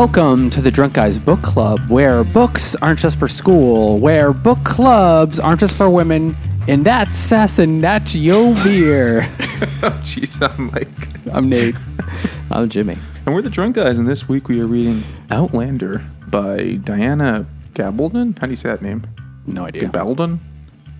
[0.00, 4.56] Welcome to the Drunk Guys Book Club, where books aren't just for school, where book
[4.64, 6.34] clubs aren't just for women,
[6.66, 9.20] and that's Sassinaccio Beer.
[10.00, 11.28] Jeez, I'm Mike.
[11.30, 11.74] I'm Nate.
[12.50, 12.96] I'm Jimmy.
[13.26, 15.98] And we're the drunk guys, and this week we are reading Outlander
[16.28, 17.44] by Diana
[17.74, 18.38] Gabaldon.
[18.38, 19.06] How do you say that name?
[19.46, 19.90] No idea.
[19.90, 20.38] Gabaldon?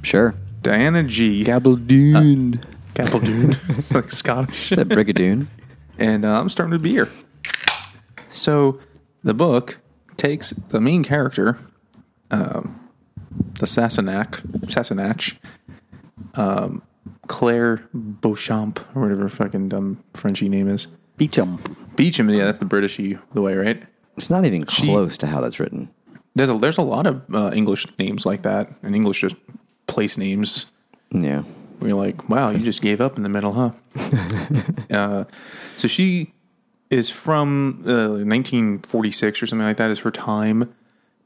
[0.03, 0.35] Sure.
[0.61, 1.43] Diana G.
[1.43, 2.63] Gabaldon.
[2.93, 3.59] Gabaldon.
[3.79, 4.73] it's like Scottish.
[4.73, 5.47] Is that Brigadoon?
[5.97, 7.09] And uh, I'm starting with beer.
[8.31, 8.79] So
[9.23, 9.79] the book
[10.17, 11.59] takes the main character,
[12.31, 12.89] um,
[13.59, 15.37] the Sassenach, Sassenach,
[16.35, 16.83] um,
[17.27, 20.89] Claire Beauchamp, or whatever fucking dumb Frenchy name is.
[21.17, 21.59] Beecham.
[21.97, 23.83] Beecham, yeah, that's the Britishy the way, right?
[24.17, 25.91] It's not even close to how that's written.
[26.35, 29.37] There's a there's a lot of uh, English names like that, and English just
[29.87, 30.67] place names.
[31.11, 31.43] Yeah.
[31.79, 33.71] Where you're like, wow, you just gave up in the middle, huh?
[34.91, 35.25] uh,
[35.77, 36.33] so she
[36.91, 39.91] is from uh, 1946 or something like that.
[39.91, 40.75] Is her time,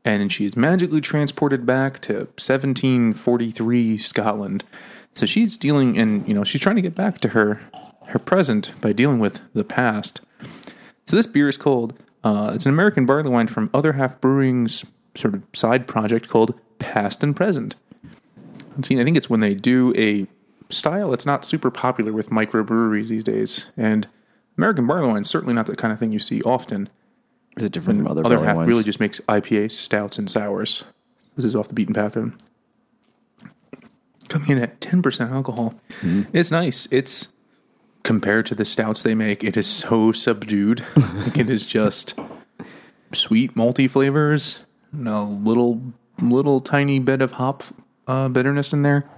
[0.04, 4.64] and she is magically transported back to 1743 Scotland.
[5.14, 7.60] So she's dealing, and you know, she's trying to get back to her
[8.06, 10.20] her present by dealing with the past.
[11.06, 11.94] So this beer is called.
[12.22, 16.58] Uh, it's an American barley wine from Other Half Brewing's sort of side project called
[16.78, 17.76] Past and Present.
[18.74, 20.26] And see, I think it's when they do a
[20.72, 24.08] style that's not super popular with microbreweries these days, and
[24.56, 26.88] American barley wine is certainly not the kind of thing you see often.
[27.56, 28.68] Is it different from other Other half wines?
[28.68, 30.84] really just makes IPAs, stouts, and sours.
[31.36, 32.14] This is off the beaten path.
[32.14, 32.36] Then
[34.28, 36.22] coming in at ten percent alcohol, Mm-hmm.
[36.36, 36.88] it's nice.
[36.90, 37.28] It's
[38.02, 40.84] compared to the stouts they make, it is so subdued.
[40.96, 42.18] like it is just
[43.12, 45.80] sweet malty flavors, and a little
[46.20, 47.62] little tiny bit of hop
[48.06, 49.08] uh, bitterness in there.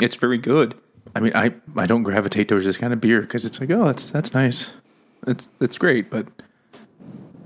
[0.00, 0.74] It's very good.
[1.14, 3.84] I mean, I, I don't gravitate towards this kind of beer because it's like, oh,
[3.86, 4.72] that's that's nice,
[5.26, 6.26] it's it's great, but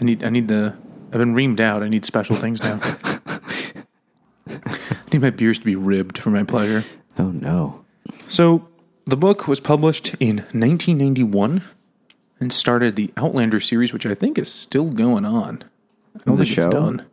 [0.01, 0.77] I need I need the
[1.13, 1.83] I've been reamed out.
[1.83, 2.81] I need special things now.
[4.49, 4.59] I
[5.13, 6.85] need my beers to be ribbed for my pleasure.
[7.19, 7.85] oh no.
[8.29, 8.69] So
[9.05, 11.63] the book was published in 1991
[12.41, 15.65] and started the Outlander series, which I think is still going on.
[16.17, 16.65] I don't The think show?
[16.67, 17.07] it's done.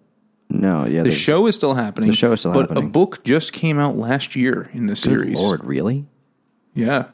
[0.50, 1.04] No, yeah.
[1.04, 2.10] The show is still happening.
[2.10, 2.86] The show is still but happening.
[2.86, 5.40] a book just came out last year in the Good series.
[5.40, 6.06] Lord, really?
[6.74, 7.06] Yeah.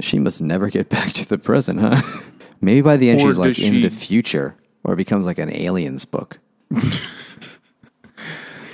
[0.00, 2.00] She must never get back to the present, huh?
[2.60, 4.54] Maybe by the end Or she's like in she- the future,
[4.84, 6.38] or it becomes like an aliens book.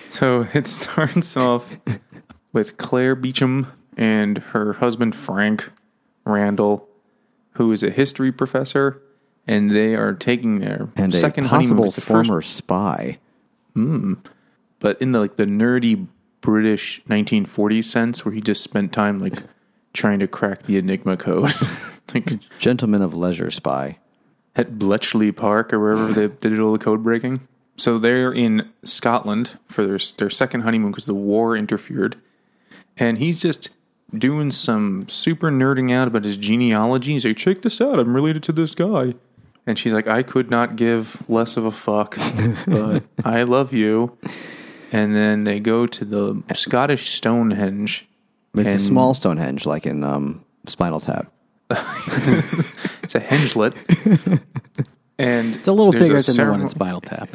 [0.08, 1.76] So it starts off
[2.52, 3.66] with Claire Beecham
[3.96, 5.70] and her husband Frank
[6.24, 6.88] Randall,
[7.52, 9.02] who is a history professor,
[9.46, 11.76] and they are taking their And second a honeymoon.
[11.76, 13.18] possible the first- former spy.
[13.74, 14.14] Hmm.
[14.78, 16.06] but in the like the nerdy
[16.40, 19.42] British 1940s sense, where he just spent time like
[19.96, 21.52] trying to crack the Enigma code,
[22.14, 23.98] like Gentleman of leisure spy.
[24.54, 27.40] at Bletchley Park or wherever they did all the code breaking.
[27.76, 32.16] So they're in Scotland for their their second honeymoon because the war interfered,
[32.96, 33.70] and he's just
[34.16, 37.12] doing some super nerding out about his genealogy.
[37.12, 39.14] He's like, "Check this out, I'm related to this guy,"
[39.66, 42.16] and she's like, "I could not give less of a fuck,
[42.66, 44.16] but I love you."
[44.90, 48.08] And then they go to the Scottish Stonehenge.
[48.56, 51.32] It's a small Stonehenge, like in um, Spinal Tap.
[53.06, 53.76] It's a hengelet.
[55.16, 57.28] And It's a little there's bigger than the one in Spinal Tap.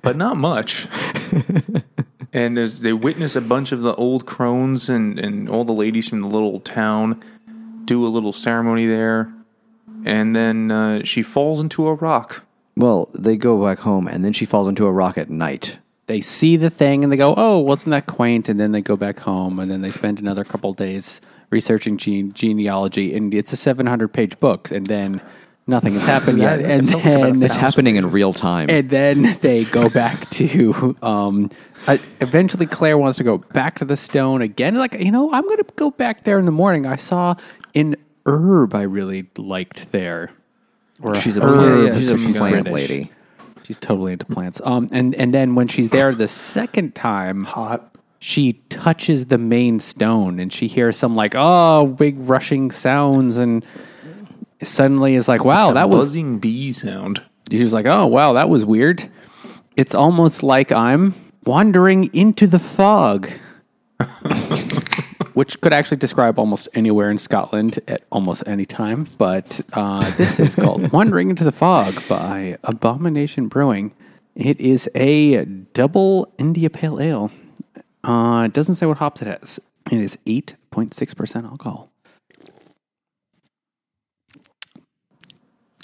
[0.00, 0.88] but not much.
[2.32, 6.08] and there's they witness a bunch of the old crones and, and all the ladies
[6.08, 7.22] from the little town
[7.84, 9.30] do a little ceremony there.
[10.04, 12.42] And then uh, she falls into a rock.
[12.74, 15.78] Well, they go back home, and then she falls into a rock at night.
[16.06, 18.96] They see the thing and they go, "Oh, wasn't that quaint?" And then they go
[18.96, 21.20] back home and then they spend another couple days
[21.50, 23.14] researching gene- genealogy.
[23.14, 25.20] And it's a 700-page book, and then
[25.66, 26.60] nothing has happened yet.
[26.74, 28.68] And then It's happening in real time.
[28.68, 31.50] and then they go back to um
[31.86, 35.42] uh, eventually claire wants to go back to the stone again like you know i'm
[35.48, 37.34] gonna go back there in the morning i saw
[37.74, 40.30] an herb i really liked there
[41.00, 42.72] or she's a herb, plant, yeah, she's a some plant British.
[42.90, 43.10] lady.
[43.72, 47.94] She's totally into plants um and and then when she's there the second time Hot.
[48.18, 53.64] she touches the main stone and she hears some like oh big rushing sounds and
[54.62, 57.22] suddenly is like wow that was buzzing bee sound.
[57.50, 59.08] he was like, "Oh wow, that was weird.
[59.76, 61.14] It's almost like I'm
[61.44, 63.28] wandering into the fog."
[65.34, 69.08] Which could actually describe almost anywhere in Scotland at almost any time.
[69.18, 73.94] But uh, this is called Wandering into the Fog by Abomination Brewing.
[74.34, 77.30] It is a double India Pale Ale.
[78.04, 79.60] Uh, it doesn't say what hops it has.
[79.90, 81.90] It is 8.6% alcohol.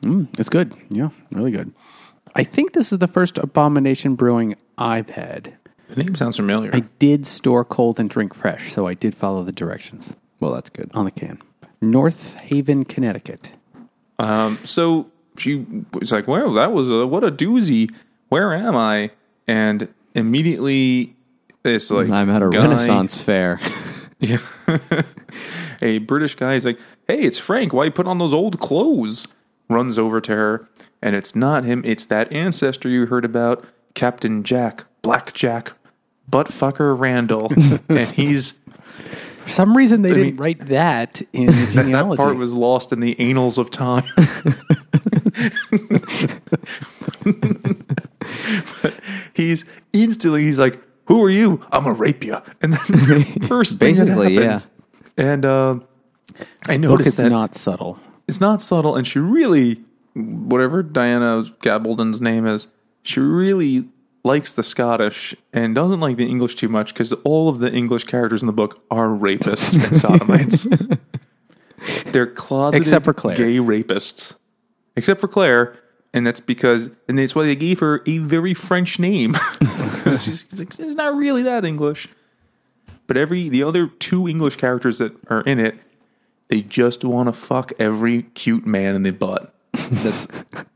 [0.02, 0.74] Mm, it's good.
[0.90, 1.72] Yeah, really good.
[2.34, 5.57] I think this is the first Abomination Brewing I've had.
[5.88, 6.70] The name sounds familiar.
[6.74, 10.70] I did store cold and drink fresh, so I did follow the directions Well, that's
[10.70, 10.90] good.
[10.94, 11.40] on the can.
[11.80, 13.50] North Haven, Connecticut.
[14.18, 17.90] Um, so she was like, "Well, that was a what a doozy.
[18.28, 19.10] Where am I?"
[19.46, 21.14] And immediately,
[21.62, 23.60] this like I'm at a guy- Renaissance fair.
[24.18, 24.38] Yeah.
[25.82, 27.72] a British guy is like, "Hey, it's Frank.
[27.72, 29.28] Why you put on those old clothes?"
[29.70, 30.68] Runs over to her,
[31.02, 31.82] and it's not him.
[31.84, 33.64] It's that ancestor you heard about,
[33.94, 35.72] Captain Jack, Black Jack,
[36.30, 37.50] buttfucker Randall,
[37.88, 38.60] and he's
[39.44, 42.16] For some reason, they I didn't mean- write that in the genealogy.
[42.16, 44.04] that part was lost in the annals of time.
[48.82, 48.94] but
[49.34, 51.64] he's instantly he's like, "Who are you?
[51.72, 54.66] I'm gonna rape you." And that's the first Basically, happens.
[55.16, 55.78] And uh,
[56.66, 57.98] I noticed that not subtle.
[58.26, 59.82] it's not subtle, and she really,
[60.14, 62.68] whatever Diana Gabaldon's name is,
[63.02, 63.88] she really
[64.28, 68.04] likes the Scottish and doesn't like the English too much because all of the English
[68.04, 70.68] characters in the book are rapists and sodomites.
[72.12, 73.36] They're closeted Except for Claire.
[73.36, 74.36] gay rapists,
[74.96, 75.78] except for Claire,
[76.12, 79.34] and that's because, and that's why they gave her a very French name.
[80.04, 82.08] she's, she's like, it's not really that English.
[83.06, 85.76] But every the other two English characters that are in it,
[86.48, 89.54] they just want to fuck every cute man in the butt.
[89.72, 90.28] That's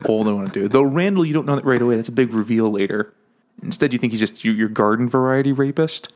[0.07, 0.69] all they want to do.
[0.69, 1.97] Though Randall, you don't know that right away.
[1.97, 3.13] That's a big reveal later.
[3.63, 6.13] Instead, you think he's just your, your garden variety rapist.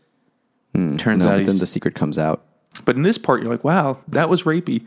[0.74, 2.44] Hmm, Turns no, out then the secret comes out.
[2.84, 4.82] but in this part, you're like, wow, that was rapey.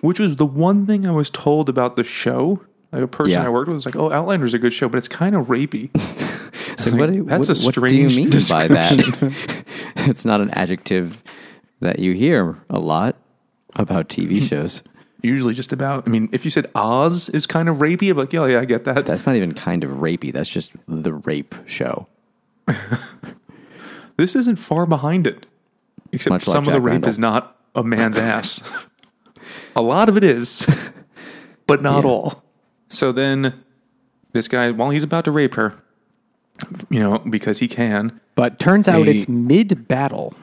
[0.00, 2.62] Which was the one thing I was told about the show.
[2.92, 3.44] Like a person Yeah.
[3.44, 5.90] I worked with was like, oh, Outlander's a good show, but it's kind of rapey.
[6.78, 9.64] So like, what, do- that's what, a what do you strange mean by that?
[10.08, 11.24] it's not an adjective
[11.80, 13.16] that you hear a lot
[13.74, 14.84] about TV shows.
[15.22, 18.32] Usually just about, I mean, if you said Oz is kind of rapey, I'm like,
[18.32, 19.04] yeah, yeah, I get that.
[19.04, 20.32] That's not even kind of rapey.
[20.32, 22.06] That's just the rape show.
[24.16, 25.46] This isn't far behind it.
[26.10, 27.10] Except Much like some of the rape Randall.
[27.10, 28.62] is not a man's ass.
[29.76, 30.66] a lot of it is,
[31.68, 32.10] but not Yeah.
[32.10, 32.42] all.
[32.88, 33.62] So then
[34.32, 35.80] this guy, while he's about to rape her,
[36.90, 40.34] you know, because he can, But turns out a- it's mid battle.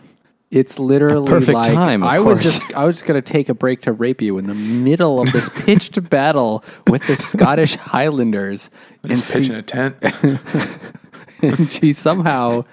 [0.56, 3.54] It's literally perfect like time, of I was just I was just gonna take a
[3.54, 8.69] break to rape you in the middle of this pitched battle with the Scottish Highlanders,
[9.04, 9.98] and, he's pitching a tent.
[11.42, 12.63] and she somehow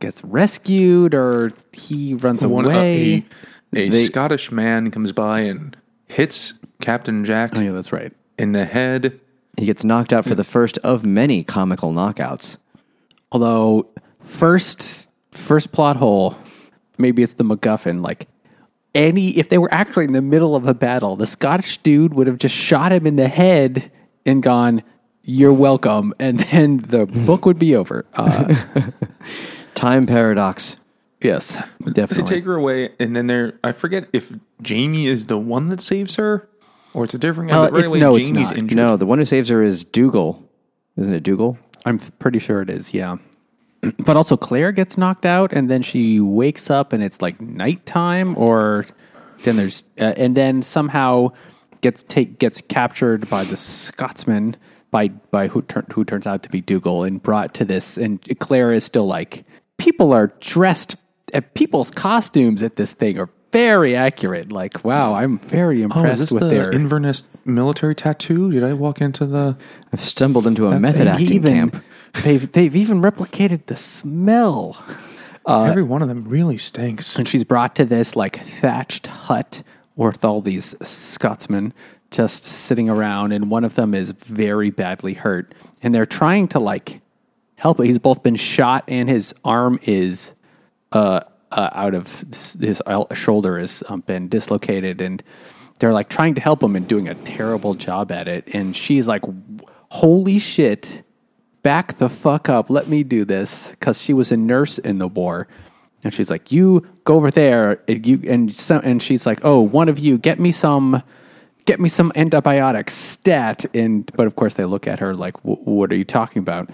[0.00, 3.24] gets rescued or he runs One, uh, away.
[3.74, 5.74] a a They- Scottish man comes by and
[6.08, 6.52] hits
[6.82, 8.12] Captain Jack oh yeah, that's right.
[8.36, 9.18] in the head.
[9.56, 12.58] He gets knocked out for the first of many comical knockouts.
[13.30, 13.86] Although
[14.20, 16.36] first first plot hole,
[16.98, 18.02] maybe it's the MacGuffin.
[18.02, 18.28] Like
[18.94, 22.26] any, if they were actually in the middle of a battle, the Scottish dude would
[22.26, 23.90] have just shot him in the head
[24.26, 24.82] and gone,
[25.22, 28.04] "You're welcome," and then the book would be over.
[28.14, 28.54] Uh,
[29.74, 30.76] Time paradox.
[31.20, 32.24] yes, They definitely.
[32.36, 36.16] take her away, and then they're I forget if Jamie is the one that saves
[36.16, 36.48] her,
[36.94, 37.56] or it's a different guy.
[37.56, 38.58] Uh, but right it's- away, no, it's Jamie's not.
[38.58, 38.76] injured.
[38.76, 40.42] No, the one who saves her is Dougal.
[40.96, 41.58] Isn't it Dougal?
[41.86, 42.92] I'm pretty sure it is.
[42.94, 43.16] Yeah.
[43.98, 48.38] But also, Claire gets knocked out, and then she wakes up, and it's like nighttime,
[48.38, 48.86] or
[49.42, 51.32] then there's, uh, and then somehow
[51.80, 54.56] gets take gets captured by the Scotsman
[54.92, 58.20] by by who turn, who turns out to be Dougal, and brought to this, and
[58.38, 59.44] Claire is still like,
[59.78, 60.94] people are dressed,
[61.34, 64.50] uh, people's costumes at this thing are very accurate.
[64.50, 68.50] Like, wow, I'm very Oh, impressed with the their Inverness military tattoo?
[68.50, 69.56] Did I walk into the?
[69.92, 71.84] I've stumbled into a method acting even, camp.
[72.24, 74.82] They've they've even replicated the smell.
[75.46, 77.16] Every one of them really stinks.
[77.16, 79.62] and she's brought to this like thatched hut
[79.96, 81.74] with all these Scotsmen
[82.10, 86.58] just sitting around, and one of them is very badly hurt, and they're trying to
[86.58, 87.00] like
[87.56, 87.80] help.
[87.82, 90.32] He's both been shot, and his arm is
[90.92, 91.20] uh,
[91.52, 92.24] uh out of
[92.60, 92.82] his
[93.14, 95.22] shoulder has um, been dislocated, and
[95.78, 98.48] they're like trying to help him and doing a terrible job at it.
[98.52, 99.22] And she's like,
[99.90, 101.04] "Holy shit!"
[101.62, 102.70] back the fuck up.
[102.70, 105.48] Let me do this because she was a nurse in the war,
[106.04, 109.60] and she's like, "You go over there." And you and some, and she's like, "Oh,
[109.60, 111.02] one of you get me some,
[111.64, 115.66] get me some antibiotics, stat." And but of course they look at her like, "Wh-
[115.66, 116.70] "What are you talking about?"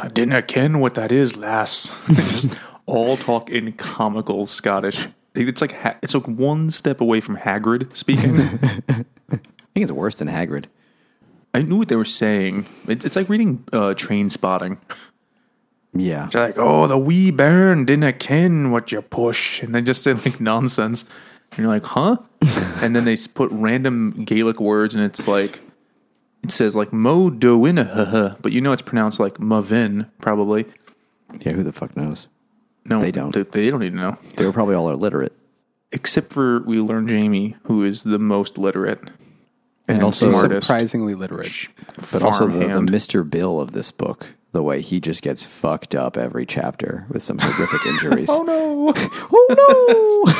[0.00, 1.92] I didn't ken what that is, lass.
[2.08, 2.54] Just
[2.88, 5.06] all talk in comical Scottish.
[5.34, 8.40] It's like ha- it's like one step away from Hagrid speaking.
[8.88, 10.64] I think it's worse than Hagrid.
[11.54, 12.66] I knew what they were saying.
[12.88, 14.78] It, it's like reading uh, Trainspotting.
[15.94, 16.28] Yeah.
[16.32, 20.14] They're like, "Oh, the wee bairn didn't ken what you push," and they just say
[20.14, 21.04] like nonsense.
[21.52, 22.16] And you're like, "Huh?"
[22.82, 25.60] and then they put random Gaelic words, and it's like
[26.42, 30.66] it says like Mo Dowinahaha, but you know it's pronounced like Mavin, probably.
[31.40, 32.26] Yeah, who the fuck knows?
[32.88, 33.34] No, They don't.
[33.34, 34.16] They, they don't even know.
[34.36, 35.32] They were probably all illiterate.
[35.92, 39.00] Except for we learn Jamie, who is the most literate
[39.88, 40.66] and, also smartest.
[40.66, 41.50] Surprisingly literate.
[42.12, 42.80] But also the, the.
[42.80, 43.28] Mr.
[43.28, 47.38] Bill of this book, the way he just gets fucked up every chapter with some
[47.38, 48.28] horrific injuries.
[48.30, 48.92] Oh no!
[49.32, 50.34] oh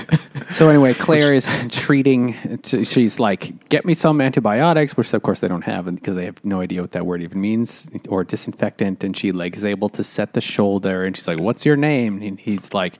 [0.51, 2.35] So anyway, Claire is treating.
[2.63, 6.43] She's like, "Get me some antibiotics," which of course they don't have, because they have
[6.43, 9.03] no idea what that word even means, or disinfectant.
[9.03, 12.21] And she like is able to set the shoulder, and she's like, "What's your name?"
[12.21, 12.99] And he's like,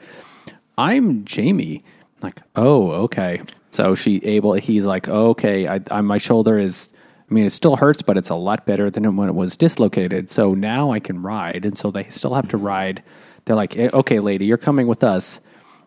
[0.78, 1.84] "I'm Jamie."
[2.22, 3.42] Like, oh, okay.
[3.72, 4.54] So she able.
[4.54, 5.68] He's like, oh, okay.
[5.68, 6.90] I, I my shoulder is.
[7.30, 10.30] I mean, it still hurts, but it's a lot better than when it was dislocated.
[10.30, 13.02] So now I can ride, and so they still have to ride.
[13.46, 15.40] They're like, "Eh, okay, lady, you're coming with us.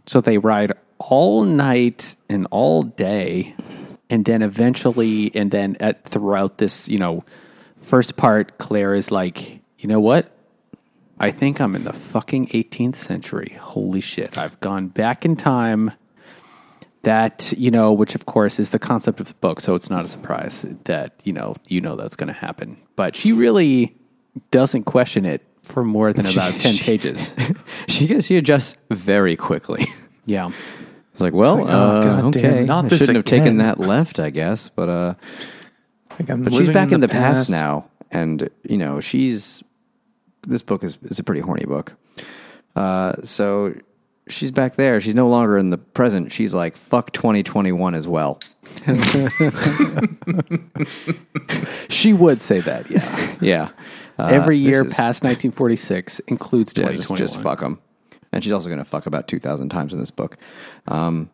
[0.06, 3.54] So they ride all night and all day,
[4.10, 7.24] and then eventually, and then at throughout this, you know,
[7.80, 10.30] first part, Claire is like, you know what?
[11.18, 13.56] I think I'm in the fucking 18th century.
[13.60, 14.36] Holy shit!
[14.36, 15.92] I've gone back in time.
[17.02, 20.06] That you know, which of course is the concept of the book, so it's not
[20.06, 22.78] a surprise that you know you know that's going to happen.
[22.96, 23.94] But she really
[24.50, 27.36] doesn't question it for more than about ten pages.
[27.88, 29.86] she gets she adjusts very quickly.
[30.26, 30.50] Yeah.
[31.12, 34.18] It's like, well, like, oh, uh, okay, not I this shouldn't have taken that left,
[34.18, 34.68] I guess.
[34.74, 35.14] But uh,
[36.18, 37.50] but she's back in the, past.
[37.50, 39.62] now, and you know she's
[40.46, 41.94] this book is is a pretty horny book.
[42.74, 43.74] Uh, so
[44.28, 45.00] she's back there.
[45.00, 46.32] She's no longer in the present.
[46.32, 48.40] She's like fuck 2021 as well.
[51.88, 53.34] She would say that, yeah.
[53.40, 53.68] Yeah,
[54.18, 57.18] uh, Every year is- past 1946 includes 2021.
[57.18, 57.78] just, just fuck them.
[58.34, 60.36] And she's also going to fuck about 2,000 times in this book.
[60.88, 61.30] Um,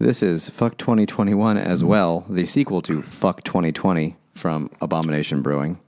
[0.00, 5.78] this is Fuck 2021 as well, the sequel to Fuck 2020 from Abomination Brewing.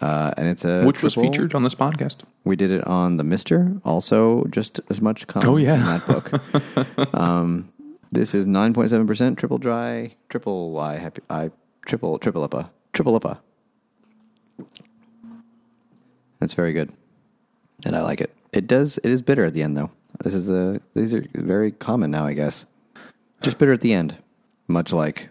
[0.00, 2.16] Uh, and it's a which was featured on this podcast.
[2.42, 5.74] We did it on the Mister, also just as much Oh, yeah.
[5.76, 7.14] in that book.
[7.14, 7.72] um,
[8.10, 11.52] this is nine point seven percent triple dry, triple I happy I
[11.86, 13.38] triple triple uppa triple uppa.
[16.40, 16.92] That's very good,
[17.84, 18.34] and I like it.
[18.54, 18.98] It does.
[18.98, 19.90] It is bitter at the end, though.
[20.22, 20.80] This is a.
[20.94, 22.66] These are very common now, I guess.
[23.42, 24.16] Just bitter at the end,
[24.68, 25.28] much like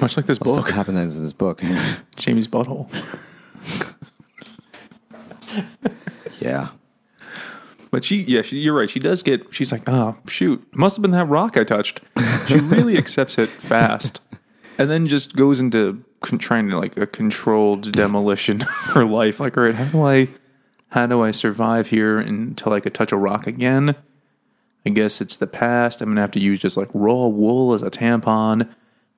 [0.00, 1.60] Much like this book, happens in this book.
[2.16, 2.88] Jamie's butthole.
[6.40, 6.68] yeah,
[7.90, 8.88] But she, yeah, she, you're right.
[8.88, 9.52] She does get.
[9.52, 12.00] She's like, oh shoot, must have been that rock I touched.
[12.46, 14.20] She really accepts it fast,
[14.78, 19.40] and then just goes into con- trying to like a controlled demolition of her life.
[19.40, 20.28] Like, all right, how do I,
[20.90, 23.94] how do I survive here until I could touch a rock again?
[24.86, 26.00] I guess it's the past.
[26.00, 28.68] I'm gonna have to use just like raw wool as a tampon.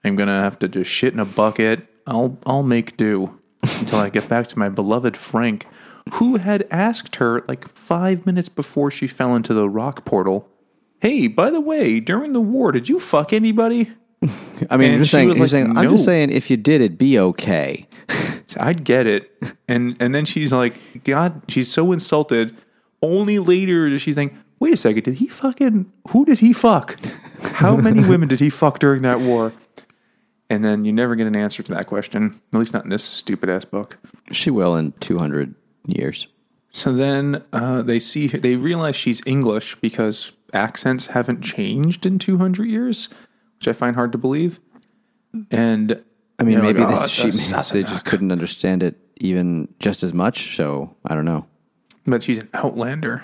[0.05, 1.87] I'm gonna have to just shit in a bucket.
[2.07, 5.67] I'll I'll make do until I get back to my beloved Frank,
[6.14, 10.49] who had asked her like five minutes before she fell into the rock portal.
[11.00, 13.93] Hey, by the way, during the war, did you fuck anybody?
[14.71, 15.29] I mean, And you're just saying.
[15.37, 15.76] like, saying.
[15.76, 16.31] I'm just saying.
[16.31, 17.87] If you did, it'd be okay.
[18.47, 19.31] So I'd get it.
[19.66, 22.57] And and then she's like, God, she's so insulted.
[23.00, 27.00] Only later does she think, wait a second, did he fucking who did he fuck?
[27.40, 29.52] How many women did he fuck during that war?
[30.50, 32.40] And then you never get an answer to that question.
[32.52, 33.99] At least not in this stupid ass book.
[34.33, 35.54] She will in 200
[35.87, 36.28] years.
[36.73, 42.69] So then uh, they see they realize she's English because accents haven't changed in 200
[42.69, 43.09] years,
[43.59, 44.61] which I find hard to believe.
[45.50, 46.02] And
[46.39, 47.12] I mean, maybe like, "Oh, this, it's
[47.71, 50.57] she, they just couldn't understand it even just as much.
[50.57, 51.47] So I don't know.
[52.07, 53.23] but she's an outlander.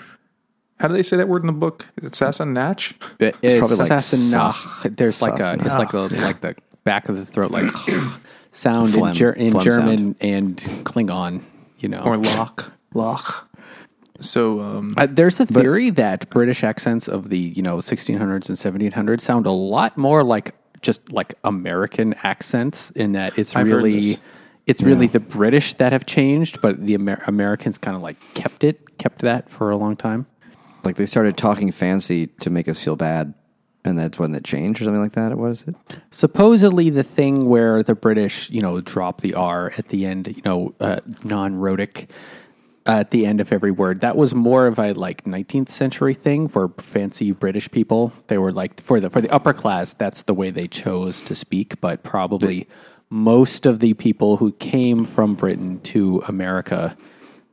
[0.79, 1.87] How do they say that word in the book?
[1.97, 2.91] Is it Sassenach?
[3.19, 4.53] It- It's it's probably like Sassenach.
[4.53, 7.69] Sas- There's like a, it's like the like the back of the throat, like
[8.53, 9.09] sound Phlegm.
[9.09, 10.15] in, ger- in German sound.
[10.21, 11.41] and Klingon.
[11.79, 12.71] You know, or Loch.
[12.93, 13.49] Loch.
[14.21, 18.57] So um, Uh, there's a theory that British accents of the you know 1600s and
[18.91, 24.17] 1700s sound a lot more like just like American accents in that it's I've really
[24.65, 28.63] it's really the British that have changed, but the Amer- Americans kind of like kept
[28.63, 30.27] it, kept that for a long time.
[30.83, 33.33] Like they started talking fancy to make us feel bad,
[33.83, 35.35] and that's when it changed or something like that.
[35.37, 35.75] What is it?
[36.11, 40.41] Supposedly, the thing where the British, you know, drop the R at the end, you
[40.45, 42.11] know, uh, non-rhotic
[42.89, 44.01] at the end of every word.
[44.01, 48.11] That was more of a like 19th century thing for fancy British people.
[48.27, 49.93] They were like for the for the upper class.
[49.93, 51.79] That's the way they chose to speak.
[51.81, 52.67] But probably
[53.09, 56.97] most of the people who came from Britain to America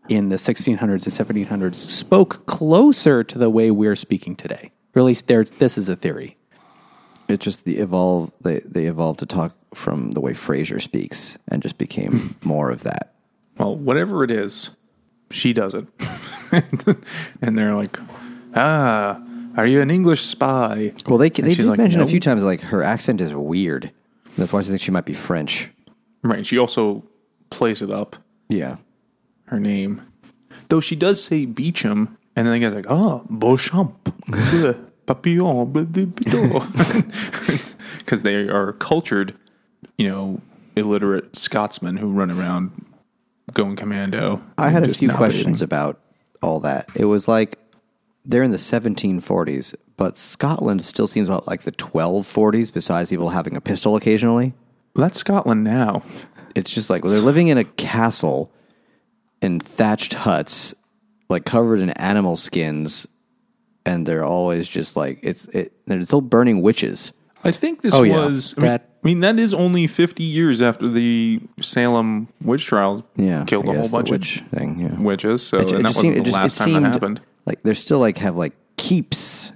[0.09, 4.71] in the 1600s and 1700s spoke closer to the way we're speaking today.
[4.95, 6.39] Really, there's this is a theory.
[7.29, 8.33] It just the evolve.
[8.41, 12.85] They they evolved to talk from the way Fraser speaks and just became more of
[12.85, 13.13] that.
[13.59, 14.71] Well, whatever it is,
[15.31, 15.87] she does it.
[17.43, 17.99] and they're like,
[18.55, 19.21] ah,
[19.57, 20.93] are you an English spy?
[21.07, 23.91] Well, they they did like, mention a few times like her accent is weird.
[24.37, 25.71] That's why I think she might be French.
[26.23, 26.45] Right.
[26.45, 27.05] She also
[27.51, 28.17] plays it up,
[28.49, 28.77] Yeah.
[29.47, 30.03] her name.
[30.69, 34.13] Though she does say Beecham, and then the guy's like, ah, Beauchamp,
[35.07, 35.73] Papillon,
[37.99, 39.35] because they are cultured,
[39.97, 40.41] you know,
[40.75, 42.73] illiterate Scotsmen who run around
[43.57, 44.41] going commando.
[44.59, 45.99] I had a few questions about
[46.43, 46.89] all that.
[46.95, 47.59] It was like
[48.25, 52.73] they're in the 1740s, but Scotland still seems like the 1240s.
[52.73, 54.53] Besides people having a pistol occasionally,
[54.95, 56.03] That's Scotland now.
[56.55, 58.53] it's just like well, they're living in a castle
[59.41, 60.75] in thatched huts,
[61.29, 63.09] like covered in animal skins,
[63.87, 65.73] and they're always just like it's it.
[65.87, 67.13] They're still burning witches.
[67.47, 68.17] I think this Oh, yeah.
[68.27, 68.55] was.
[68.57, 73.03] I mean, That- I mean, that is only 50 years after the Salem witch trials
[73.17, 74.81] Yeah, killed I a whole bunch witch of thing.
[74.81, 75.01] Yeah.
[75.01, 75.43] witches.
[75.43, 76.83] So, It ju- and it that just wasn't seemed- it the just- last it time
[76.83, 77.21] that happened.
[77.47, 79.53] Like they're still like have like keeps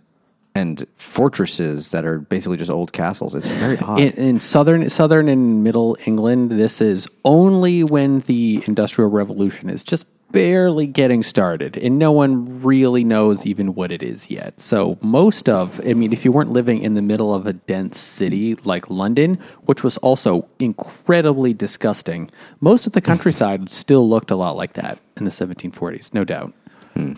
[0.54, 3.34] and fortresses that are basically just old castles.
[3.34, 3.98] It's very odd.
[3.98, 9.82] In, in southern southern and middle England, this is only when the Industrial Revolution is
[9.82, 14.60] just barely getting started, and no one really knows even what it is yet.
[14.60, 17.98] So most of, I mean, if you weren't living in the middle of a dense
[17.98, 24.36] city like London, which was also incredibly disgusting, most of the countryside still looked a
[24.36, 26.52] lot like that in the 1740s, no doubt.
[26.94, 27.12] Hmm.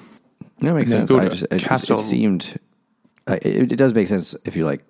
[0.58, 1.10] that makes sense.
[1.10, 2.58] go I just, it, just- Castle- it seemed
[3.28, 4.84] it, it does make sense if you like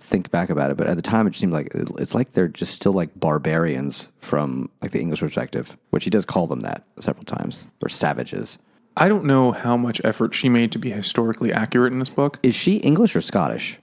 [0.00, 0.76] think back about it.
[0.76, 4.70] But at the time, it seemed like it's like they're just still like barbarians from
[4.82, 8.58] like the English perspective, which he does call them that several times, or savages.
[8.96, 12.38] I don't know how much effort she made to be historically accurate in this book.
[12.42, 13.78] Is she English or Scottish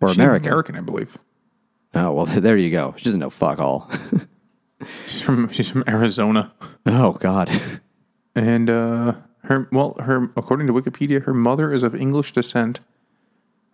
[0.00, 0.48] or She's American?
[0.48, 1.18] American, I believe.
[1.94, 2.94] Oh well, there you go.
[2.96, 3.90] She doesn't know fuck all.
[5.06, 6.52] She's from she's from Arizona,
[6.84, 7.50] oh God.
[8.34, 12.80] and uh, her well, her according to Wikipedia, her mother is of English descent,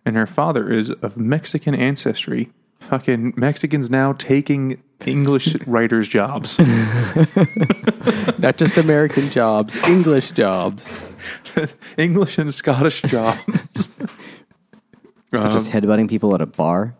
[0.05, 2.51] and her father is of Mexican ancestry.
[2.79, 6.59] Fucking Mexicans now taking English writers' jobs.
[8.37, 10.99] Not just American jobs, English jobs.
[11.97, 13.39] English and Scottish jobs.
[13.73, 14.09] just um,
[15.31, 16.95] headbutting people at a bar.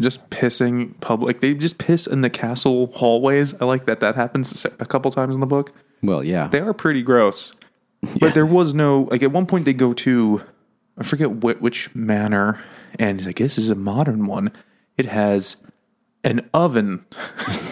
[0.00, 1.40] just pissing public.
[1.40, 3.54] They just piss in the castle hallways.
[3.60, 3.98] I like that.
[3.98, 5.72] That happens a couple times in the book.
[6.02, 6.48] Well, yeah.
[6.48, 7.54] They are pretty gross.
[8.20, 10.42] But there was no like at one point they go to
[10.98, 12.62] I forget wh- which manor,
[12.98, 14.52] and I guess this is a modern one.
[14.96, 15.56] It has
[16.22, 17.04] an oven.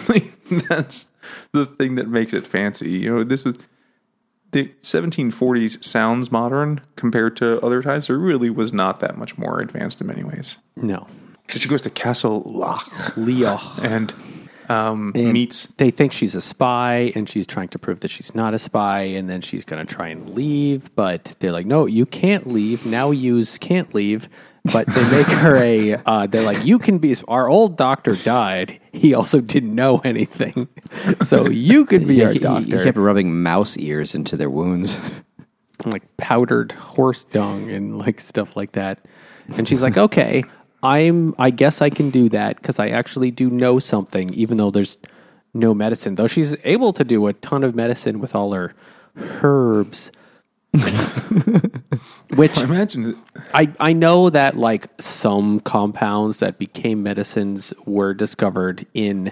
[0.09, 0.33] Like,
[0.67, 1.07] That's
[1.53, 2.91] the thing that makes it fancy.
[2.91, 3.55] You know, this was
[4.51, 8.07] the 1740s sounds modern compared to other times.
[8.07, 10.57] There really was not that much more advanced in many ways.
[10.75, 11.07] No.
[11.47, 12.43] So she goes to Castle
[13.15, 13.83] Leoch.
[13.83, 14.13] and
[14.69, 18.53] um, meets They think she's a spy, and she's trying to prove that she's not
[18.53, 20.93] a spy, and then she's going to try and leave.
[20.95, 22.85] But they're like, "No, you can't leave.
[22.85, 24.29] Now use can't leave."
[24.71, 25.93] But they make her a.
[26.05, 28.79] Uh, they're like, "You can be." Our old doctor died.
[28.91, 30.67] He also didn't know anything,
[31.21, 32.77] so you could be our doctor.
[32.77, 34.99] he kept rubbing mouse ears into their wounds.
[35.85, 38.99] like powdered horse dung and like stuff like that.
[39.57, 40.45] And she's like, "Okay,
[40.83, 44.71] I'm I guess I can do that cuz I actually do know something even though
[44.71, 44.97] there's
[45.53, 46.15] no medicine.
[46.15, 48.73] Though she's able to do a ton of medicine with all her
[49.17, 50.11] herbs."
[52.35, 53.15] Which I imagine
[53.53, 59.31] I, I know that like some compounds that became medicines were discovered in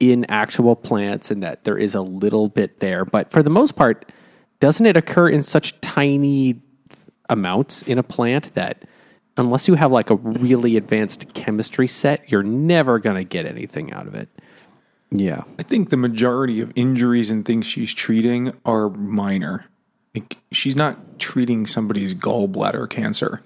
[0.00, 3.76] in actual plants and that there is a little bit there but for the most
[3.76, 4.10] part
[4.60, 6.60] doesn't it occur in such tiny
[7.28, 8.84] amounts in a plant that
[9.36, 13.92] unless you have like a really advanced chemistry set you're never going to get anything
[13.92, 14.28] out of it
[15.14, 15.44] Yeah.
[15.58, 19.66] I think the majority of injuries and things she's treating are minor.
[20.14, 23.42] Like, she's not treating somebody's gallbladder cancer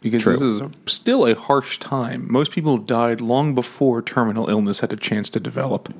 [0.00, 2.26] because this is a, still a harsh time.
[2.30, 5.92] Most people died long before terminal illness had a chance to develop.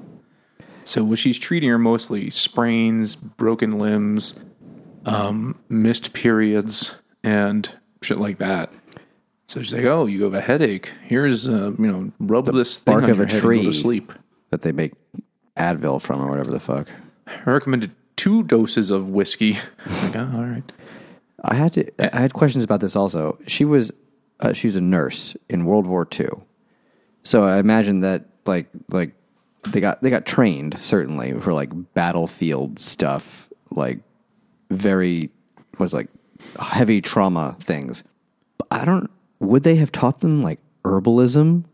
[0.84, 4.34] So what she's treating are mostly sprains, broken limbs,
[5.04, 8.72] um, missed periods, and shit like that.
[9.50, 10.92] So she's like, "Oh, you have a headache.
[11.02, 13.48] Here's, uh, you know, rub this thing bark on of your a head and go
[13.48, 13.64] tree.
[13.64, 14.12] to sleep."
[14.50, 14.92] That they make
[15.56, 16.86] Advil from or whatever the fuck.
[17.26, 19.54] I recommended two doses of whiskey.
[20.04, 20.72] like, oh, all right.
[21.42, 22.16] I had to.
[22.16, 23.40] I had questions about this also.
[23.48, 23.90] She was,
[24.38, 26.28] uh, she was a nurse in World War II,
[27.24, 29.14] so I imagine that like like
[29.68, 33.98] they got they got trained certainly for like battlefield stuff, like
[34.70, 35.28] very
[35.80, 36.06] was like
[36.60, 38.04] heavy trauma things.
[38.56, 39.10] But I don't.
[39.40, 41.64] Would they have taught them like herbalism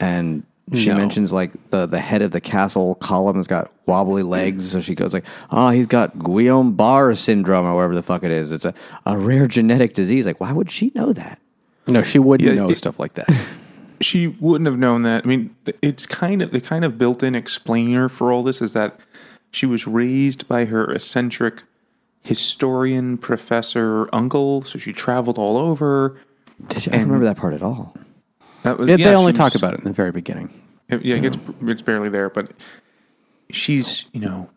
[0.00, 0.42] and
[0.74, 0.96] she No.
[0.96, 4.96] mentions like the the head of the castle Colum has got wobbly legs, so she
[4.96, 8.50] goes like, "Oh, he's got Guillain Barre syndrome or whatever the fuck it is.
[8.50, 11.38] It's a, a rare genetic disease." Like, why would she know that?
[11.86, 13.28] No, she wouldn't Yeah, know it- stuff like that.
[14.00, 15.24] she wouldn't have known that.
[15.24, 18.72] I mean, th- it's kind of the kind of built-in explainer for all this is
[18.72, 18.98] that
[19.52, 21.62] she was raised by her eccentric
[22.24, 26.18] historian professor uncle, so she traveled all over.
[26.68, 27.94] Did she, I don't remember that part at all.
[28.62, 30.50] That was Yeah, yeah, they only she talk was- about it in the very beginning.
[30.88, 32.52] Yeah, it gets it's barely there, but
[33.50, 34.48] she's you know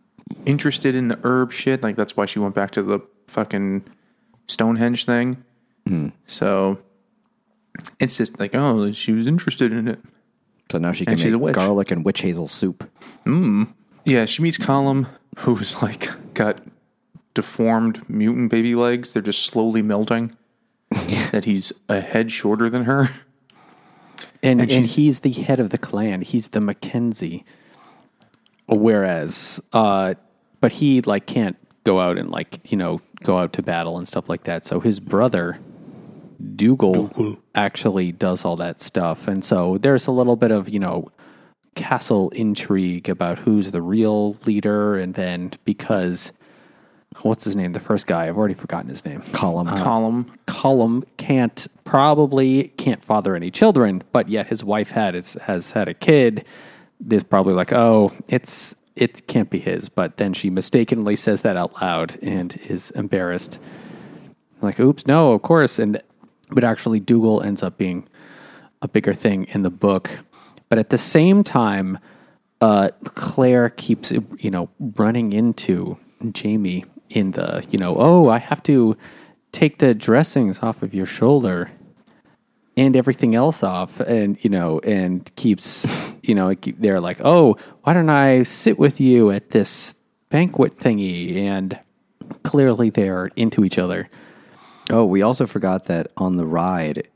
[0.46, 1.82] interested in the herb shit.
[1.82, 3.00] Like that's why she went back to the
[3.32, 3.84] fucking
[4.48, 5.44] Stonehenge thing.
[5.88, 6.10] Hmm.
[6.28, 6.80] So
[8.00, 10.00] it's just like oh, she was interested in it.
[10.72, 11.56] So now she can she's a make witch.
[11.56, 12.88] garlic and witch hazel soup.
[13.26, 13.64] Hmm.
[14.06, 15.08] Yeah, she meets Colum,
[15.40, 16.62] who's like got
[17.34, 19.14] deformed mutant baby legs.
[19.14, 20.36] They're just slowly melting.
[21.32, 23.10] that he's a head shorter than her.
[24.42, 26.22] And And and, he's the head of the clan.
[26.22, 27.46] He's the Mackenzie.
[28.68, 30.14] Whereas, uh,
[30.62, 34.08] but he like can't go out and like you know go out to battle and
[34.08, 34.66] stuff like that.
[34.66, 35.60] So his brother
[36.56, 41.12] Dougal, actually does all that stuff, and so there's a little bit of you know
[41.76, 46.32] castle intrigue about who's the real leader, and then because
[47.24, 49.22] what's his name, the first guy, I've already forgotten his name.
[49.34, 49.68] Colum.
[49.78, 50.32] Colum.
[50.46, 55.88] Colum can't probably can't father any children, but yet his wife had is, has had
[55.88, 56.46] a kid.
[57.00, 61.56] There's probably like, oh, it's it can't be his, but then she mistakenly says that
[61.56, 63.60] out loud and is embarrassed.
[64.62, 66.02] Like, oops, no, of course, and
[66.52, 68.08] but actually, Dougal ends up being
[68.82, 70.10] a bigger thing in the book.
[70.68, 72.00] But at the same time,
[72.62, 75.98] uh, Claire keeps you know running into
[76.32, 78.98] Jamie in the you know oh I have to
[79.52, 81.72] take the dressings off of your shoulder
[82.78, 85.88] and everything else off and you know and keeps
[86.22, 89.96] you know they're like oh why don't I sit with you at this
[90.30, 91.80] banquet thingy and
[92.44, 94.10] clearly they're into each other
[94.90, 97.08] Oh, we also forgot that on the ride,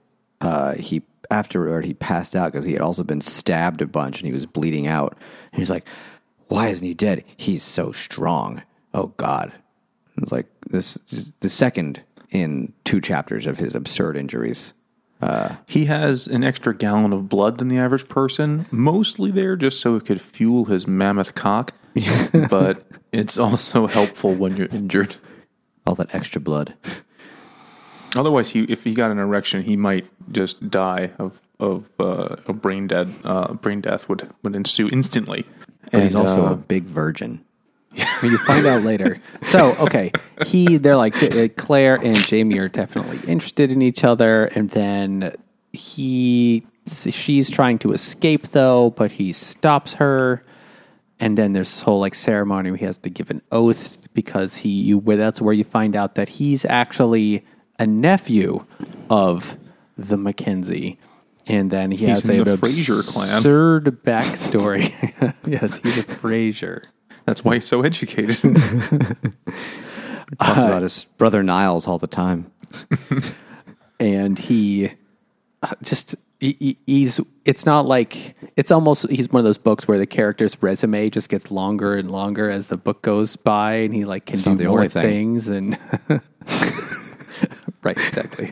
[0.42, 1.02] uh, he
[1.32, 4.46] afterward he passed out because he had also been stabbed a bunch and he was
[4.46, 5.18] bleeding out.
[5.52, 5.88] And he's like,
[6.50, 7.24] "Why isn't he dead?
[7.36, 8.62] He's so strong."
[8.94, 9.52] Oh God!
[10.18, 14.74] It's like this is the second in two chapters of his absurd injuries.
[15.68, 19.96] He has an extra gallon of blood than the average person, mostly there just so
[19.96, 21.74] it could fuel his mammoth cock.
[22.50, 25.16] but it's also helpful when you're injured.
[25.86, 26.74] All that extra blood.
[28.16, 32.54] Otherwise, he if he got an erection, he might just die of of uh, a
[32.54, 35.46] brain dead uh, brain death would would ensue instantly.
[35.92, 37.44] But he's also uh, a big virgin.
[38.24, 39.22] You find out later.
[39.44, 40.12] So, okay,
[40.46, 45.36] he they're like uh, Claire and Jamie are definitely interested in each other, and then
[45.72, 50.44] he she's trying to escape though, but he stops her.
[51.20, 54.58] And then there's this whole like ceremony where he has to give an oath because
[54.58, 57.46] he you where that's where you find out that he's actually
[57.80, 58.66] a nephew
[59.10, 59.58] of
[59.98, 60.98] the Mackenzie.
[61.46, 63.36] And then he He's has a Fraser clan.
[63.38, 64.94] absurd backstory.
[65.46, 66.84] yes, he's a Fraser.
[67.26, 68.38] That's why he's so educated.
[70.42, 72.52] Talks about his brother Niles all the time.
[74.00, 74.92] and he
[75.62, 79.88] uh, just he, he- he's it's not like it's almost he's one of those books
[79.88, 83.94] where the character's resume just gets longer and longer as the book goes by and
[83.94, 85.38] he like can It's not do the more only thing.
[85.40, 85.78] things and
[87.84, 88.52] right exactly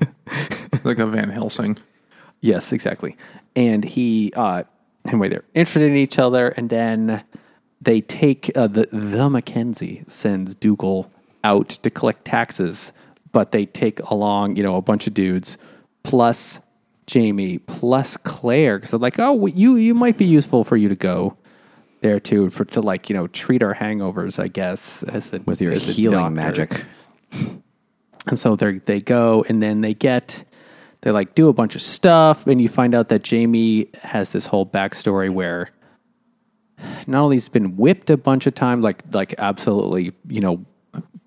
[0.83, 1.77] like a Van Helsing.
[2.41, 3.17] yes exactly
[3.55, 4.63] and he uh
[5.07, 7.23] anyway they're interested in each other and then
[7.81, 11.11] they take uh, the the Mackenzie sends Dougal
[11.43, 12.93] out to collect taxes,
[13.31, 15.57] but they take along you know a bunch of dudes
[16.03, 16.59] plus
[17.07, 20.95] Jamie plus Claire because they're like, oh, you you might be useful for you to
[20.95, 21.35] go
[22.01, 25.61] there too for to like you know treat our hangovers, I guess, as the With
[25.61, 26.31] your the healing doctor.
[26.31, 26.85] magic.
[28.27, 30.43] And so they they go and then they get
[31.01, 34.45] they like do a bunch of stuff and you find out that Jamie has this
[34.45, 35.71] whole backstory where
[37.07, 40.65] not only he's been whipped a bunch of times, like like absolutely, you know,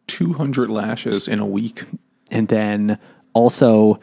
[0.06, 1.84] Two hundred lashes in a week.
[2.30, 2.98] and then
[3.32, 3.98] also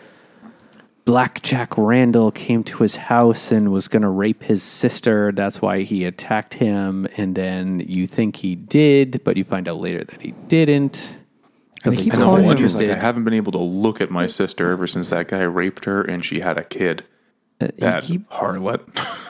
[1.06, 5.32] Blackjack Randall came to his house and was going to rape his sister.
[5.32, 7.08] That's why he attacked him.
[7.18, 11.16] And then you think he did, but you find out later that he didn't.
[11.84, 14.28] And he keeps calling the him- like, I haven't been able to look at my
[14.28, 17.04] sister ever since that guy raped her and she had a kid.
[17.78, 18.82] That he- harlot.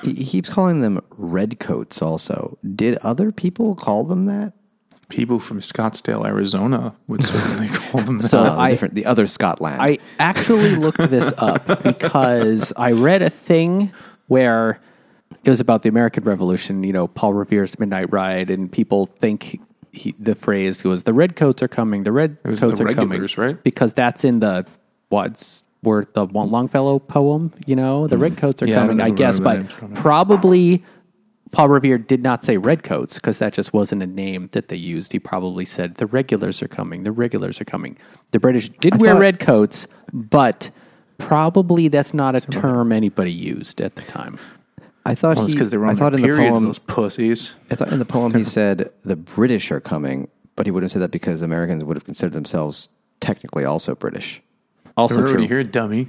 [0.04, 2.58] He he keeps calling them redcoats also.
[2.76, 4.54] Did other people call them that?
[5.10, 8.30] People from Scottsdale, Arizona would certainly call them that.
[8.30, 9.82] So Uh, I- different, the other Scotland.
[9.82, 13.92] I actually looked this up because I read a thing
[14.28, 14.80] where
[15.44, 16.84] it was about the American Revolution.
[16.84, 19.60] You know, Paul Revere's Midnight Ride, and people think
[19.92, 23.62] he, the phrase was "the redcoats are coming." The redcoats was the are coming, right?
[23.64, 24.66] Because that's in the
[25.10, 27.52] what's where the Longfellow poem.
[27.66, 28.22] You know, the mm.
[28.22, 29.02] redcoats are Yeah, I coming.
[29.02, 30.84] I, know guess, but name's probably
[31.52, 35.12] Paul Revere did not say redcoats because that just wasn't a name that they used.
[35.12, 37.04] He probably said the regulars are coming.
[37.04, 37.98] The regulars are coming.
[38.32, 40.70] The British did wear thought- redcoats, but
[41.18, 44.40] probably that's not a term anybody used at the time.
[45.06, 45.58] I thought Well, it's he.
[45.58, 46.64] because they were I on thought their in the periods, poem.
[46.66, 47.54] those pussies.
[47.72, 51.00] I thought in the poem he said the British are coming, but he wouldn't say
[51.00, 52.90] that because Americans would have considered themselves
[53.20, 54.42] technically also British.
[54.98, 55.58] Also They're already true.
[55.58, 56.08] here, dummy.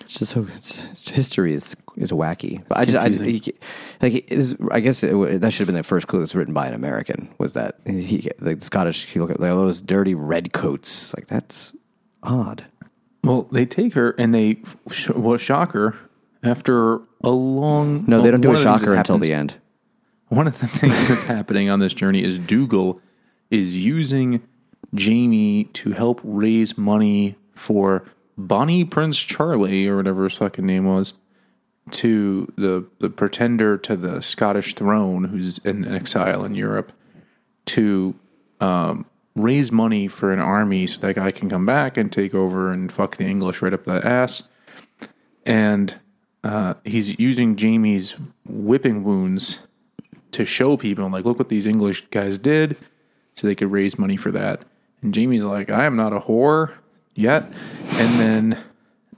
[0.00, 2.62] It's just so it's, history is is wacky.
[2.68, 3.54] But I just I, he,
[4.00, 6.54] like it is, I guess it, that should have been the first clue that's written
[6.54, 7.28] by an American.
[7.38, 9.06] Was that he the Scottish?
[9.06, 11.14] He look at like, those dirty red coats.
[11.14, 11.72] Like that's
[12.22, 12.64] odd.
[13.22, 15.96] Well, they take her and they sh- well, shock her
[16.42, 18.04] after a long.
[18.06, 19.56] No, they don't do a of the things shocker until the end.
[20.28, 23.00] One of the things that's happening on this journey is Dougal
[23.50, 24.42] is using
[24.94, 28.04] Jamie to help raise money for
[28.46, 31.14] Bonnie Prince Charlie or whatever his fucking name was
[31.92, 36.92] to the the pretender to the Scottish throne who's in exile in Europe
[37.66, 38.14] to
[38.60, 42.72] um, raise money for an army so that guy can come back and take over
[42.72, 44.48] and fuck the English right up the ass.
[45.46, 45.96] And
[46.44, 49.66] uh, he's using Jamie's whipping wounds
[50.32, 52.76] to show people, like, look what these English guys did,
[53.34, 54.62] so they could raise money for that.
[55.02, 56.74] And Jamie's like, I am not a whore
[57.14, 57.44] yet.
[57.92, 58.56] And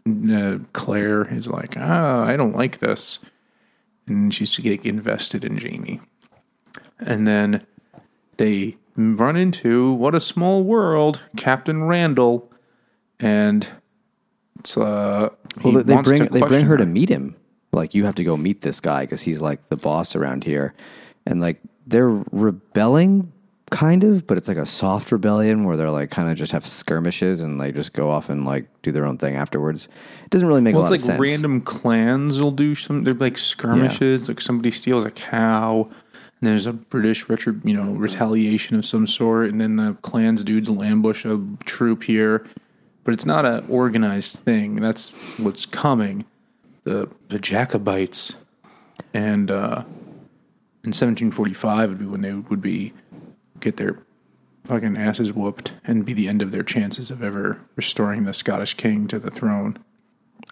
[0.06, 3.18] then uh, Claire is like, ah, I don't like this.
[4.06, 6.00] And she's to get invested in Jamie.
[6.98, 7.62] And then
[8.36, 12.50] they run into what a small world, Captain Randall,
[13.20, 13.66] and
[14.58, 15.30] it's uh.
[15.62, 17.36] Well, they- bring they bring question her to meet him.
[17.72, 20.74] Like you have to go meet this guy because he's like the boss around here,
[21.26, 23.32] and like they're rebelling,
[23.72, 26.66] kind of, but it's like a soft rebellion where they're like kind of just have
[26.66, 29.88] skirmishes and they just go off and like do their own thing afterwards.
[30.24, 31.20] It doesn't really make Well, a lot it's like of sense.
[31.20, 33.04] Like random clans will do some.
[33.04, 34.28] They're like skirmishes.
[34.28, 39.06] Like somebody steals a cow, and there's a British retri- you know retaliation of some
[39.06, 42.46] sort, and then the clans dudes will ambush a troop here.
[43.04, 44.76] But it's not a organized thing.
[44.76, 46.24] That's what's coming.
[46.84, 48.36] The the Jacobites,
[49.14, 49.84] and uh,
[50.84, 52.92] in 1745 would be when they would be
[53.62, 53.98] get their
[54.64, 58.74] fucking asses whooped and be the end of their chances of ever restoring the Scottish
[58.74, 59.78] king to the throne.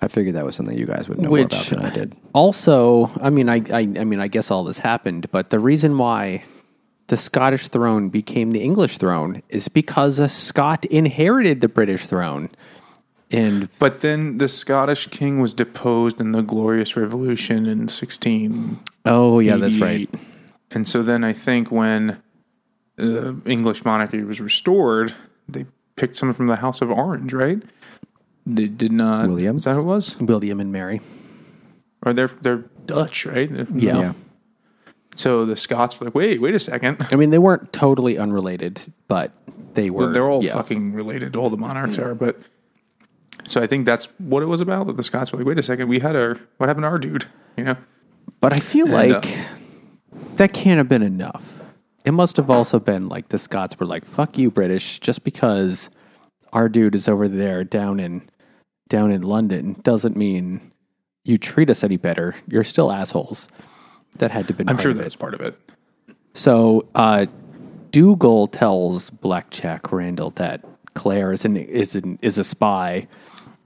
[0.03, 2.17] I figured that was something you guys would know more about Which than I did.
[2.33, 5.99] also, I mean, I, I, I mean, I guess all this happened, but the reason
[5.99, 6.43] why
[7.09, 12.49] the Scottish throne became the English throne is because a Scot inherited the British throne,
[13.31, 18.79] and But then the Scottish king was deposed in the Glorious Revolution in 16.
[19.07, 20.09] oh yeah, that's right.
[20.73, 22.23] And so then I think when
[22.97, 25.15] the English monarchy was restored,
[25.49, 27.63] they picked someone from the House of Orange, right?
[28.47, 29.29] They did not.
[29.29, 29.57] William?
[29.57, 30.19] Is that who it was?
[30.19, 31.01] William and Mary.
[32.05, 33.51] Or they're they're Dutch, right?
[33.51, 33.99] If- Yeah.
[33.99, 34.13] Yeah.
[35.17, 37.07] So the Scots were like, wait, wait a second.
[37.11, 39.33] I mean, they weren't totally unrelated, but
[39.75, 40.13] they were.
[40.13, 40.55] They're all yeah.
[40.55, 41.35] fucking related.
[41.35, 42.39] To all the monarchs are, but
[43.47, 44.87] so I think that's what it was about.
[44.87, 46.99] That the Scots were like, wait a second, we had our what happened to our
[46.99, 47.27] dude?
[47.57, 47.77] You know,
[48.41, 49.39] But I feel And, uh, like
[50.37, 51.59] that can't have been enough.
[52.05, 55.91] It must have also been like the Scots were like, "Fuck you, British," just because
[56.53, 58.23] our dude is over there down in
[58.89, 60.73] down in London doesn't mean
[61.25, 62.35] you treat us any better.
[62.49, 63.49] You're still assholes.
[64.19, 64.65] That had to be.
[64.67, 65.59] I'm sure that's part of it.
[66.35, 67.27] So uh,
[67.91, 73.09] Dougal tells Blackjack Randall that Claire is an, is an, is a spy,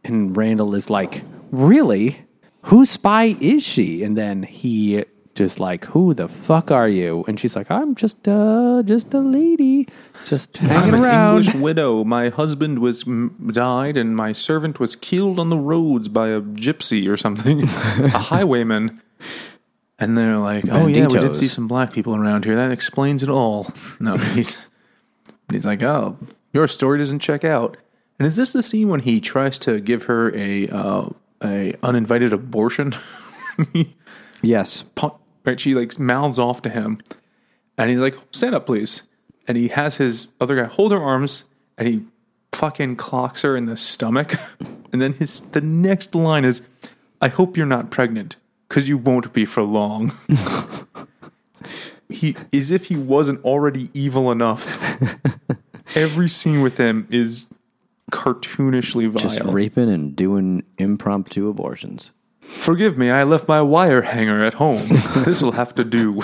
[0.03, 2.25] and Randall is like, "Really?
[2.63, 7.39] Whose spy is she?" And then he just like, "Who the fuck are you?" And
[7.39, 9.89] she's like, "I'm just uh just a lady,
[10.27, 12.05] just hanging I'm an around." English widow.
[12.05, 16.41] My husband was m- died, and my servant was killed on the roads by a
[16.41, 19.01] gypsy or something, a highwayman.
[19.99, 21.37] And they're like, "Oh yeah, we did Banditos.
[21.37, 22.57] see some black people around here.
[22.57, 24.59] That explains it all." No, he's
[25.51, 26.17] he's like, "Oh,
[26.53, 27.77] your story doesn't check out."
[28.19, 31.09] And is this the scene when he tries to give her a uh,
[31.43, 32.93] a uninvited abortion?
[34.43, 34.85] Yes.
[35.45, 35.59] Right?
[35.59, 37.01] She like mouths off to him,
[37.77, 39.03] and he's like, "Stand up, please."
[39.47, 41.45] And he has his other guy hold her arms,
[41.77, 42.03] and he
[42.53, 44.35] fucking clocks her in the stomach.
[44.93, 46.63] And then his the next line is,
[47.21, 48.37] "I hope you're not pregnant,
[48.69, 50.13] because you won't be for long."
[52.09, 54.79] he, as if he wasn't already evil enough.
[55.97, 57.47] Every scene with him is
[58.13, 59.23] cartoonishly vile.
[59.23, 62.13] Just raping and doing impromptu abortions.
[62.47, 64.87] Forgive me, I left my wire hanger at home.
[65.25, 66.23] this will have to do.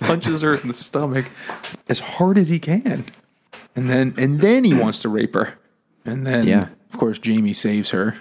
[0.00, 1.26] Punches her in the stomach
[1.88, 3.04] as hard as he can,
[3.76, 5.54] and then and then he wants to rape her,
[6.04, 6.68] and then Yeah.
[6.92, 8.16] of course Jamie saves her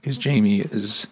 [0.00, 1.06] because Jamie is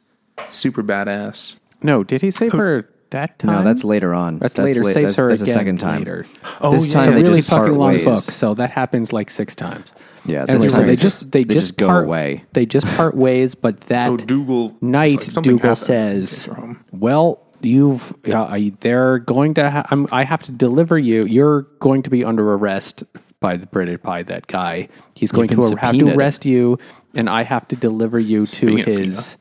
[0.50, 1.57] super badass.
[1.83, 3.53] No, did he save her that time?
[3.53, 4.38] No, that's later on.
[4.38, 4.83] That's, later.
[4.83, 5.98] la- Saves that's, her that's again the second time.
[6.00, 6.27] Later.
[6.61, 7.05] Oh, this yeah.
[7.05, 8.05] time It's a really fucking long ways.
[8.05, 9.92] book, so that happens like six times.
[10.26, 12.44] Yeah, Anyway, this so they they just just- they, they just, just go part, away.
[12.54, 15.78] They just part ways, but that Oh, Dougal night, like Dougal happened.
[15.78, 16.80] says, Take her home.
[16.92, 19.70] "Well, you've yeah, I, they're going to.
[19.70, 21.24] Ha- I'm, I have to deliver you.
[21.24, 23.04] You're going to be under arrest
[23.40, 24.88] by the British by that guy.
[25.14, 26.16] He's going been to have to subpoenaed.
[26.16, 26.78] arrest you,
[27.14, 29.37] and I have to deliver you to Speaking his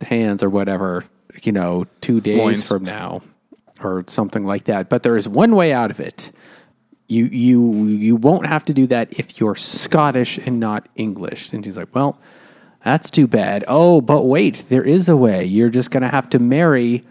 [0.00, 1.04] hands or whatever.
[1.42, 2.66] You know, two days Loins.
[2.68, 3.22] from now,
[3.80, 4.88] or something like that.
[4.88, 6.32] But there is one way out of it."
[7.08, 11.52] You you you won't have to do that if you're Scottish and not English.
[11.52, 12.18] And she's like, "Well,
[12.84, 13.64] that's too bad.
[13.68, 15.44] Oh, but wait, there is a way.
[15.44, 17.04] You're just going to have to marry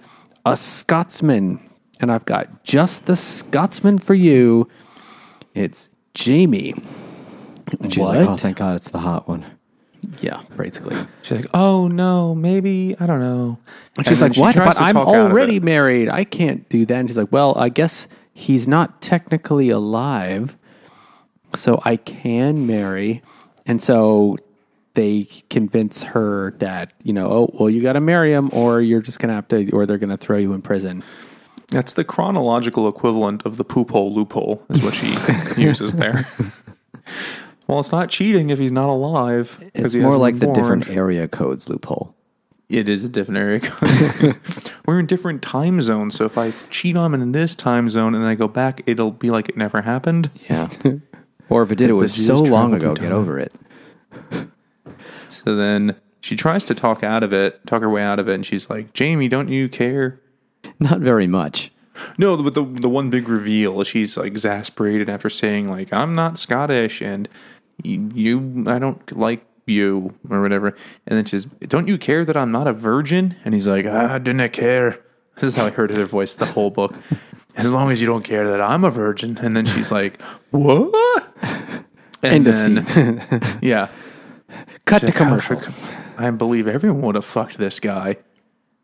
[0.46, 1.60] a Scotsman.
[2.00, 4.68] And I've got just the Scotsman for you.
[5.54, 6.74] It's Jamie.
[7.80, 8.18] And she's what?
[8.18, 9.46] like, "Oh, thank God, it's the hot one."
[10.20, 10.96] yeah, basically.
[11.22, 13.60] She's like, "Oh no, maybe I don't know."
[13.98, 14.56] And she's then like, "What?
[14.56, 16.10] tries But I'm talk out of already married.
[16.10, 20.56] I can't do that." And she's like, "Well, I guess he's not technically alive,
[21.56, 23.24] so I can marry."
[23.66, 24.38] And so
[24.94, 29.02] they convince her that you know, oh, well, you got to marry him, or you're
[29.02, 31.04] just gonna have to, or they're gonna throw you in prison.
[31.70, 35.16] That's the chronological equivalent of the poop hole loophole, is what she
[35.62, 36.28] uses there.
[37.68, 39.58] well, it's not cheating if he's not alive.
[39.74, 40.80] It's he more like been the born.
[40.80, 42.16] different area codes loophole.
[42.68, 43.62] It is a different area.
[44.86, 48.16] We're in different time zones, so if I cheat on him in this time zone
[48.16, 50.32] and I go back, it'll be like it never happened.
[50.50, 50.70] Yeah.
[51.50, 52.96] or if it did, it was so long ago.
[52.96, 53.54] Get over it.
[55.28, 58.34] So then she tries to talk out of it, talk her way out of it,
[58.34, 60.20] and she's like, "Jamie, don't you care?"
[60.80, 61.72] Not very much.
[62.18, 66.38] No, but the the one big reveal, she's like exasperated after saying like I'm not
[66.38, 67.30] Scottish and
[67.84, 70.76] you, you I don't like you or whatever,
[71.08, 73.86] and then she says, "Don't you care that I'm not a virgin?" And he's like,
[73.88, 75.00] ah, "I didn't care."
[75.36, 76.94] This is how I heard her voice the whole book.
[77.58, 81.28] As long as you don't care that I'm a virgin, and then she's like, "What?"
[82.24, 83.42] And End of then, scene.
[83.62, 83.90] yeah,
[84.86, 85.62] Cut to like, ah, commercial.
[86.18, 88.18] I believe everyone would have fucked this guy,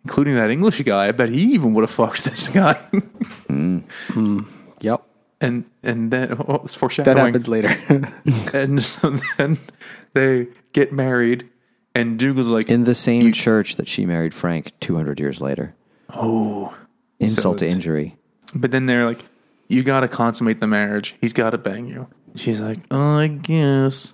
[0.04, 1.08] including that English guy.
[1.08, 2.80] I bet he even would have fucked this guy.
[2.94, 3.04] Yep,
[3.50, 4.39] mm, hmm.
[5.41, 7.34] And and then oh, it's that foreshadowing.
[7.34, 8.13] happens later.
[8.54, 9.58] And so then
[10.13, 11.49] they get married,
[11.95, 15.75] and Dougal's like, In the same church that she married Frank 200 years later.
[16.10, 16.75] "Oh."
[17.19, 18.17] Insult to injury.
[18.56, 19.25] But then they're like,
[19.67, 21.15] "You got to consummate the marriage.
[21.21, 24.13] He's got to bang you." She's like, oh, "I guess."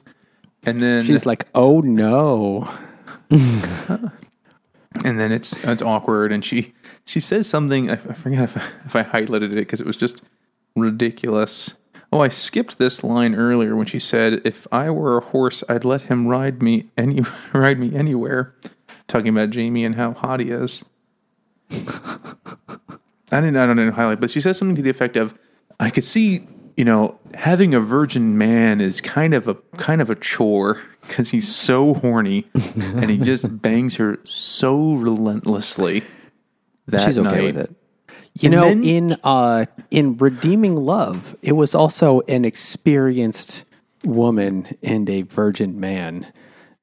[0.63, 2.67] And then She's like, "Oh no."
[3.29, 4.11] and
[5.19, 6.73] then it's it's awkward and she
[7.05, 10.21] she says something i, I forget if, if i highlighted it because it was just
[10.79, 11.75] ridiculous
[12.11, 15.85] oh i skipped this line earlier when she said if i were a horse i'd
[15.85, 17.21] let him ride me any
[17.53, 18.53] ride me anywhere
[19.07, 20.83] talking about jamie and how hot he is
[21.71, 21.77] i
[23.31, 25.37] didn't i don't know highlight but she says something to the effect of
[25.79, 30.09] i could see you know having a virgin man is kind of a kind of
[30.09, 36.03] a chore because he's so horny and he just bangs her so relentlessly
[36.87, 37.43] that She's okay night.
[37.43, 37.75] with it.
[38.39, 43.63] You And know, then- in uh, in redeeming love, it was also an experienced
[44.04, 46.28] woman and a virgin man,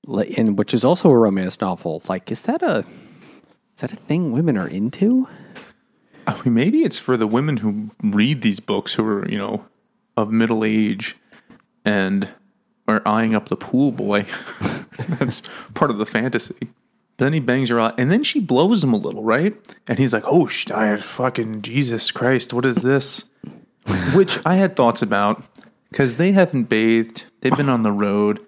[0.07, 2.03] Li- in which is also a romance novel.
[2.09, 2.79] Like, is that a
[3.75, 5.29] is that a thing women are into?
[6.27, 9.67] I mean, maybe it's for the women who read these books who are, you know,
[10.17, 11.17] of middle age
[11.85, 12.29] and
[12.89, 14.25] are eyeing up the pool boy.
[15.09, 15.43] That's
[15.75, 16.55] part of the fantasy.
[17.19, 19.55] Then he bangs her out, and then she blows him a little, right?
[19.87, 23.25] And he's like, "Oh, sh- I fucking Jesus Christ, what is this?"
[24.15, 25.45] Which I had thoughts about
[25.91, 27.25] because they haven't bathed.
[27.41, 28.45] They've been on the road.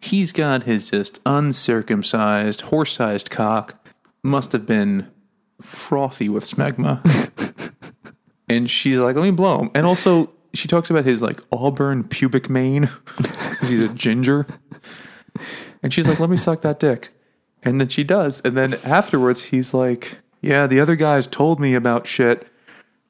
[0.00, 3.86] He's got his just uncircumcised, horse-sized cock.
[4.22, 5.10] Must have been
[5.60, 7.02] frothy with smegma.
[8.48, 9.70] and she's like, let me blow him.
[9.74, 14.46] And also, she talks about his like auburn pubic mane because he's a ginger.
[15.82, 17.10] And she's like, let me suck that dick.
[17.64, 18.40] And then she does.
[18.42, 22.46] And then afterwards, he's like, yeah, the other guys told me about shit.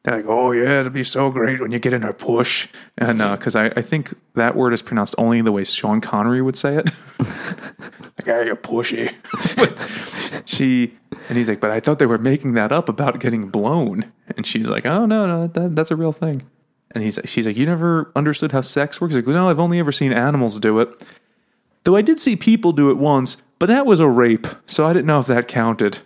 [0.04, 2.68] They're like, oh, yeah, it'll be so great when you get in her push.
[2.96, 6.56] And because I, I think that word is pronounced only the way Sean Connery would
[6.56, 6.90] say it.
[7.18, 9.12] like, ah, you're pushy.
[10.46, 10.92] She,
[11.28, 14.12] and he's like, but I thought they were making that up about getting blown.
[14.36, 16.42] And she's like, oh, no, no, that, that's a real thing.
[16.90, 19.14] And he's, she's like, you never understood how sex works?
[19.14, 21.02] He's like, no, I've only ever seen animals do it.
[21.84, 23.36] Though I did see people do it once,
[23.66, 26.00] but that was a rape, so I didn't know if that counted.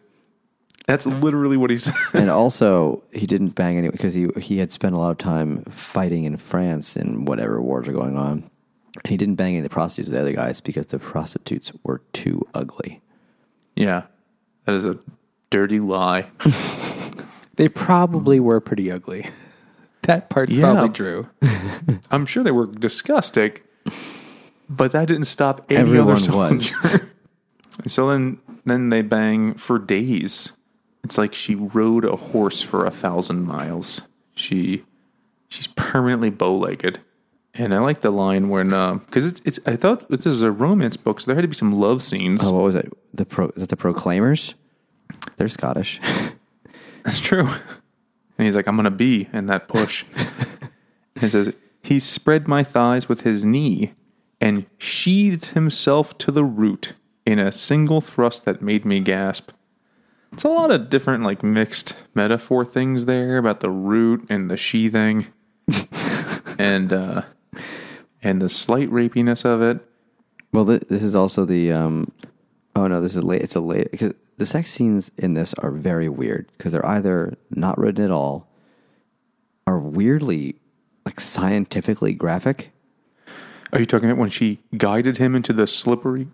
[0.87, 1.95] That's literally what he said.
[2.15, 5.65] and also, he didn't bang anyone because he he had spent a lot of time
[5.65, 8.49] fighting in France in whatever wars are going on.
[9.03, 12.01] And he didn't bang any of the prostitutes, the other guys, because the prostitutes were
[12.13, 13.01] too ugly.
[13.75, 14.03] Yeah,
[14.65, 14.99] that is a
[15.51, 16.27] dirty lie.
[17.57, 19.29] They probably were pretty ugly.
[20.03, 20.63] That part's Yeah.
[20.73, 21.29] probably true.
[22.11, 23.55] I'm sure they were disgusting,
[24.71, 26.73] but that didn't stop any Everyone other was.
[27.87, 30.53] So then, then they bang for days.
[31.05, 34.03] It's like she rode a horse for a thousand miles.
[34.35, 34.85] She,
[35.49, 37.01] she's permanently bow-legged,
[37.55, 39.59] and I like the line when uh, because it's it's.
[39.67, 42.41] I thought this is a romance book, so there had to be some love scenes.
[42.45, 42.93] Oh, what was it?
[43.15, 44.55] The pro is it the Proclaimers?
[45.37, 46.01] They're Scottish.
[47.05, 47.49] That's true.
[48.39, 50.05] And he's like, I'm going to be in that push.
[51.17, 51.53] and says,
[51.83, 53.95] He spread my thighs with his knee
[54.41, 56.95] and sheathed himself to the root
[57.29, 59.51] in a single thrust that made me gasp.
[60.33, 64.57] It's a lot of different, like, mixed metaphor things there about the root and the
[64.57, 65.27] sheathing
[66.59, 67.23] and, uh,
[68.23, 69.87] and the slight rapiness of it.
[70.55, 71.71] Well, th- this is also the.
[71.71, 72.11] Um,
[72.75, 73.43] oh no, this is late.
[73.43, 77.37] It's a late because the sex scenes in this are very weird because they're either
[77.51, 78.49] not written at all,
[79.67, 80.57] are weirdly
[81.05, 82.71] like scientifically graphic.
[83.71, 86.29] Are you talking about when she guided him into the slippery?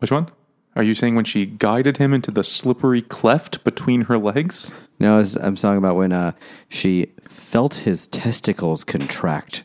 [0.00, 0.30] Which one?
[0.76, 4.72] Are you saying when she guided him into the slippery cleft between her legs?
[4.98, 6.32] No, I was, I'm talking about when uh,
[6.68, 9.62] she felt his testicles contract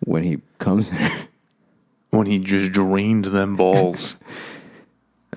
[0.00, 0.90] when he comes.
[2.10, 4.16] When he just drained them balls.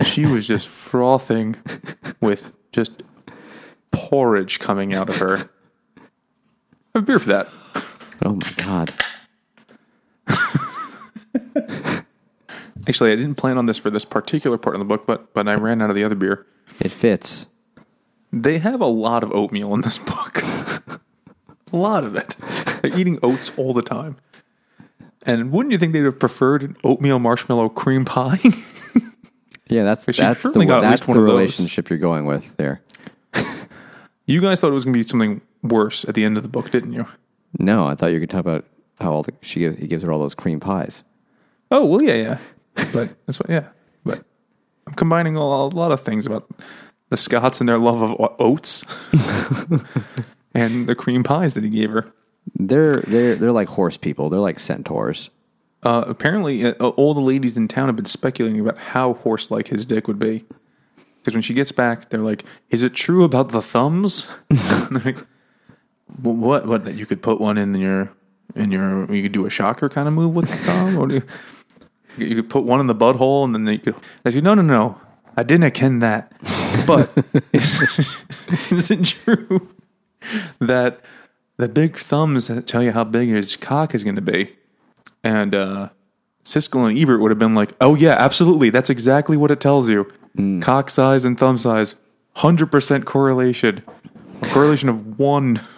[0.04, 1.58] she was just frothing
[2.22, 3.04] with just
[3.92, 5.36] porridge coming out of her.
[5.36, 5.50] Have
[6.96, 7.50] a beer for that.
[8.24, 8.94] oh my
[11.58, 11.98] god!
[12.88, 15.47] Actually, I didn't plan on this for this particular part of the book, but but
[15.47, 16.45] I ran out of the other beer.
[16.79, 17.47] It fits.
[18.34, 20.41] They have a lot of oatmeal in this book.
[20.43, 20.99] a
[21.73, 22.36] lot of it.
[22.82, 24.17] They're eating oats all the time.
[25.23, 28.39] And wouldn't you think they'd have preferred an oatmeal marshmallow cream pie?
[29.67, 30.49] Yeah, that's that's the
[30.82, 31.34] that's the one of those.
[31.34, 32.82] relationship you're going with there.
[34.25, 36.49] you guys thought it was going to be something worse at the end of the
[36.49, 37.05] book, didn't you?
[37.57, 38.65] No, I thought you could talk about
[38.99, 41.05] how all the, she gives he gives her all those cream pies.
[41.71, 42.38] Oh well, yeah, yeah.
[42.76, 43.67] But that's what, yeah.
[44.03, 44.24] But
[44.88, 46.49] I'm combining a lot, of things about
[47.09, 48.86] the Scots and their love of oats,
[50.53, 52.11] and the cream pies that he gave her.
[52.55, 54.30] They're they're they're like horse people.
[54.30, 55.30] They're like centaurs.
[55.84, 59.84] Uh, apparently, uh, all the ladies in town have been speculating about how horse-like his
[59.84, 60.45] dick would be.
[61.17, 64.28] Because when she gets back, they're like, "Is it true about the thumbs?"
[64.91, 65.17] Like,
[66.22, 66.67] "Well, what?
[66.67, 66.86] What?
[66.86, 68.11] That you could put one in your
[68.55, 71.22] in your you could do a shocker kind of move with the thumb, or do
[72.18, 73.95] you, could put one in the butthole, and then you could."
[74.26, 74.99] I said, "No, no, no,
[75.38, 76.32] I didn't ken that."
[76.86, 77.12] But
[77.53, 79.70] is it true
[80.59, 81.01] that
[81.57, 84.55] the big thumbs tell you how big his cock is going to be?
[85.24, 85.89] And uh,
[86.43, 88.70] Siskel and Ebert would have been like, "Oh yeah, absolutely.
[88.70, 90.12] That's exactly what it tells you.
[90.62, 91.95] Cock size and thumb size,
[92.36, 93.84] hundred percent correlation,
[94.41, 95.62] a correlation of one."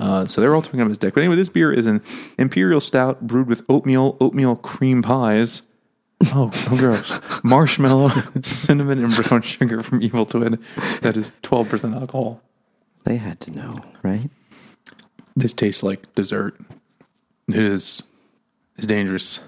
[0.00, 1.12] Uh, so they're all talking about his dick.
[1.12, 2.02] But anyway, this beer is an
[2.38, 5.60] imperial stout brewed with oatmeal, oatmeal cream pies.
[6.32, 7.20] Oh, oh gross!
[7.44, 8.10] Marshmallow,
[8.42, 10.58] cinnamon, and brown sugar from Evil Twin.
[11.02, 12.40] That is twelve percent alcohol.
[13.04, 14.30] They had to know, right?
[15.36, 16.58] This tastes like dessert.
[17.48, 18.02] It is.
[18.76, 19.40] It's dangerous.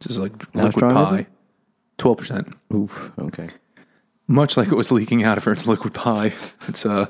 [0.00, 1.26] This is like How liquid pie.
[1.96, 2.54] Twelve percent.
[2.74, 3.12] Oof.
[3.18, 3.48] Okay.
[4.28, 6.34] Much like it was leaking out of her, it's liquid pie.
[6.68, 7.06] It's uh.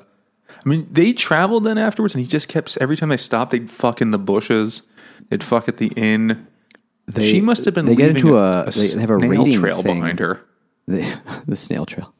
[0.67, 3.71] I mean, they traveled then afterwards, and he just kept every time they stopped, they'd
[3.71, 4.83] fuck in the bushes.
[5.29, 6.47] They'd fuck at the inn.
[7.07, 7.87] They- she must have been.
[7.87, 10.01] they get into a, a- they have a snail rating trail thing.
[10.01, 10.45] behind her.
[10.89, 12.12] The the snail trail.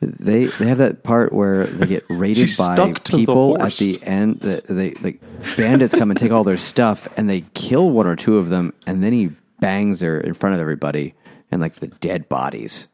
[0.00, 3.72] they they have that part where they get raided She's by to the people at
[3.74, 4.40] the end.
[4.40, 5.20] The, they like
[5.56, 8.72] bandits come and take all their stuff, and they kill one or two of them,
[8.86, 9.30] and then he
[9.60, 11.14] bangs her in front of everybody,
[11.50, 12.86] and like the dead bodies.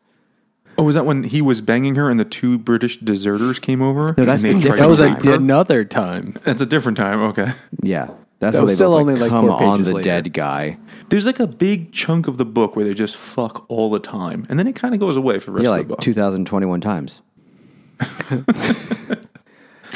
[0.83, 4.15] Oh, was that when he was banging her and the two British deserters came over?
[4.19, 5.09] No, that's and the they tried different That was time.
[5.15, 5.35] like rape her?
[5.35, 6.37] another time.
[6.45, 7.21] That's a different time.
[7.21, 7.53] Okay.
[7.83, 8.07] Yeah,
[8.41, 10.05] that's That where was they still both, only, like, come four on pages the later.
[10.05, 10.79] dead guy.
[11.09, 14.47] There's like a big chunk of the book where they just fuck all the time,
[14.49, 16.01] and then it kind of goes away for the rest Yeah, of like the book.
[16.01, 17.23] 2021 times.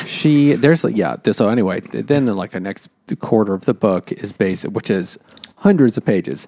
[0.05, 1.17] She there's like yeah.
[1.33, 5.19] So anyway, then the, like the next quarter of the book is based, which is
[5.57, 6.47] hundreds of pages,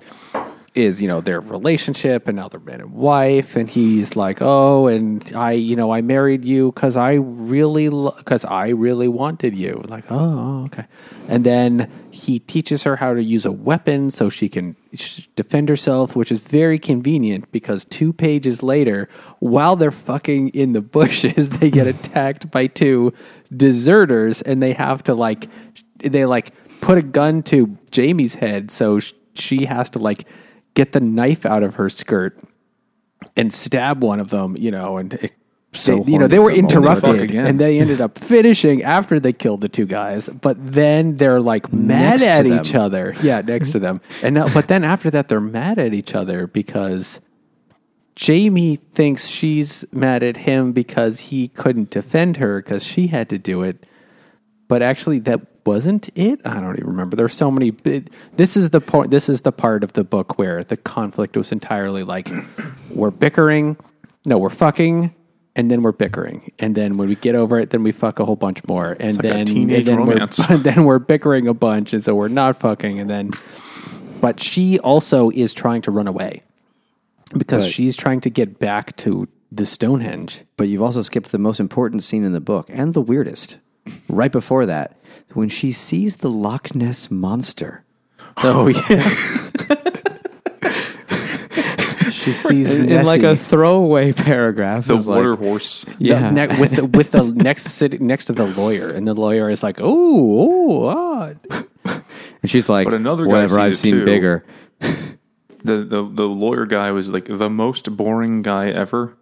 [0.78, 4.86] is you know their relationship and now they're man and wife and he's like oh
[4.86, 9.82] and i you know i married you because i really because i really wanted you.
[9.86, 10.86] Like oh okay.
[11.28, 15.68] And then he teaches her how to use a weapon so she can sh- defend
[15.68, 19.08] herself which is very convenient because two pages later
[19.38, 23.12] while they're fucking in the bushes they get attacked by two
[23.54, 25.48] deserters and they have to like
[25.98, 30.26] they like put a gun to jamie's head so sh- she has to like
[30.78, 32.38] get the knife out of her skirt
[33.36, 35.32] and stab one of them, you know, and it,
[35.72, 36.70] So they, you know they were for a moment.
[36.70, 37.46] Fuck interrupted, again.
[37.46, 40.28] and they ended up finishing after they killed the two guys.
[40.28, 44.00] But then they're like mad Next at each other, yeah, next to them.
[44.22, 47.20] And now, but then after that, they're mad at each other because
[48.14, 53.38] Jamie thinks she's mad at him because he couldn't defend her because she had to
[53.38, 53.84] do it
[54.68, 58.70] but actually that wasn't it i don't even remember there's so many bit- this is
[58.70, 62.28] the point this is the part of the book where the conflict was entirely like
[63.00, 63.76] we're bickering
[64.24, 65.14] no we're fucking
[65.56, 68.24] and then we're bickering and then when we get over it then we fuck a
[68.24, 70.38] whole bunch more and like a then teenage and then romance.
[70.48, 73.30] we're then we're bickering a bunch and so we're not fucking and then
[74.20, 76.38] but she also is trying to run away
[77.36, 77.72] because Right.
[77.72, 82.02] she's trying to get back to the stonehenge But you've also skipped the most important
[82.02, 83.58] scene in the book and the weirdest.
[84.08, 84.96] Right before that,
[85.34, 87.84] when she sees the Loch Ness monster.
[88.44, 89.08] oh yeah
[92.10, 94.86] she sees it In, like a throwaway paragraph.
[94.86, 95.84] The it was like- water horse.
[95.98, 96.30] yeah.
[96.30, 99.50] The ne- with the, with the next sit- next to the lawyer, and the lawyer
[99.50, 101.38] is like, "Oh, oh, odd."
[101.84, 104.04] and she's like, But another guy whatever I've seen too.
[104.04, 104.44] bigger.
[104.80, 109.16] The, the the lawyer guy was like the most boring guy ever,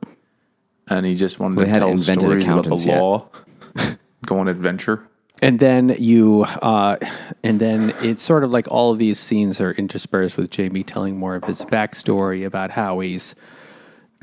[0.89, 3.01] and he just wanted They to tell invented stories about the yet.
[3.01, 3.29] law,
[4.27, 5.07] go on adventure.
[5.43, 6.97] And then you, uh,
[7.45, 11.19] and then it's sort of like all of these scenes are interspersed with Jamie telling
[11.19, 13.35] more of his backstory about how he's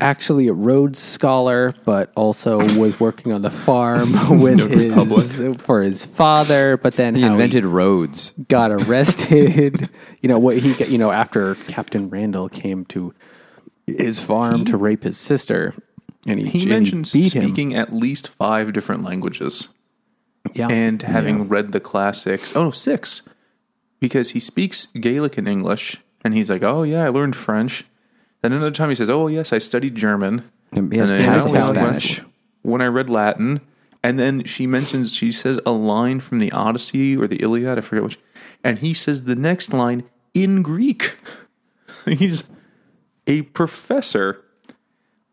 [0.00, 6.04] actually a Rhodes scholar, but also was working on the farm with his for his
[6.04, 6.76] father.
[6.76, 8.32] But then He how invented roads.
[8.48, 9.88] got arrested.
[10.20, 13.14] you know what he got- you know after Captain Randall came to
[13.86, 15.74] his farm to rape his sister,
[16.26, 17.44] and he, He mentions beat him.
[17.44, 19.73] speaking at least five different languages
[20.52, 22.54] Yeah, and having read the classics.
[22.54, 23.22] oh, six,
[23.98, 27.84] because he speaks Gaelic and English, and he's like, "Oh yeah, I learned French."
[28.42, 31.48] Then another time he says, "Oh yes, I studied German." And he has then, past
[31.48, 32.22] "Oh, tense Spanish.
[32.62, 33.60] When I read Latin,
[34.02, 37.80] and then she mentions she says a line from the Odyssey or the Iliad, I
[37.80, 38.18] forget which,
[38.62, 41.16] and he says the next line in Greek.
[42.04, 42.44] He's
[43.26, 44.44] a professor,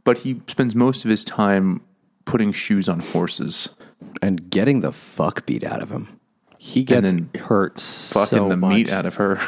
[0.04, 1.82] but he spends most of his time
[2.24, 3.76] putting shoes on horses,
[4.22, 6.20] and getting the fuck beat out of him.
[6.58, 8.74] he gets hurt fucking so the much.
[8.74, 9.40] meat out of her.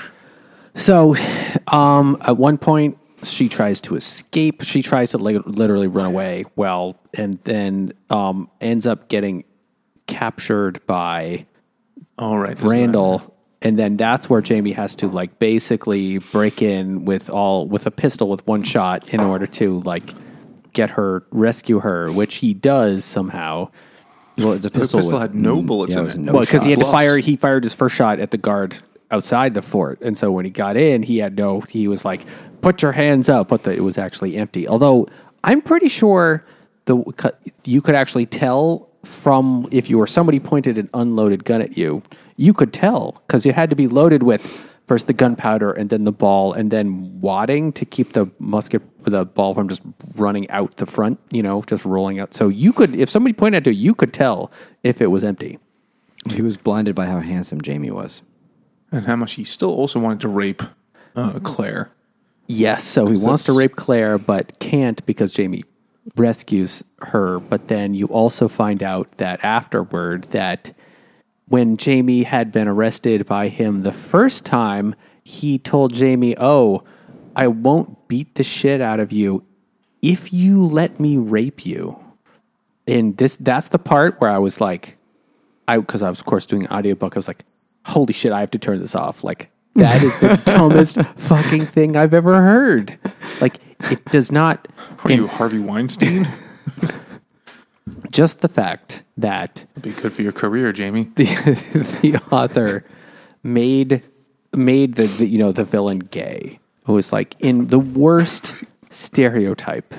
[0.75, 1.15] So,
[1.67, 4.63] um, at one point, she tries to escape.
[4.63, 6.45] She tries to li- literally run away.
[6.55, 9.43] Well, and then um, ends up getting
[10.07, 11.45] captured by
[12.17, 17.29] All right, Randall, and then that's where Jamie has to like basically break in with
[17.29, 20.13] all with a pistol with one shot in order to like
[20.73, 23.69] get her rescue her, which he does somehow.
[24.37, 24.99] Well, it's a pistol.
[24.99, 26.21] pistol with- had no bullets yeah, in was it.
[26.21, 27.17] no well, because he had to fire.
[27.17, 28.79] He fired his first shot at the guard
[29.11, 31.61] outside the fort, and so when he got in, he had no.
[31.61, 32.25] He was like,
[32.61, 34.67] "Put your hands up," but the, it was actually empty.
[34.67, 35.07] Although
[35.43, 36.43] I'm pretty sure
[36.85, 37.03] the
[37.65, 42.01] you could actually tell from if you were somebody pointed an unloaded gun at you,
[42.37, 46.03] you could tell because it had to be loaded with first the gunpowder and then
[46.03, 49.81] the ball and then wadding to keep the musket the ball from just
[50.13, 52.31] running out the front, you know, just rolling out.
[52.35, 54.51] So you could if somebody pointed at you, you could tell
[54.83, 55.57] if it was empty.
[56.29, 58.21] He was blinded by how handsome Jamie was.
[58.91, 60.61] and how much he still also wanted to rape
[61.15, 61.89] uh, Claire.
[62.45, 65.63] Yes, so he wants to rape Claire, but can't because Jamie
[66.15, 67.39] rescues her.
[67.39, 70.71] But then you also find out that afterward that
[71.47, 76.83] when Jamie had been arrested by him the first time, he told Jamie, "Oh,
[77.35, 79.43] I won't beat the shit out of you
[80.01, 81.99] if you let me rape you."
[82.87, 84.97] And this that's the part where I was like
[85.67, 87.45] I because I was of course doing an audiobook, I was like,
[87.85, 89.23] holy shit, I have to turn this off.
[89.23, 92.97] Like that is the dumbest fucking thing I've ever heard.
[93.41, 93.59] Like
[93.91, 94.67] it does not
[95.03, 96.27] Are you Harvey Weinstein?
[98.09, 101.03] just the fact that Be good for your career, Jamie.
[101.15, 101.25] the
[102.01, 102.85] the author
[103.43, 104.03] made
[104.53, 108.55] made the, the you know the villain gay who was like in the worst
[108.89, 109.93] stereotype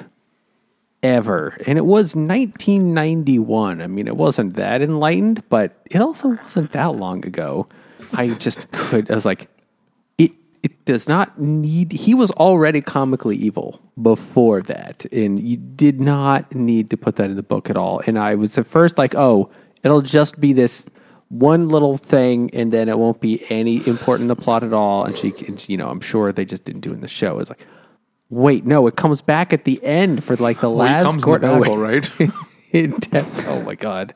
[1.03, 1.59] ever.
[1.66, 6.97] And it was 1991 i mean it wasn't that enlightened but it also wasn't that
[6.97, 7.66] long ago.
[8.12, 9.49] I just could i was like
[10.64, 11.92] it does not need.
[11.92, 17.28] He was already comically evil before that, and you did not need to put that
[17.28, 18.00] in the book at all.
[18.06, 19.50] And I was at first like, oh,
[19.82, 20.86] it'll just be this
[21.28, 25.04] one little thing, and then it won't be any important in the plot at all.
[25.04, 27.38] And she, and, you know, I'm sure they just didn't do it in the show.
[27.40, 27.66] It's like,
[28.30, 31.30] wait, no, it comes back at the end for like the Well, last comes in
[31.30, 32.10] the battle, right?
[32.72, 33.08] It
[33.46, 34.14] oh my god,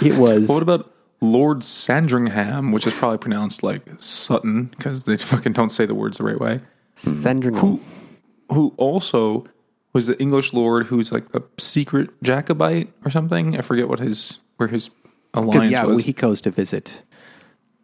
[0.00, 0.46] it was.
[0.46, 5.86] what about Lord Sandringham, which is probably pronounced like Sutton because they fucking don't say
[5.86, 6.60] the words the right way?
[6.96, 7.62] Sandringham.
[7.62, 7.80] Who,
[8.54, 9.46] who also
[9.92, 13.56] was the English lord who's like a secret Jacobite or something?
[13.56, 14.90] I forget what his where his
[15.32, 16.04] alliance yeah, was.
[16.04, 17.02] he goes to visit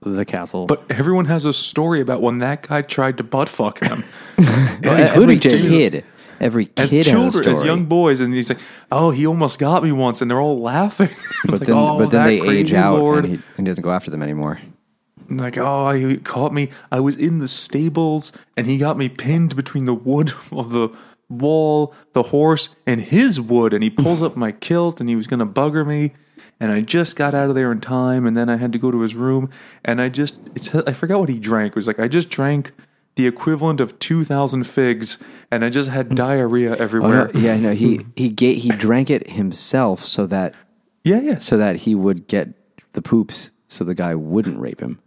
[0.00, 0.66] the castle.
[0.66, 4.04] but everyone has a story about when that guy tried to butt fuck them.
[6.42, 7.56] Every kid, as has a children, story.
[7.56, 10.60] as young boys, and he's like, "Oh, he almost got me once," and they're all
[10.60, 11.10] laughing.
[11.44, 13.24] But like, then, "Oh, but then they age out, Lord.
[13.24, 14.60] and he, he doesn't go after them anymore.
[15.28, 16.68] And like, oh, he caught me.
[16.92, 20.90] I was in the stables, and he got me pinned between the wood of the
[21.28, 23.72] wall, the horse, and his wood.
[23.72, 26.12] And he pulls up my kilt, and he was going to bugger me.
[26.60, 28.90] And I just got out of there in time, and then I had to go
[28.92, 29.50] to his room,
[29.84, 31.70] and I just, it's, I forgot what he drank.
[31.70, 32.70] It was like, I just drank
[33.16, 35.18] the equivalent of 2,000 figs,
[35.50, 37.30] and I just had diarrhea Oh, no, everywhere.
[37.34, 38.10] yeah, no, he hmm.
[38.16, 40.56] he ga- he drank it himself so that
[41.04, 41.36] yeah, yeah.
[41.38, 42.48] so that he would get
[42.92, 44.98] the poops, so the guy wouldn't rape him.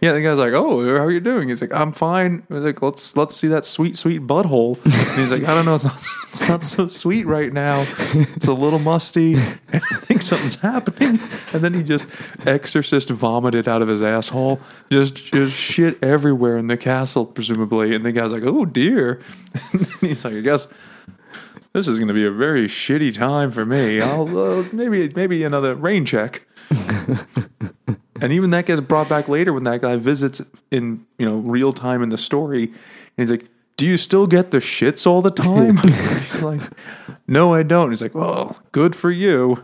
[0.00, 2.82] Yeah, the guy's like, "Oh, how are you doing?" He's like, "I'm fine." He's like,
[2.82, 5.96] "Let's let's see that sweet sweet butthole." And he's like, "I don't know, it's not
[6.28, 7.86] it's not so sweet right now.
[8.12, 9.36] It's a little musty.
[9.72, 11.18] I think something's happening."
[11.52, 12.04] And then he just
[12.46, 17.94] exorcist vomited out of his asshole, just just shit everywhere in the castle, presumably.
[17.94, 19.20] And the guy's like, "Oh dear."
[19.72, 20.68] And he's like, "I guess."
[21.72, 24.00] This is going to be a very shitty time for me.
[24.00, 26.46] I'll uh, maybe maybe another rain check.
[28.20, 30.40] And even that gets brought back later when that guy visits
[30.70, 32.74] in you know real time in the story, and
[33.16, 33.46] he's like,
[33.76, 36.62] "Do you still get the shits all the time?" he's like,
[37.26, 39.62] "No, I don't." He's like, "Well, good for you."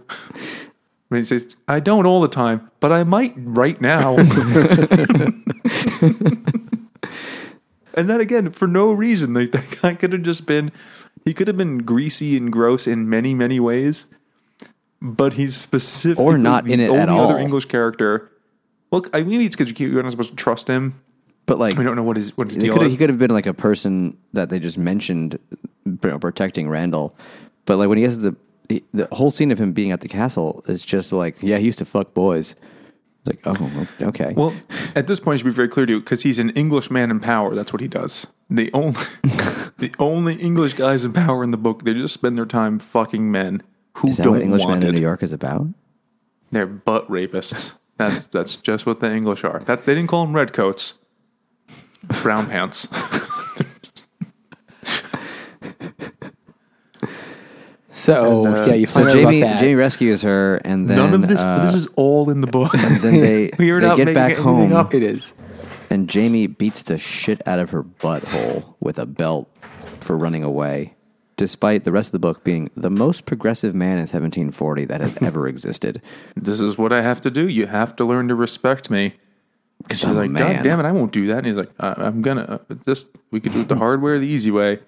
[1.10, 4.16] And he says, "I don't all the time, but I might right now."
[7.94, 10.72] and then again, for no reason, like that guy could have just been,
[11.24, 14.06] he could have been greasy and gross in many many ways.
[15.04, 17.38] But he's specifically Or not in it only at other.
[17.38, 18.30] English character.
[18.92, 21.00] Well, I mean, it's because you're not supposed to trust him.
[21.46, 22.92] But like, We don't know what his what his he deal could is.
[22.92, 25.38] he could have been like a person that they just mentioned
[25.84, 27.16] you know, protecting Randall,
[27.64, 28.36] but like when he has the
[28.68, 31.64] he- the whole scene of him being at the castle is just like, yeah, he
[31.64, 32.54] used to fuck boys.
[33.24, 34.34] It's like, oh, okay.
[34.36, 34.52] Well,
[34.96, 37.10] at this point, it should be very clear to you because he's an English man
[37.10, 37.54] in power.
[37.54, 38.26] That's what he does.
[38.50, 39.00] The only
[39.78, 43.30] the only English guys in power in the book, they just spend their time fucking
[43.32, 43.62] men
[43.94, 44.98] who is that don't what Englishman want in it.
[44.98, 45.66] New York is about?
[46.50, 47.78] They're butt rapists.
[48.08, 49.60] That's that's just what the English are.
[49.60, 50.98] That they didn't call them redcoats,
[52.22, 52.88] brown pants.
[57.92, 59.60] so And, uh, yeah, you So find out Jamie about that.
[59.60, 61.40] Jamie rescues her, and then None of this.
[61.40, 62.74] uh, this is all in the book.
[62.74, 64.94] And then they We are they not get making back anything home, up.
[64.94, 65.34] it is.
[65.90, 69.48] and Jamie beats the shit out of her butthole with a belt
[70.00, 70.94] for running away,
[71.36, 75.16] despite the rest of the book being the most progressive man in 1740 that has
[75.22, 76.02] ever existed.
[76.36, 77.48] this is what I have to do.
[77.48, 79.14] You have to learn to respect me.
[79.90, 80.56] She's I'm like, man.
[80.56, 81.38] God damn it, I won't do that.
[81.38, 84.12] And he's like, uh, I'm gonna uh, just we could do it the hard way
[84.12, 84.78] or the easy way.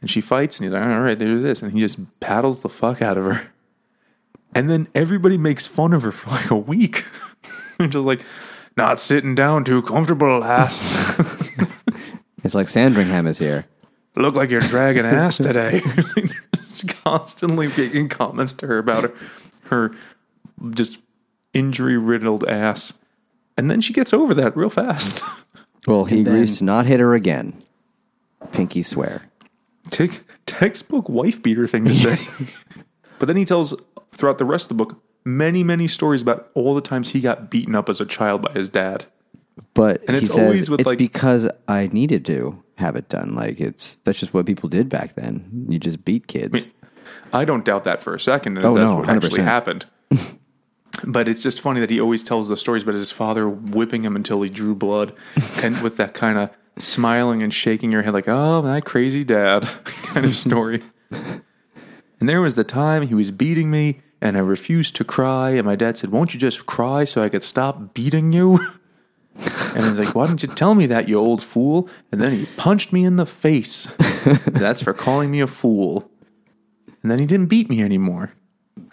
[0.00, 2.68] And she fights, and he's like, all right, there's this, and he just paddles the
[2.68, 3.50] fuck out of her.
[4.54, 7.04] And then everybody makes fun of her for like a week.
[7.80, 8.24] Just like,
[8.76, 10.96] not sitting down too comfortable, ass.
[12.44, 13.66] It's like Sandringham is here.
[14.18, 15.80] Look like you're dragging ass today.
[16.56, 19.14] just constantly making comments to her about her,
[19.66, 19.92] her
[20.70, 20.98] just
[21.54, 22.98] injury riddled ass.
[23.56, 25.22] And then she gets over that real fast.
[25.86, 27.54] Well, he And agrees to not hit her again.
[28.52, 29.22] Pinky swear.
[29.88, 32.44] Take textbook wife beater thing to say.
[33.18, 33.74] but then he tells
[34.12, 37.48] throughout the rest of the book many, many stories about all the times he got
[37.48, 39.06] beaten up as a child by his dad.
[39.74, 43.08] But And he it's says always with, it's like- because I needed to have it
[43.08, 43.34] done.
[43.34, 45.66] Like it's that's just what people did back then.
[45.68, 46.66] You just beat kids.
[47.32, 48.54] I don't doubt that for a second.
[48.54, 49.44] That Oh, that's no, what actually 100%.
[49.44, 49.86] happened.
[51.06, 54.14] but it's just funny that he always tells the stories about his father whipping him
[54.16, 55.12] until he drew blood,
[55.62, 59.62] and with that kind of smiling and shaking your head like, "Oh, my crazy dad,"
[59.84, 60.82] kind of story.
[61.10, 65.64] and there was the time he was beating me, and I refused to cry, and
[65.64, 68.58] my dad said, "Won't you just cry so I could stop beating you?"
[69.74, 71.88] And he's like, Why didn't you tell me that, you old fool?
[72.12, 73.86] And then he punched me in the face.
[74.46, 76.10] That's for calling me a fool.
[77.02, 78.32] And then he didn't beat me anymore.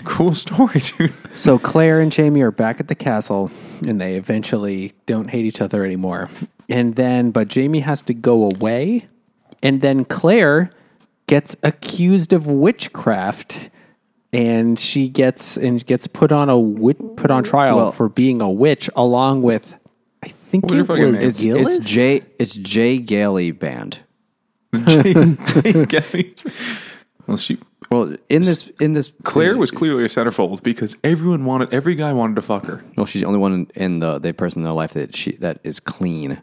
[0.03, 1.13] Cool story, dude.
[1.35, 3.49] So Claire and Jamie are back at the castle,
[3.87, 6.29] and they eventually don't hate each other anymore.
[6.69, 9.07] and then but Jamie has to go away,
[9.63, 10.69] and then Claire
[11.27, 13.69] gets accused of witchcraft,
[14.33, 18.41] and she gets and gets put on a wit, put on trial Well- for being
[18.41, 19.75] a witch, along with
[20.25, 21.27] I think What was her it fucking was name?
[21.27, 21.77] It's, Geillis?
[21.77, 22.21] it's Jay.
[22.39, 23.99] It's Jay Gailey band.
[27.27, 27.57] well, she
[27.89, 32.11] Well, in this in this Claire was clearly a centerfold because everyone wanted, every guy
[32.13, 32.83] wanted to fuck her.
[32.97, 35.33] Well, she's the only one in, in the the person in their life that she
[35.37, 36.41] that is clean.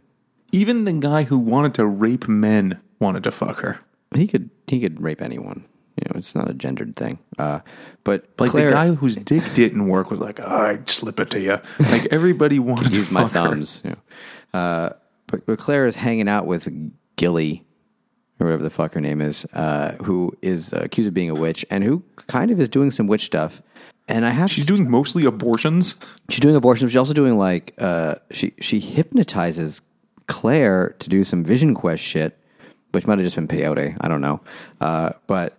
[0.53, 3.81] Even the guy who wanted to rape men wanted to fuck her.
[4.15, 5.65] He could he could rape anyone.
[6.05, 7.19] You know, it's not a gendered thing.
[7.39, 7.61] Uh,
[8.05, 11.31] but Like Claire, the guy whose dick didn't work was like, oh, I'd slip it
[11.31, 11.59] to you.
[11.79, 13.81] Like everybody wanted to use my thumbs.
[13.85, 14.59] You know.
[14.59, 14.91] uh,
[15.29, 16.69] but, but Claire is hanging out with
[17.17, 17.65] Gilly,
[18.41, 21.35] or whatever the fuck her name is, uh, who is uh, accused of being a
[21.35, 23.63] witch and who kind of is doing some witch stuff.
[24.09, 25.95] And I have She's doing mostly abortions.
[26.29, 26.89] she's doing abortions.
[26.89, 29.81] But she's also doing like uh, she she hypnotizes
[30.27, 32.37] Claire to do some Vision Quest shit,
[32.91, 33.97] which might have just been peyote.
[34.01, 34.41] I don't know.
[34.81, 35.57] Uh, but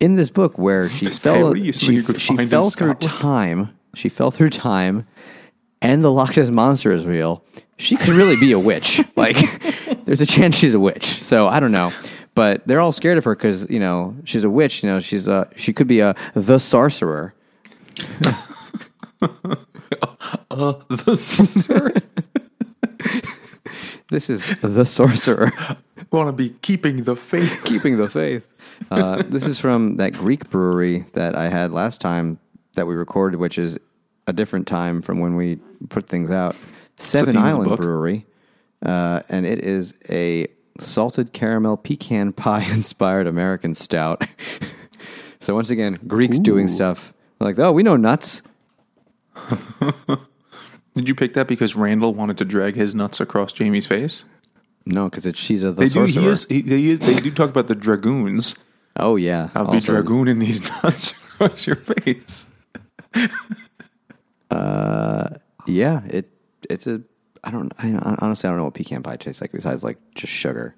[0.00, 2.00] in this book, where she fell, she, she
[2.46, 3.76] fell through time.
[3.94, 5.06] She fell through time,
[5.82, 7.44] and the Loch Ness monster is real.
[7.76, 9.02] She could really be a witch.
[9.16, 9.36] Like,
[10.06, 11.04] there's a chance she's a witch.
[11.04, 11.92] So I don't know.
[12.34, 14.82] But they're all scared of her because you know she's a witch.
[14.82, 17.34] You know she's a she could be a the sorcerer.
[20.50, 21.92] Uh, the sorcerer
[24.08, 25.52] This is the sorcerer.
[26.10, 27.62] want to be keeping the faith.
[27.64, 28.48] keeping the faith.
[28.90, 32.38] Uh, this is from that Greek brewery that I had last time
[32.74, 33.78] that we recorded, which is
[34.26, 35.56] a different time from when we
[35.88, 36.56] put things out.
[36.96, 37.76] Seven theme of the Island.
[37.80, 38.26] Brewery,
[38.84, 40.46] uh, and it is a
[40.78, 44.26] salted caramel pecan pie inspired American stout.
[45.40, 48.42] so once again, Greeks doing stuff like, oh, we know nuts.
[50.94, 54.24] Did you pick that because Randall wanted to drag his nuts across Jamie's face?
[54.84, 55.90] No, because it's she's a the They do.
[56.08, 56.22] sorcerer.
[56.22, 56.46] He is.
[56.48, 58.56] He, they, they do talk about the dragoons.
[58.96, 62.46] Oh yeah, I'll be Also- dragooning these nuts across your face.
[64.50, 65.28] Uh,
[65.66, 66.28] yeah, it
[66.68, 67.00] it's a.
[67.44, 67.72] I don't.
[67.78, 70.74] I honestly I don't know what pecan pie tastes like besides like just sugar.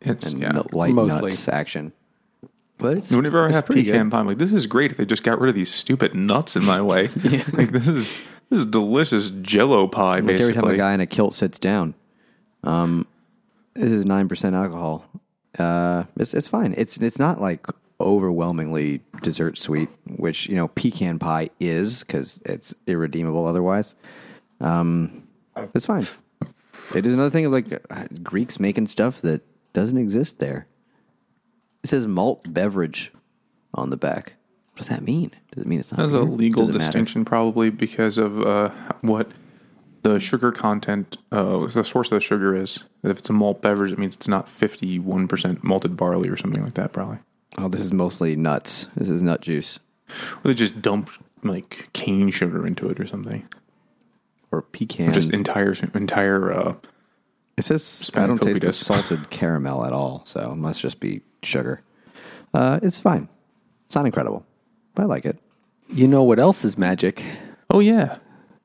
[0.00, 0.48] It's and yeah.
[0.52, 1.30] nut- light Mostly.
[1.30, 1.92] nuts action.
[2.78, 4.12] But it's, Whenever I it's have pretty pecan good.
[4.12, 4.90] pie, I'm like, this is great.
[4.90, 7.08] If they just got rid of these stupid nuts in my way,
[7.52, 8.12] like this is
[8.48, 10.14] this is delicious Jello pie.
[10.14, 11.94] Like basically, every time a guy in a kilt sits down,
[12.64, 13.06] um,
[13.74, 15.04] this is nine percent alcohol.
[15.58, 16.74] Uh, it's it's fine.
[16.76, 17.66] It's it's not like
[18.00, 23.94] overwhelmingly dessert sweet, which you know pecan pie is because it's irredeemable otherwise.
[24.60, 25.26] Um,
[25.74, 26.06] it's fine.
[26.94, 29.42] It is another thing of like uh, Greeks making stuff that
[29.72, 30.66] doesn't exist there.
[31.82, 33.12] It says malt beverage
[33.74, 34.34] on the back.
[34.72, 35.30] What does that mean?
[35.52, 35.98] Does it mean it's not?
[35.98, 36.78] That's a legal it matter?
[36.78, 38.70] distinction, probably because of uh,
[39.02, 39.30] what
[40.02, 42.84] the sugar content, uh, the source of the sugar is.
[43.02, 46.74] If it's a malt beverage, it means it's not 51% malted barley or something like
[46.74, 47.18] that, probably.
[47.58, 48.88] Oh, this is mostly nuts.
[48.96, 49.78] This is nut juice
[50.08, 51.10] Or they just dump
[51.44, 53.46] like cane sugar into it or something.
[54.50, 55.12] or pecan.
[55.12, 56.74] Just entire, entire, uh,
[57.56, 61.20] It says I don't taste the salted caramel at all, so it must just be
[61.42, 61.82] sugar.
[62.54, 63.28] Uh, it's fine.
[63.86, 64.44] It's not incredible,
[64.94, 65.38] but I like it.
[65.88, 67.22] You know what else is magic?
[67.70, 68.18] oh yeah,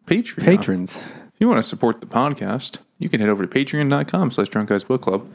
[0.06, 0.44] Patreon.
[0.44, 1.02] Patrons.
[1.38, 4.70] If you want to support the podcast, you can head over to patreon.com slash drunk
[4.70, 5.32] guys book club,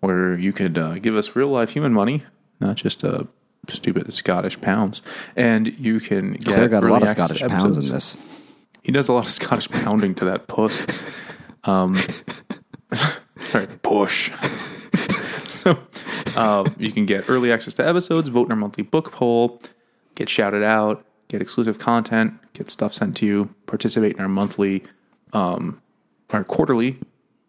[0.00, 2.24] where you could uh, give us real life human money,
[2.58, 3.22] not just uh,
[3.68, 5.00] stupid Scottish pounds.
[5.36, 8.16] And you can get Claire got a lot of Scottish to pounds in this.
[8.82, 10.84] He does a lot of Scottish pounding to that puss.
[11.66, 11.96] Um,
[13.46, 14.30] sorry, push.
[15.48, 15.78] so
[16.36, 19.62] uh, you can get early access to episodes, vote in our monthly book poll,
[20.14, 24.82] get shouted out, get exclusive content, get stuff sent to you, participate in our monthly,
[25.34, 25.80] um,
[26.30, 26.98] our quarterly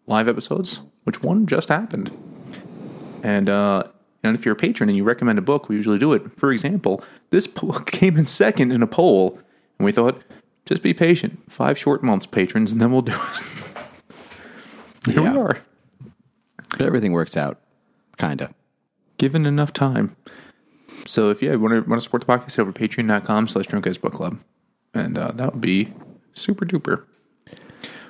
[0.06, 2.10] live episodes, which one just happened.
[3.22, 3.84] And uh,
[4.22, 6.30] and if you're a patron and you recommend a book, we usually do it.
[6.32, 9.38] For example, this book came in second in a poll,
[9.78, 10.22] and we thought,
[10.66, 11.40] just be patient.
[11.50, 13.82] Five short months, patrons, and then we'll do it.
[15.12, 15.32] Here Yeah.
[15.32, 15.58] we are,
[16.80, 17.60] everything works out,
[18.16, 18.52] kind of.
[19.18, 20.16] given enough time.
[21.06, 23.66] So if you want to want to support the podcast, head over to patreon.com slash
[23.68, 24.40] drunk guys book club.
[24.92, 25.92] And uh, that would be
[26.32, 27.04] super duper.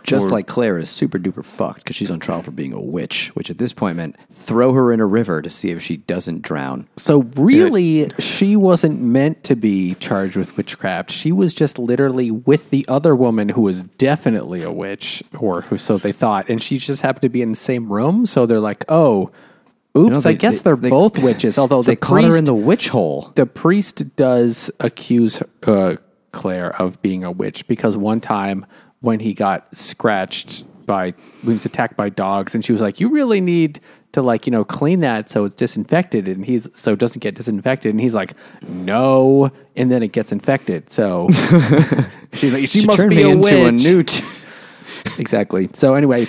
[0.06, 2.80] Just Or- like Claire is super duper fucked because she's on trial for being a
[2.80, 5.96] witch, which at this point meant throw her in a river to see if she
[5.96, 6.86] doesn't drown.
[6.96, 11.10] So really, she wasn't meant to be charged with witchcraft.
[11.10, 15.76] She was just literally with the other woman who was definitely a witch, or who
[15.76, 18.26] so they thought, and she just happened to be in the same room.
[18.26, 19.30] So they're like, "Oh,
[19.96, 20.10] oops!
[20.12, 22.36] No, I they- guess they- are they- both witches." Although They the caught priest, her
[22.36, 23.32] in the witch hole.
[23.34, 25.96] the priest does accuse uh,
[26.32, 28.66] Claire of being a witch because one time
[29.06, 33.08] when he got scratched by he was attacked by dogs, and she was like, "You
[33.08, 33.78] really need
[34.12, 37.36] to like you know clean that so it's disinfected," and he's so it doesn't get
[37.36, 38.34] disinfected, and he's like,
[38.68, 40.90] "No," and then it gets infected.
[40.90, 41.28] So
[42.32, 44.22] she's like, "She, She must be a into a witch." newt.
[45.18, 45.70] exactly.
[45.72, 46.26] So anyway,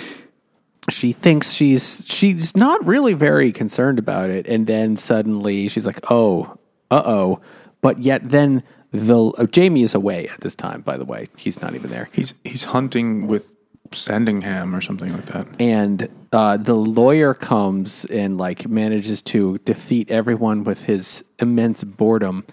[0.88, 5.98] she thinks she's she's not really very concerned about it, and then suddenly she's like,
[6.08, 6.56] "Oh,
[6.92, 7.40] uh oh,"
[7.80, 8.62] but yet then
[8.92, 10.80] the uh, Jamie is away at this time.
[10.82, 13.52] By the way, he's not even there, He's he's hunting with
[13.92, 15.46] Sandringham or something like that.
[15.58, 22.44] and uh, the lawyer comes and like manages to defeat everyone with his immense boredom.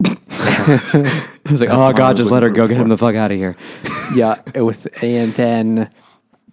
[0.04, 3.36] He's like, That's oh god, just let her go, get him the fuck out of
[3.36, 3.56] here.
[4.14, 5.90] yeah, with and then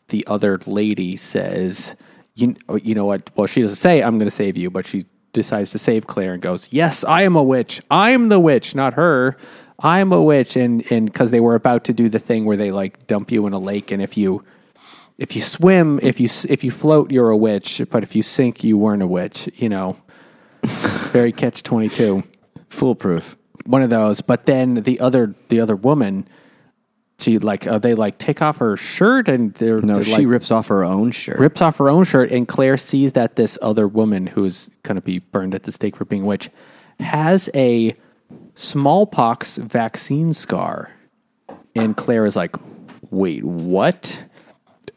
[0.10, 1.96] the other lady says,
[2.36, 3.30] "You you know what?
[3.36, 5.06] Well, she doesn't say I'm going to save you, but she
[5.42, 7.82] decides to save Claire and goes, "Yes, I am a witch.
[7.90, 9.38] I'm the witch, not her.
[9.80, 12.72] I'm a witch." And and because they were about to do the thing where they
[12.72, 14.44] like dump you in a lake, and if you
[15.18, 18.64] if you swim, if you if you float, you're a witch, but if you sink,
[18.64, 19.50] you weren't a witch.
[19.56, 19.98] You know,
[20.64, 22.24] very catch twenty two
[22.70, 23.38] Foolproof.
[23.66, 24.22] one of those.
[24.22, 26.28] But then the other the other woman,
[27.20, 30.28] she like uh, they like take off her shirt and they're, No, they're, she like,
[30.28, 31.40] rips off her own shirt.
[31.40, 35.02] rips off her own shirt, and Claire sees that this other woman who's going to
[35.02, 36.50] be burned at the stake for being a witch
[37.00, 37.96] has a
[38.56, 40.92] smallpox vaccine scar,
[41.76, 42.56] and Claire is like,
[43.10, 44.24] "Wait, what?"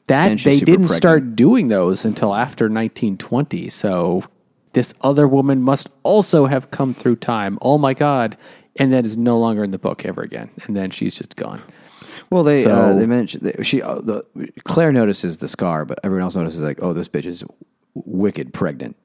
[0.07, 0.91] That they didn't pregnant.
[0.91, 3.69] start doing those until after 1920.
[3.69, 4.25] So
[4.73, 7.59] this other woman must also have come through time.
[7.63, 8.37] Oh my god!
[8.77, 10.51] And that is no longer in the book ever again.
[10.67, 11.63] And then she's just gone.
[12.31, 14.25] Well, they uh, they mentioned that she uh, the
[14.65, 17.43] Claire notices the scar, but everyone else notices like, oh, this bitch is
[17.95, 18.97] wicked pregnant.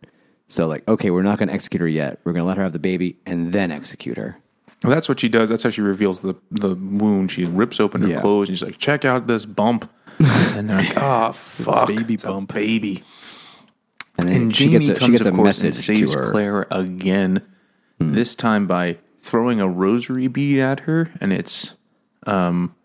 [0.47, 2.19] So like, okay, we're not going to execute her yet.
[2.23, 4.37] We're going to let her have the baby and then execute her.
[4.83, 5.49] Well, that's what she does.
[5.49, 7.31] That's how she reveals the the wound.
[7.31, 8.21] She rips open her Yeah.
[8.21, 12.23] clothes and she's like, "Check out this bump." and they're like, "Oh fuck, baby it's
[12.23, 13.03] bump." baby."
[14.19, 16.11] And then And she Jamie gets a, comes, she gets a of course, and saves
[16.13, 16.31] to her.
[16.31, 17.41] Claire again.
[17.97, 21.73] This time by throwing a rosary bead at her, and it's
[22.27, 22.75] um,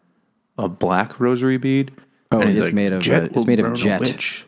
[0.64, 1.92] a black rosary bead.
[2.32, 4.44] Oh, and he's it's made of, "Jet uh, it's made of jet."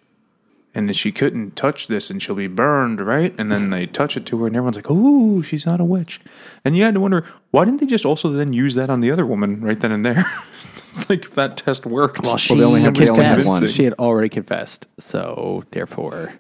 [0.74, 3.34] And then she couldn't touch this, and she'll be burned, right?
[3.36, 6.20] And then they touch it to her, and everyone's like, "Ooh, she's not a witch."
[6.64, 9.10] And you had to wonder why didn't they just also then use that on the
[9.10, 10.24] other woman right then and there?
[10.76, 12.24] it's like if that test worked.
[12.24, 13.62] Well, she they only had- they only had confessed.
[13.62, 13.68] one.
[13.68, 16.34] She had already confessed, so therefore,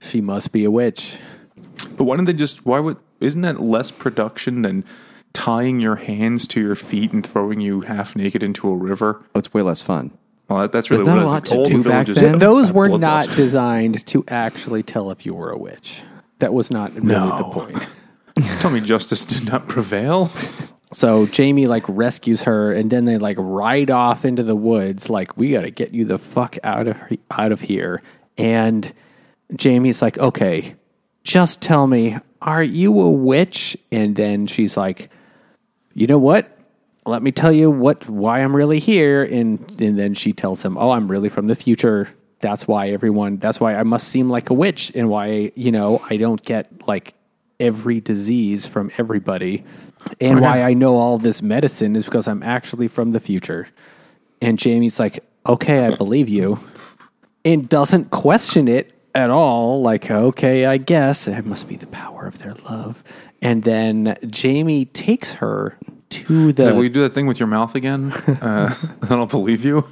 [0.00, 1.18] she must be a witch.
[1.96, 2.66] But why didn't they just?
[2.66, 2.96] Why would?
[3.20, 4.84] Isn't that less production than
[5.32, 9.22] tying your hands to your feet and throwing you half naked into a river?
[9.34, 10.10] Oh, it's way less fun.
[10.48, 11.50] Well, that, that's really There's not a lot is.
[11.50, 12.38] to do back then.
[12.38, 13.00] Those were bloodlust.
[13.00, 16.02] not designed to actually tell if you were a witch.
[16.40, 17.36] That was not really No.
[17.38, 17.88] the point.
[18.60, 20.30] Tell me, justice did not prevail.
[20.92, 25.10] So Jamie like rescues her, and then they like ride off into the woods.
[25.10, 26.96] Like we got to get you the fuck out of
[27.30, 28.02] out of here.
[28.38, 28.90] And
[29.54, 30.74] Jamie's like, okay,
[31.24, 33.76] just tell me, are you a witch?
[33.92, 35.10] And then she's like,
[35.94, 36.56] you know what?
[37.06, 39.24] Let me tell you what why I'm really here.
[39.24, 42.08] And and then she tells him, oh, I'm really from the future.
[42.40, 43.36] That's why everyone.
[43.36, 46.86] That's why I must seem like a witch, and why you know I don't get
[46.88, 47.14] like
[47.58, 49.64] every disease from everybody,
[50.20, 53.68] and why I know all this medicine is because I'm actually from the future.
[54.40, 56.60] And Jamie's like, okay, I believe you,
[57.44, 59.82] and doesn't question it at all.
[59.82, 63.04] Like, okay, I guess it must be the power of their love.
[63.42, 65.78] And then Jamie takes her
[66.10, 66.64] to the.
[66.66, 68.12] Like, will you do that thing with your mouth again?
[68.40, 69.86] Uh, then I'll believe you.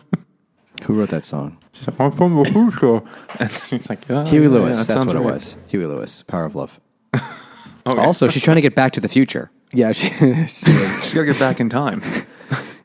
[0.84, 1.58] Who wrote that song?
[1.72, 3.02] She's like, I'm from the future.
[3.38, 4.86] And he's like, yeah, Huey yeah, Lewis.
[4.86, 5.56] that that's what it was.
[5.68, 6.22] Huey Lewis.
[6.22, 6.80] Power of Love.
[7.14, 8.02] Okay.
[8.02, 9.50] Also, she's trying to get back to the future.
[9.72, 12.02] yeah, she, She's got to get back in time.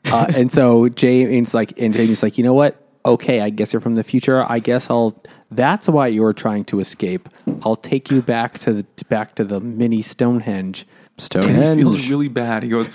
[0.06, 2.80] uh, and so Jamie's like, and Jamie's like, you know what?
[3.06, 4.46] Okay, I guess you're from the future.
[4.50, 5.20] I guess I'll.
[5.56, 7.30] That's why you're trying to escape.
[7.64, 10.86] I'll take you back to the back to the mini Stonehenge.
[11.18, 12.10] And he feels Stonehenge.
[12.10, 12.64] really bad.
[12.64, 12.90] He goes,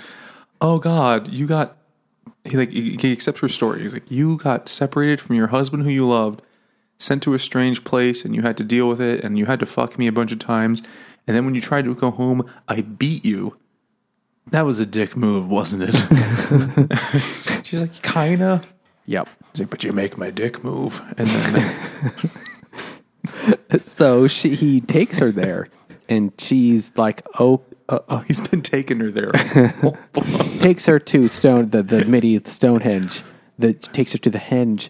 [0.61, 1.77] "Oh God, you got."
[2.45, 3.81] He like he, he accepts her story.
[3.81, 6.41] He's like, "You got separated from your husband who you loved,
[6.97, 9.59] sent to a strange place, and you had to deal with it, and you had
[9.61, 10.81] to fuck me a bunch of times,
[11.27, 13.57] and then when you tried to go home, I beat you.
[14.47, 15.95] That was a dick move, wasn't it?"
[17.63, 18.61] She's like, "Kinda."
[19.05, 19.27] Yep.
[19.53, 21.75] He's like, "But you make my dick move," and then
[23.79, 25.69] So she he takes her there,
[26.07, 27.61] and she's like, oh.
[27.87, 29.31] Uh, uh, he's been taking her there.
[29.83, 29.97] Oh,
[30.59, 33.23] takes her to stone the the midi Stonehenge.
[33.59, 34.89] That takes her to the henge,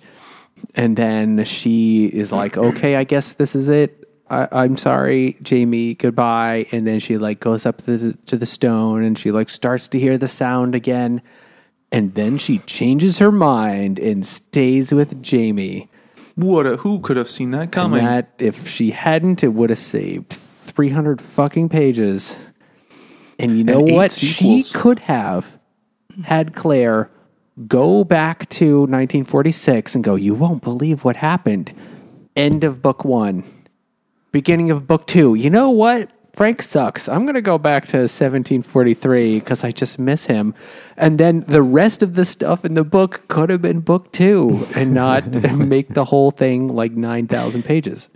[0.75, 4.07] and then she is like, "Okay, I guess this is it.
[4.29, 5.95] I, I'm sorry, Jamie.
[5.95, 9.49] Goodbye." And then she like goes up to the, to the stone, and she like
[9.49, 11.21] starts to hear the sound again,
[11.91, 15.89] and then she changes her mind and stays with Jamie.
[16.39, 16.65] What?
[16.65, 18.03] A, who could have seen that And coming?
[18.03, 22.37] that if she hadn't, it would have saved 300 fucking pages.
[23.37, 24.11] And you know And what?
[24.11, 25.57] She could have
[26.23, 27.09] had Claire
[27.67, 31.73] go back to 1946 and go, You won't believe what happened.
[32.35, 33.43] End of book one,
[34.31, 35.35] beginning of book two.
[35.35, 36.09] You know what?
[36.33, 37.09] Frank sucks.
[37.09, 40.53] I'm going to go back to 1743 because I just miss him.
[40.95, 44.65] And then the rest of the stuff in the book could have been book two
[44.75, 48.09] and not make the whole thing like 9,000 pages.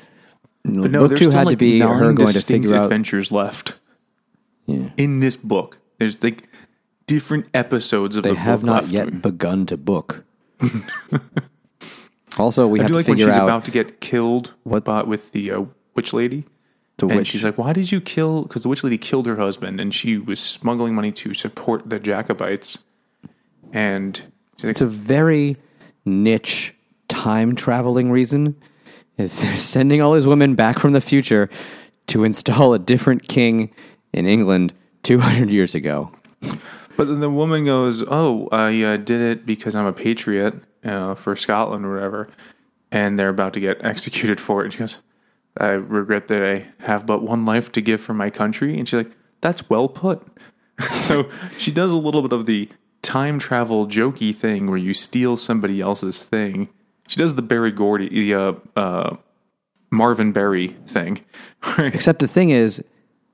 [0.64, 2.66] but no, book there's two still had like to be nine her going to distinct
[2.66, 2.84] figure out.
[2.86, 3.74] adventures left
[4.68, 4.90] Yeah.
[4.96, 5.80] in this book.
[5.98, 6.48] There's like
[7.08, 8.94] different episodes of They the have not left.
[8.94, 10.24] yet begun to book.
[12.38, 14.86] also, we I have do to like when she's out about to get killed What-
[14.86, 16.46] by, with the uh, witch lady.
[16.98, 17.28] The and witch.
[17.28, 20.18] she's like, "Why did you kill?" Because the witch lady killed her husband, and she
[20.18, 22.80] was smuggling money to support the Jacobites.
[23.72, 24.18] And
[24.58, 25.58] she's like, it's a very
[26.06, 26.76] niche
[27.08, 28.56] time traveling reason.
[29.18, 31.50] Is they're sending all these women back from the future
[32.08, 33.74] to install a different king
[34.12, 34.74] in England
[35.04, 36.12] 200 years ago.
[36.96, 41.16] But then the woman goes, "Oh, I uh, did it because I'm a patriot uh,
[41.16, 42.30] for Scotland or whatever,"
[42.92, 44.66] and they're about to get executed for it.
[44.66, 44.98] And she goes,
[45.58, 48.98] "I regret that I have but one life to give for my country." And she's
[49.06, 50.26] like, "That's well put."
[50.94, 52.70] so she does a little bit of the
[53.02, 56.70] time travel jokey thing where you steal somebody else's thing.
[57.08, 59.16] She does the Berry Gordy, the uh, uh,
[59.92, 61.24] Marvin Berry thing.
[61.78, 62.84] Except the thing is,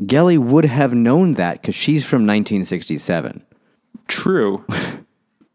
[0.03, 3.45] Geilie would have known that because she's from 1967.
[4.07, 4.65] True.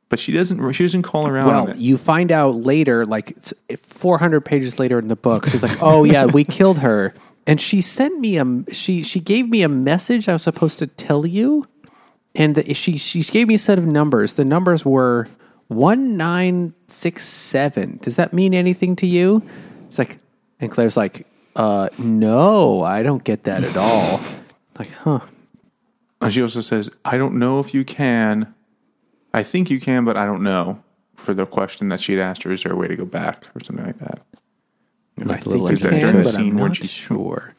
[0.09, 0.73] But she doesn't.
[0.73, 3.37] She doesn't call on Well, you find out later, like
[3.83, 7.15] 400 pages later in the book, she's like, "Oh yeah, we killed her,"
[7.47, 10.87] and she sent me a she she gave me a message I was supposed to
[10.87, 11.67] tell you,
[12.35, 14.35] and the, she she gave me a set of numbers.
[14.35, 15.29] The numbers were
[15.69, 17.99] one nine six seven.
[18.03, 19.43] Does that mean anything to you?
[19.89, 20.19] It's like,
[20.61, 21.27] and Claire's like,
[21.57, 24.21] "Uh, no, I don't get that at all."
[24.79, 25.21] Like, huh?
[26.21, 28.54] And she also says, I don't know if you can.
[29.35, 30.83] I think you can, but I don't know.
[31.17, 33.63] For the question that she'd asked her, is there a way to go back or
[33.63, 34.21] something like that?
[35.29, 37.55] I think you during the but scene where she's- sure.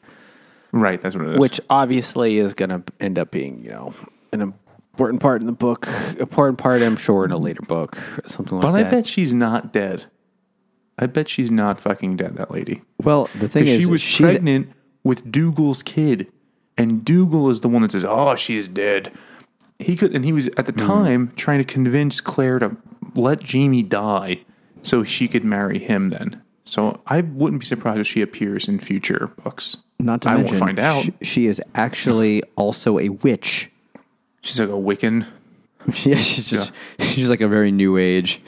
[0.71, 1.39] Right, that's what it is.
[1.39, 3.93] which obviously is going to end up being, you know,
[4.33, 5.87] an important part in the book,
[6.19, 8.71] important part, I'm sure, in a later book, something like that.
[8.73, 10.05] but I bet she's not dead.
[10.99, 12.81] I bet she's not fucking dead, that lady.
[13.01, 14.69] Well, the thing is, she was pregnant
[15.03, 16.27] with Dougal's kid.
[16.77, 19.13] And Dougal is the one that says, Oh, she's dead.
[19.79, 20.77] He could and he was at the Hmm.
[20.87, 22.77] time trying to convince Claire to
[23.15, 24.39] let Jamie die
[24.81, 26.41] so she could marry him then.
[26.63, 29.77] So I wouldn't be surprised if she appears in future books.
[29.99, 31.03] not to I mention, won't find out.
[31.03, 33.69] She, she is actually also a witch.
[34.41, 35.25] She's like a Wiccan.
[36.03, 38.41] Yeah, she's just she's like a very new age.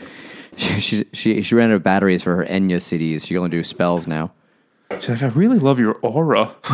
[0.55, 3.21] She, she's, she she ran out of batteries for her Enya CDs.
[3.21, 4.31] She can only do spells now.
[4.99, 6.55] She's like, I really love your aura.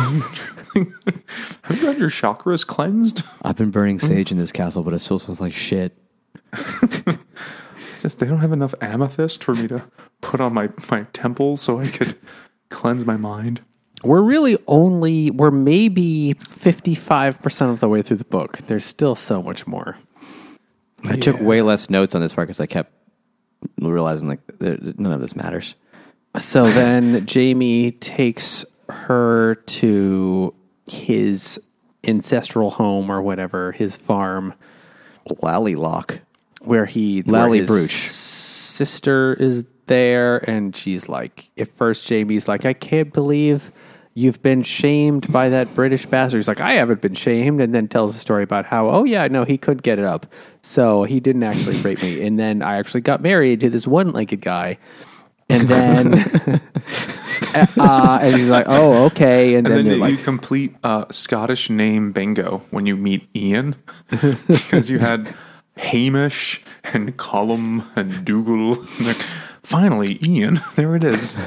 [1.62, 3.22] Have you had your chakras cleansed?
[3.42, 4.06] I've been burning mm.
[4.06, 5.96] sage in this castle, but it still smells like shit.
[8.00, 9.84] Just they don't have enough amethyst for me to
[10.20, 12.18] put on my, my temple so I could
[12.70, 13.62] cleanse my mind.
[14.02, 18.58] we're really only, we're maybe 55% of the way through the book.
[18.66, 19.96] There's still so much more.
[21.08, 22.92] I took way less notes on this part because I kept
[23.78, 25.74] realizing like there- none of this matters.
[26.40, 30.54] So then Jamie takes her to
[30.86, 31.60] his
[32.02, 34.54] ancestral home or whatever, his farm,
[35.28, 36.20] Lallybroch.
[36.60, 42.72] where he Lally where sister is there and she's like at first Jamie's like I
[42.72, 43.70] can't believe
[44.14, 46.38] you've been shamed by that British bastard.
[46.38, 49.26] He's like I haven't been shamed and then tells a story about how oh yeah
[49.28, 50.26] no he couldn't get it up.
[50.62, 54.40] So he didn't actually rape me and then I actually got married to this one-legged
[54.40, 54.78] guy
[55.48, 56.12] and then
[57.78, 61.70] uh, and he's like oh okay and, And then, then you like complete uh, Scottish
[61.70, 63.76] name bingo when you meet Ian
[64.10, 65.34] because you had
[65.76, 68.76] Hamish and Colum and Dougal.
[68.98, 69.22] And like,
[69.62, 70.60] Finally, Ian.
[70.76, 71.38] There it is.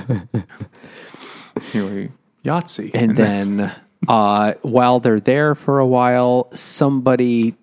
[1.74, 2.12] anyway,
[2.44, 2.92] Yahtzee.
[2.94, 3.72] And then
[4.08, 7.56] uh, while they're there for a while, somebody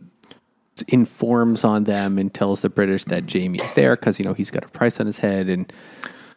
[0.89, 4.51] informs on them and tells the British that Jamie is there because you know he's
[4.51, 5.73] got a price on his head, and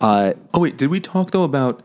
[0.02, 1.84] uh, Oh wait, did we talk though about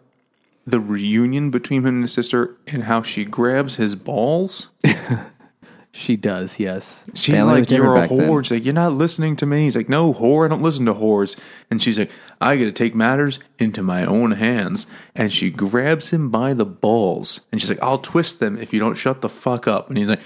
[0.67, 4.69] the reunion between him and his sister and how she grabs his balls?
[5.93, 6.59] she does.
[6.59, 9.37] Yes, She's Family like, "You're a different back then." whore." She's like, "You're not listening
[9.37, 11.39] to me." He's like, "No, whore, I don't listen to whores."
[11.71, 12.11] And she's like,
[12.41, 16.65] "I got to take matters into my own hands." And she grabs him by the
[16.65, 19.99] balls, and she's like, "I'll twist them if you don't shut the fuck up." And
[19.99, 20.21] he's like,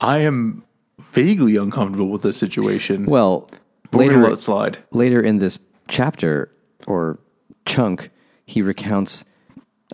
[0.00, 0.64] "I am
[0.98, 3.48] vaguely uncomfortable with this situation." Well,
[3.90, 4.78] But we're gonna later let it slide.
[4.90, 6.50] later in this chapter
[6.86, 7.18] or
[7.66, 8.10] chunk,
[8.46, 9.24] he recounts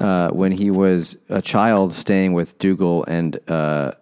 [0.01, 3.93] uh, when he was a child staying with Dougal and uh,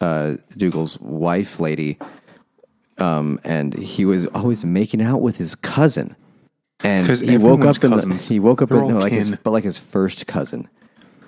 [0.00, 1.98] uh, Dougal's wife, lady,
[2.98, 6.16] um, and he was always making out with his cousin.
[6.84, 9.64] And he woke up in the, he woke up in, no, like his, but like
[9.64, 10.68] his first cousin.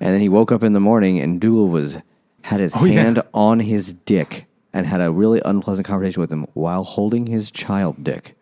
[0.01, 1.99] And then he woke up in the morning and Dougal was
[2.43, 3.03] had his Oh, yeah.
[3.03, 7.51] hand on his dick and had a really unpleasant conversation with him while holding his
[7.51, 8.37] child dick.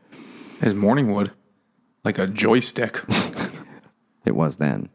[0.60, 1.32] His morning wood,
[2.04, 3.00] like a joystick.
[4.24, 4.90] It was then.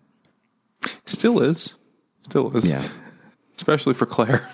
[1.06, 1.76] Still is.
[2.24, 2.70] Still is.
[2.70, 2.88] Yeah.
[3.56, 4.50] Especially for Claire.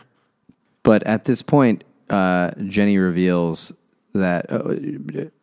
[0.84, 3.74] But at this point, uh, Jenny reveals
[4.14, 5.34] that uh, it,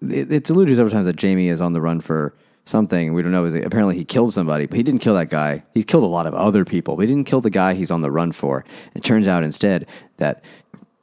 [0.00, 3.12] it's alluded several times that Jamie is on the run for something.
[3.14, 3.46] We don't know.
[3.46, 5.62] Apparently he killed somebody, but he didn't kill that guy.
[5.74, 8.02] He killed a lot of other people, but he didn't kill the guy he's on
[8.02, 8.64] the run for.
[8.94, 9.86] It turns out instead
[10.18, 10.44] that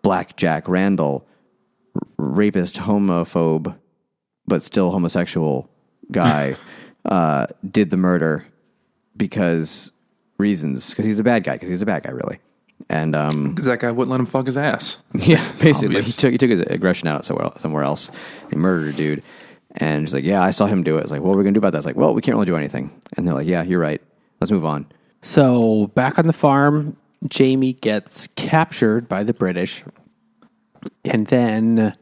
[0.01, 1.26] Black Jack Randall,
[2.17, 3.76] rapist, homophobe,
[4.45, 5.69] but still homosexual
[6.11, 6.55] guy,
[7.05, 8.45] uh, did the murder
[9.18, 9.91] because
[10.38, 10.89] reasons.
[10.89, 11.53] Because he's a bad guy.
[11.53, 12.39] Because he's a bad guy, really.
[12.89, 15.01] And um, Because that guy wouldn't let him fuck his ass.
[15.14, 16.16] yeah, basically, Obvious.
[16.16, 18.11] he took he took his aggression out somewhere somewhere else.
[18.49, 19.24] He murdered a dude,
[19.78, 21.53] and he's like, "Yeah, I saw him do it." It's like, "What are we gonna
[21.53, 23.64] do about that?" It's like, "Well, we can't really do anything." And they're like, "Yeah,
[23.64, 24.01] you're right.
[24.41, 24.86] Let's move on."
[25.22, 26.97] So back on the farm,
[27.30, 29.84] Jamie gets captured by the British,
[31.05, 31.95] and then,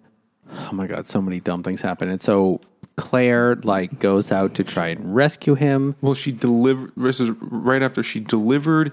[0.52, 2.10] oh my god, so many dumb things happen.
[2.10, 2.60] And so
[3.02, 5.96] Claire like goes out to try and rescue him.
[6.02, 6.92] Well, she delivered.
[6.96, 8.92] This is right after she delivered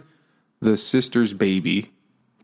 [0.61, 1.91] the sister's baby.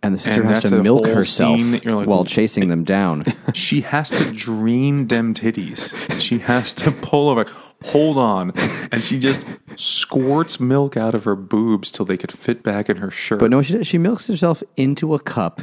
[0.03, 2.85] And the sister And has to milk herself scene that you're like, while chasing them
[2.85, 3.25] down.
[3.55, 5.95] She has to drain them titties.
[6.21, 7.47] She has to pull over.
[7.87, 8.53] Hold on,
[8.93, 9.41] and she just
[9.77, 13.41] squirts milk out of her boobs till they could fit back in her shirt.
[13.41, 15.61] but no, she she milks herself into a cup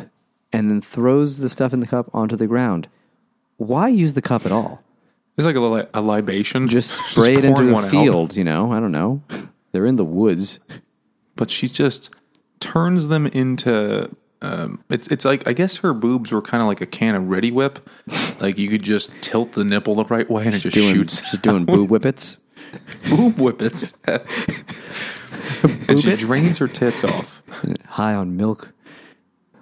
[0.52, 2.88] and then throws the stuff in the cup onto the ground.
[3.58, 4.82] Why use the cup at all?
[5.38, 6.68] It's like a, li- a libation.
[6.68, 7.92] Just spray it into pouring one out.
[7.92, 8.36] field.
[8.38, 9.22] You know, I don't know.
[9.72, 10.60] They're in the woods.
[11.36, 12.10] but she just
[12.60, 14.10] turns them into
[14.44, 17.24] um, it's it's like I guess her boobs were kind of like a can of
[17.24, 17.88] Reddi-wip,
[18.42, 21.24] like you could just tilt the nipple the right way and it just Doing, shoots
[21.30, 22.38] she's doing boob whippets.
[23.10, 23.94] boob whippets,
[25.88, 27.42] and she drains her tits off.
[27.86, 28.74] High on milk.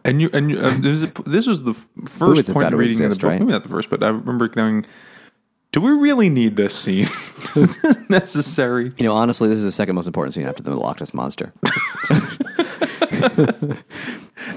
[0.05, 2.80] And you and you, um, this, is, this was the first have point to of
[2.80, 3.30] reading exist, of the book.
[3.32, 3.39] right?
[3.39, 4.86] Maybe not the first, but I remember going,
[5.80, 7.05] "Do we really need this scene?
[7.55, 10.75] is this necessary?" You know, honestly, this is the second most important scene after the
[10.75, 11.53] Loch Ness monster.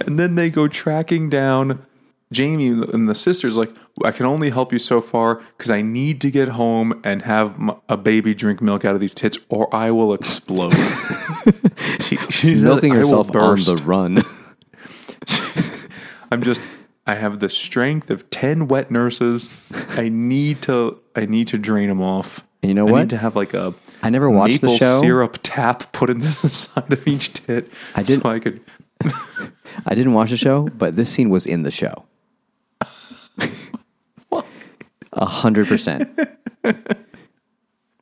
[0.07, 1.85] And then they go tracking down
[2.33, 3.71] Jamie and the sister's like,
[4.05, 7.55] I can only help you so far because I need to get home and have
[7.55, 10.73] m- a baby drink milk out of these tits or I will explode.
[12.01, 14.23] she, she She's milking herself on the run.
[16.33, 16.61] I'm just
[17.07, 19.51] I have the strength of 10 wet nurses.
[19.91, 22.45] I need to I need to drain them off.
[22.63, 23.01] And you know I what?
[23.01, 25.01] need to have like a I never watched the maple show.
[25.01, 27.73] syrup tap put into the side of each tit.
[27.97, 28.61] I did- so I could
[29.87, 31.93] I didn't watch the show, but this scene was in the show.
[35.15, 36.09] A hundred percent.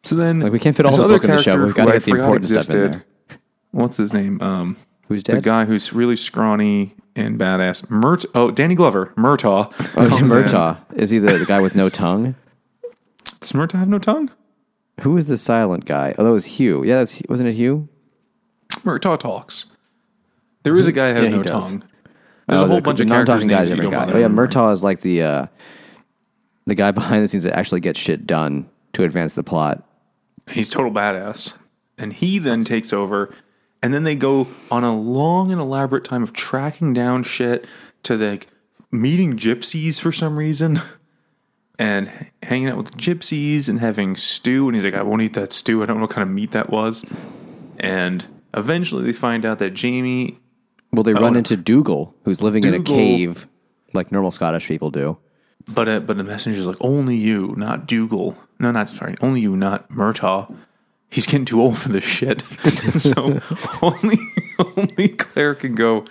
[0.02, 1.52] So then Like we can't fit all the book in the show.
[1.52, 2.92] character We've got who to I get the forgot important stuff in existed.
[3.28, 3.38] there.
[3.72, 4.40] What's his name?
[4.42, 4.76] Um,
[5.10, 7.88] Who's the guy who's really scrawny and badass.
[7.90, 8.24] Mert.
[8.34, 9.12] Oh, Danny Glover.
[9.16, 9.66] Murtaugh.
[9.96, 10.08] Oh.
[10.22, 10.78] Murtaugh.
[10.94, 12.36] Is he the, the guy with no tongue?
[13.40, 14.30] Does Murtaugh have no tongue?
[15.00, 16.14] Who is the silent guy?
[16.16, 16.84] Oh, that was Hugh.
[16.84, 17.88] Yeah, that's, wasn't it Hugh?
[18.84, 19.66] Murtaugh talks.
[20.62, 21.52] There is a guy that has Yeah, no does.
[21.64, 21.84] tongue.
[22.46, 24.14] There's Oh, a whole the- bunch the of non-talking guy's that a you different guy.
[24.14, 24.28] Oh yeah.
[24.28, 25.46] Murtaugh is like the uh,
[26.66, 29.82] the guy behind the scenes that actually gets shit done to advance the plot.
[30.48, 31.54] He's total badass.
[31.98, 33.34] And he then takes over,
[33.82, 37.66] and then they go on a long and elaborate time of tracking down shit
[38.04, 38.48] to like
[38.90, 40.80] meeting gypsies for some reason
[41.78, 42.10] and
[42.42, 44.68] hanging out with gypsies and having stew.
[44.68, 45.82] And he's like, I won't eat that stew.
[45.82, 47.04] I don't know what kind of meat that was.
[47.78, 50.38] And eventually they find out that Jamie
[50.92, 53.46] Well, they run into Dougal, who's living in a cave,
[53.94, 55.16] like normal Scottish people do.
[55.68, 58.36] But uh, but the messenger's like only you, not Dougal.
[58.58, 60.54] No, not sorry, only you, not Murtaugh.
[61.10, 62.42] He's getting too old for this shit.
[62.96, 63.40] so
[63.82, 64.18] only
[64.58, 66.04] only Claire can go,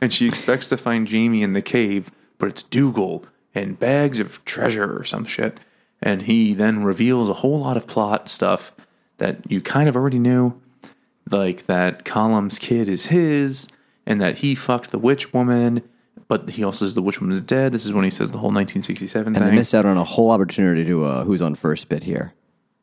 [0.00, 4.44] and she expects to find Jamie in the cave, but it's Dougal and bags of
[4.44, 5.58] treasure or some shit.
[6.02, 8.72] And he then reveals a whole lot of plot stuff
[9.18, 10.58] that you kind of already knew,
[11.30, 13.68] like that Colum's kid is his,
[14.06, 15.82] and that he fucked the witch woman.
[16.28, 17.72] But he also says the witch woman is dead.
[17.72, 19.56] This is when he says the whole 1967 And they thing.
[19.56, 22.32] missed out on a whole opportunity to uh, who's on first bit here.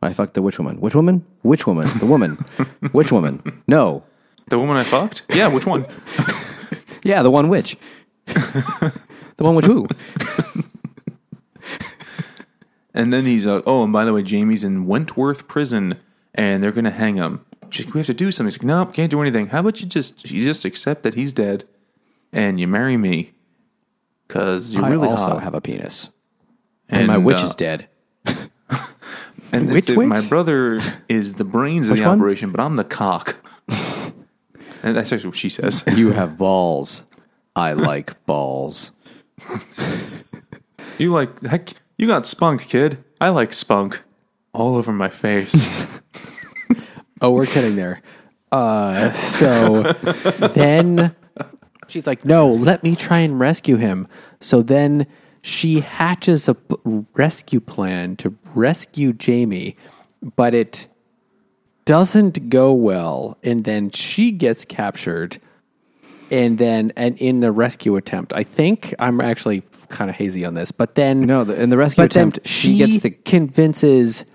[0.01, 0.79] I fucked the witch woman.
[0.79, 1.25] Which woman?
[1.41, 1.87] Which woman?
[1.99, 2.35] The woman.
[2.91, 3.63] Which woman?
[3.67, 4.03] No.
[4.49, 5.23] The woman I fucked?
[5.33, 5.85] Yeah, which one?
[7.03, 7.77] Yeah, the one witch.
[8.25, 8.91] the
[9.37, 9.87] one with who?
[12.93, 15.99] and then he's like, oh, and by the way, Jamie's in Wentworth Prison
[16.35, 17.45] and they're gonna hang him.
[17.69, 18.51] She's like, we have to do something.
[18.51, 19.47] He's like, nope, can't do anything.
[19.47, 21.65] How about you just you just accept that he's dead,
[22.31, 23.33] and you marry me,
[24.27, 25.43] because you're I really also hot.
[25.43, 26.11] have a penis,
[26.87, 27.89] and, my witch uh, is dead.
[29.51, 30.07] And Which it's- witch?
[30.07, 32.19] my brother is the brains of Which the one?
[32.19, 33.35] operation, but I'm the cock.
[33.69, 35.83] and that's actually what she says.
[35.95, 37.03] You have balls.
[37.55, 38.91] I like balls.
[40.99, 41.73] You like heck?
[41.99, 43.03] You got spunk, kid.
[43.21, 44.01] I like spunk
[44.53, 45.99] all over my face.
[47.19, 48.03] Oh, we're getting there.
[48.51, 49.81] Uh, so
[50.53, 51.15] then
[51.87, 54.07] she's like, no, let me try and rescue him.
[54.39, 55.07] So then
[55.47, 56.57] she hatches a
[57.13, 59.77] rescue plan to rescue Jamie,
[60.35, 60.87] but it
[61.85, 63.37] doesn't go well.
[63.43, 65.39] And then she gets captured.
[66.29, 70.53] And then, and in the rescue attempt, I think I'm actually kind of hazy on
[70.53, 74.25] this, but then No, the, in the rescue attempt, she gets the convinces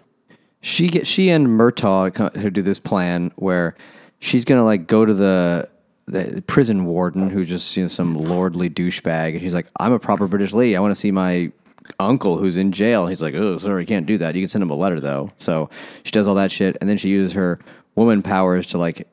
[0.62, 3.76] she get she and Murtaugh who do this plan where
[4.20, 5.68] she's gonna like go to the
[6.12, 9.98] the prison warden who just you know some lordly douchebag and he's like I'm a
[9.98, 11.50] proper British lady I want to see my
[11.98, 14.62] uncle who's in jail he's like oh sorry you can't do that you can send
[14.62, 15.68] him a letter though so
[16.04, 17.58] she does all that shit and then she uses her
[17.96, 19.08] woman powers to like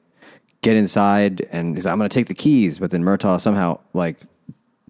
[0.61, 4.17] get inside and he's like, I'm gonna take the keys but then Murtaugh somehow like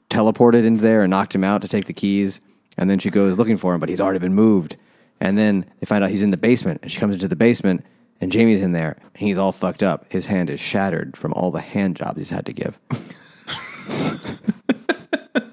[0.09, 2.41] teleported into there and knocked him out to take the keys.
[2.77, 4.77] And then she goes looking for him, but he's already been moved.
[5.19, 6.79] And then they find out he's in the basement.
[6.81, 7.85] And she comes into the basement,
[8.21, 10.05] and Jamie's in there, and he's all fucked up.
[10.11, 12.77] His hand is shattered from all the hand jobs he's had to give.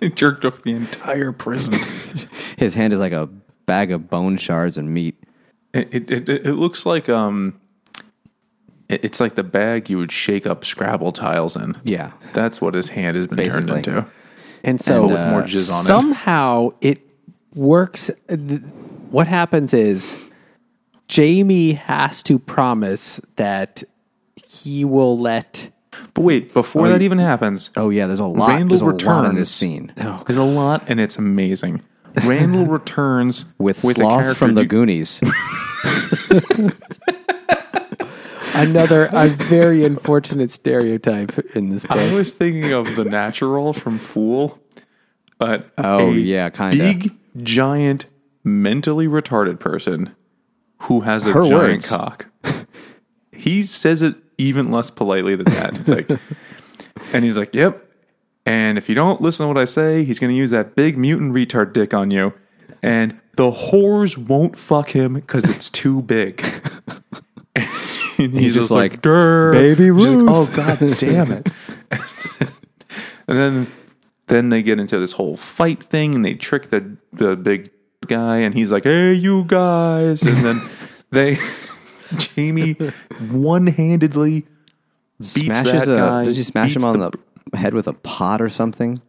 [0.00, 1.74] He jerked off the entire prison.
[2.56, 3.26] His hand is like a
[3.66, 5.22] bag of bone shards and meat.
[5.74, 7.60] It, it, it, it looks like um,
[8.88, 11.76] it- it's like the bag you would shake up Scrabble tiles in.
[11.84, 12.12] Yeah.
[12.32, 13.66] That's what his hand has been Basically.
[13.82, 14.06] turned into.
[14.64, 15.86] And so But with more jizz on it.
[15.86, 17.00] somehow it
[17.54, 18.10] works.
[18.28, 18.62] th-
[19.10, 20.18] What happens is
[21.08, 23.82] Jamie has to promise that
[24.46, 25.70] he will let.
[26.14, 29.06] But wait, before Oh, that even happens, Oh, yeah, there's a lot, Randall there's a
[29.06, 29.92] lot in this scene.
[29.98, 31.82] Oh, there's a lot, and it's amazing.
[32.24, 35.20] Randall returns With, a Sloth character from the you- Goonies.
[38.54, 44.58] Another a very unfortunate stereotype in this I was thinking of the natural from Fool,
[45.38, 46.76] but Oh, yeah, kinda.
[46.78, 47.12] big,
[47.42, 48.06] giant,
[48.44, 50.14] mentally retarded person
[50.82, 51.88] who has a Her giant words.
[51.90, 52.26] cock.
[53.32, 55.78] he says it even less politely than that.
[55.80, 56.10] It's like,
[57.12, 57.82] and he's like, "Yep."
[58.44, 60.96] And if you don't listen to what I say, he's going to use that big
[60.96, 62.32] mutant retard dick on you,
[62.82, 66.44] and the whores won't fuck him because it's too big.
[68.18, 71.48] And he's, just just like, like, "Baby She's like, oh, Ruth." oh god damn it!
[73.28, 73.66] and then
[74.28, 77.70] then they get into this whole fight thing, and they trick the the big
[78.06, 80.60] guy, and he's like, "Hey, you guys!" And then
[81.10, 81.38] they
[82.16, 82.72] Jamie
[83.30, 84.46] one handedly
[85.18, 86.24] beats Smashes that a, guy.
[86.24, 89.00] does he smash beats him on the, head with a pot or something?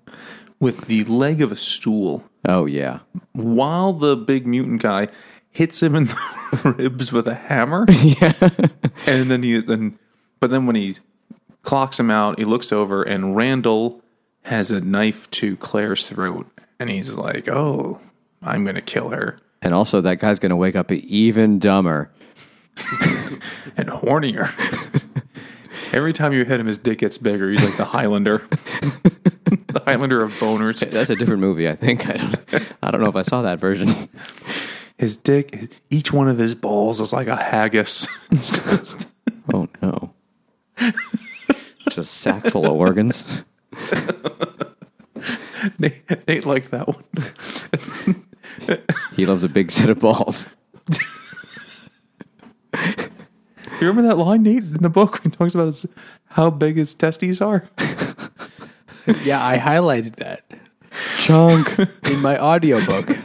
[0.60, 3.02] with the leg of a stool, Oh, yeah.
[3.34, 5.08] while the big mutant guy
[5.52, 7.86] hits him in the ribs with a hammer.
[7.92, 8.34] yeah.
[9.06, 10.00] And then he then,
[10.40, 10.96] but then when he
[11.62, 14.02] clocks him out, he looks over and Randall
[14.46, 16.48] has a knife to Claire's throat,
[16.80, 18.00] and he's like, "Oh,
[18.42, 22.12] I'm gonna kill her." And also, that guy's going to wake up even dumber.
[23.76, 24.52] and hornier.
[25.92, 27.50] Every time you hit him, his dick gets bigger.
[27.50, 30.88] He's like the Highlander, the Highlander of boners.
[30.92, 32.08] That's a different movie, I think.
[32.08, 33.90] I don't, I don't know if I saw that version.
[35.00, 38.08] His dick, each one of his balls is like a haggis.
[38.32, 39.12] Just-
[39.54, 40.14] Oh, no.
[41.86, 43.44] Just a sack full of organs.
[45.80, 48.24] Nate, Nate liked that one.
[49.16, 50.48] He loves a big set of balls.
[52.74, 55.86] You remember that line, Nate, in the book when he talks about his,
[56.30, 57.70] how big his testes are?
[59.24, 60.46] yeah, I highlighted that
[61.20, 61.78] Chunk.
[62.10, 63.16] in my audiobook.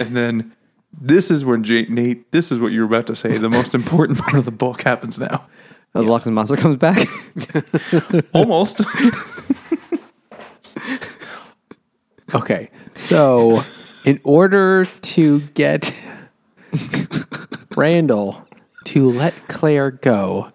[0.00, 0.52] And then
[1.00, 3.38] this is when J- Nate, this is what you're about to say.
[3.38, 5.46] The most important part of the book happens now.
[5.92, 7.06] The Loch Ness Monster comes back.
[8.32, 8.80] Almost.
[12.34, 13.62] Okay, so
[14.04, 15.94] in order to get
[17.76, 18.46] Randall
[18.86, 20.50] to let Claire go,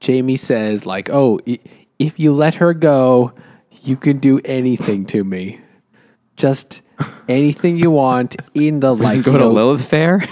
[0.00, 1.58] Jamie says, like, oh, i-
[1.98, 3.32] if you let her go,
[3.82, 5.58] you can do anything to me.
[6.36, 6.82] Just
[7.28, 10.22] anything you want in the like Go you to know, Lilith Fair.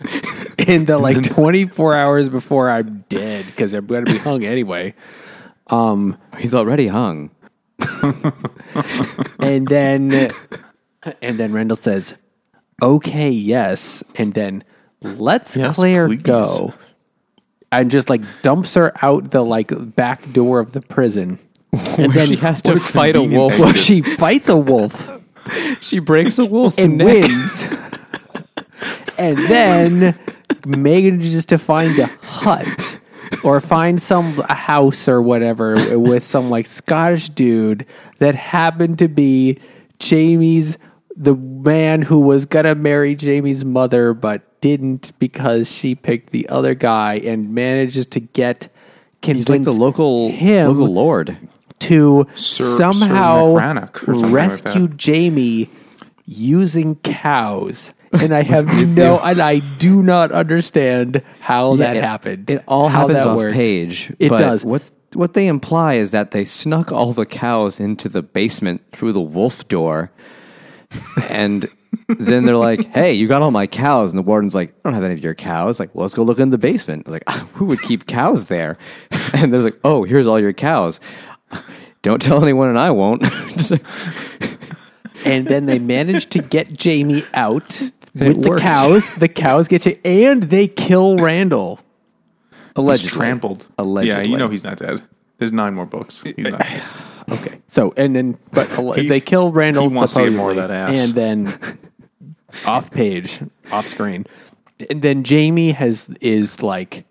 [0.58, 4.94] in the like 24 hours before I'm dead because I'm going to be hung anyway.
[5.68, 7.30] Um, He's already hung.
[9.38, 10.30] And then
[11.22, 12.14] and then Randall says,
[12.82, 14.64] okay, yes, and then
[15.02, 16.22] lets Yes, Claire please.
[16.22, 16.74] go,
[17.70, 21.38] and just like dumps her out the like back door of the prison,
[21.98, 23.58] and then she has to fight a wolf.
[23.58, 25.12] well, she fights a wolf
[25.80, 27.22] she breaks a wolf's and neck.
[27.22, 27.62] wins,
[29.18, 30.18] and then
[30.66, 32.98] manages to find a hut
[33.44, 37.86] or find some a house or whatever with some like Scottish dude
[38.18, 39.58] that happened to be
[39.98, 40.78] Jamie's
[41.16, 46.74] the man who was gonna marry Jamie's mother but didn't because she picked the other
[46.74, 48.68] guy and manages to get
[49.22, 51.36] He's like the local him local lord.
[51.80, 54.88] to Sir- Sir somehow MacRannoch or something like rescue.
[54.88, 55.68] Jamie
[56.26, 57.92] using cows.
[58.20, 62.50] And I have no, and I do not understand how that it, happened.
[62.50, 63.54] It all happens off worked.
[63.54, 64.12] page.
[64.18, 64.64] It but does.
[64.64, 64.82] What
[65.14, 69.20] what they imply is that they snuck all the cows into the basement through the
[69.20, 70.10] wolf door,
[71.28, 71.68] and
[72.08, 74.94] then they're like, "Hey, you got all my cows," and the warden's like, "I don't
[74.94, 77.06] have any of your cows." Like, well, let's go look in the basement.
[77.06, 78.78] I was like, who would keep cows there?
[79.32, 81.00] And they're like, "Oh, here's all your cows."
[82.02, 83.24] Don't tell anyone, and I won't.
[85.26, 87.90] And then they managed to get Jamie out
[88.20, 89.10] And with it the cows.
[89.16, 91.80] The cows get you, and they kill Randall.
[92.50, 93.66] He's allegedly trampled.
[93.78, 94.24] Allegedly.
[94.24, 95.02] Yeah, you know he's not dead.
[95.38, 96.22] There's nine more books.
[96.22, 96.66] He's not.
[97.28, 97.58] Okay.
[97.66, 99.88] So and then, but He- they kill Randall.
[99.88, 101.08] he wants to get supposedly, more of that ass.
[101.08, 101.78] And then
[102.66, 103.40] off page,
[103.72, 104.26] off screen,
[104.88, 107.04] and then Jamie has is like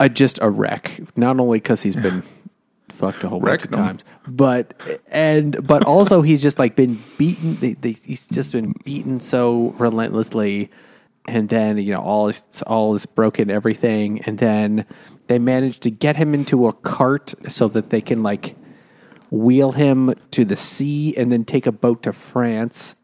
[0.00, 1.00] a, just a wreck.
[1.16, 2.24] Not only because he's been
[2.92, 3.84] fucked a whole bunch of Wrecked him.
[3.84, 4.74] times, but
[5.08, 7.56] and but also he's just like been beaten.
[7.56, 10.70] They, they, he's just been beaten so relentlessly.
[11.26, 14.86] And then you know all is all is broken, everything, and then
[15.28, 18.56] they manage to get him into a cart so that they can like
[19.30, 22.96] wheel him to the sea and then take a boat to France.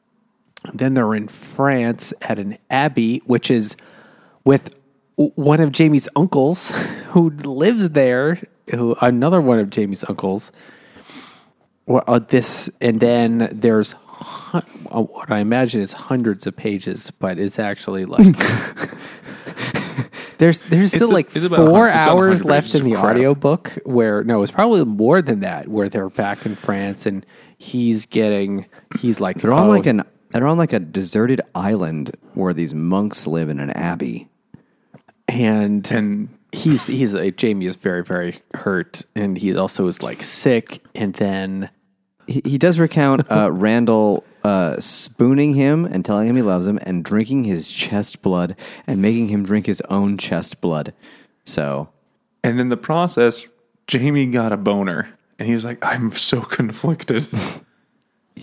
[0.74, 3.76] Then they're in France at an abbey, which is
[4.44, 4.74] with
[5.16, 6.70] one of Jamie's uncles
[7.10, 10.52] who lives there, who another one of Jamie's uncles.
[11.86, 14.58] Well, uh, this and then there's hu-
[14.90, 18.36] uh, what I imagine is hundreds of pages, but it's actually like
[20.38, 22.80] there's there's still a- like it's about four 100 it's about hours 100 left pages
[22.80, 23.04] in the crap.
[23.04, 27.24] audio book where no it's probably more than that where they're back in france and
[27.56, 28.66] he's getting
[29.00, 32.74] he's like They're on oh, like an they're on like a deserted island where these
[32.74, 34.28] monks live in an abbey.
[35.26, 40.22] and And he's he's like jamie is very very hurt and he also is like
[40.22, 41.68] sick and then
[42.26, 46.78] He, he does recount uh, Randall uh, spooning him and telling him he loves him
[46.82, 48.56] and drinking his chest blood
[48.86, 50.94] and making him drink his own chest blood.
[51.44, 51.88] So
[52.42, 53.46] and in the process,
[53.86, 57.26] Jamie got a boner, and he's like, "I'm so conflicted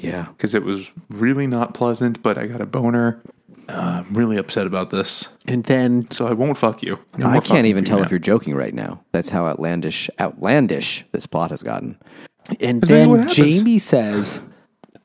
[0.02, 3.22] yeah, because it was really not pleasant, but I got a boner.
[3.68, 7.00] Uh, I'm really upset about this, and then so I won't fuck you.
[7.18, 9.04] No I can't even tell you if you're joking right now.
[9.12, 11.98] That's how outlandish outlandish this plot has gotten.
[12.60, 14.40] and then jamie says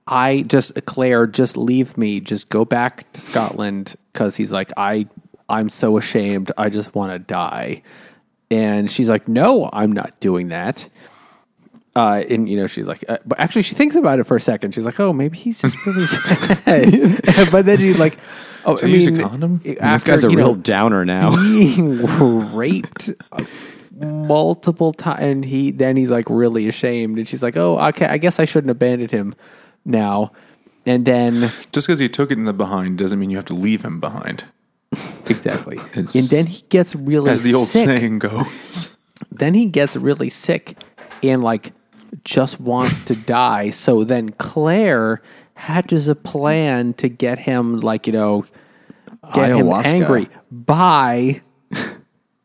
[0.07, 5.07] i just claire just leave me just go back to scotland because he's like i
[5.49, 7.81] i'm so ashamed i just want to die
[8.51, 10.87] and she's like no i'm not doing that
[11.97, 14.41] uh, and you know she's like, uh, but actually she thinks about it for a
[14.41, 14.73] second.
[14.73, 16.07] She's like, oh, maybe he's just really
[16.65, 17.21] sad.
[17.51, 18.17] but then she's like,
[18.65, 19.59] oh, So I use a mean, condom?
[19.59, 21.35] this after, guy's a real know, downer now.
[21.37, 22.05] being
[22.55, 23.45] raped uh,
[23.97, 28.19] multiple times, and he then he's like really ashamed, and she's like, oh, okay, I
[28.19, 29.35] guess I shouldn't abandon him
[29.85, 30.33] now.
[30.87, 33.55] And then Just because he took it in the behind doesn't mean you have to
[33.55, 34.45] leave him behind.
[35.27, 37.85] exactly, It's- and then he gets really As the old sick.
[37.99, 38.97] saying goes.
[39.31, 40.79] then he gets really sick
[41.23, 41.73] and like
[42.25, 43.71] just wants to die.
[43.71, 45.21] So then Claire
[45.61, 48.45] hatches a plan to get him like, you know,
[49.35, 49.85] get Ayahuasca.
[49.87, 51.43] him angry by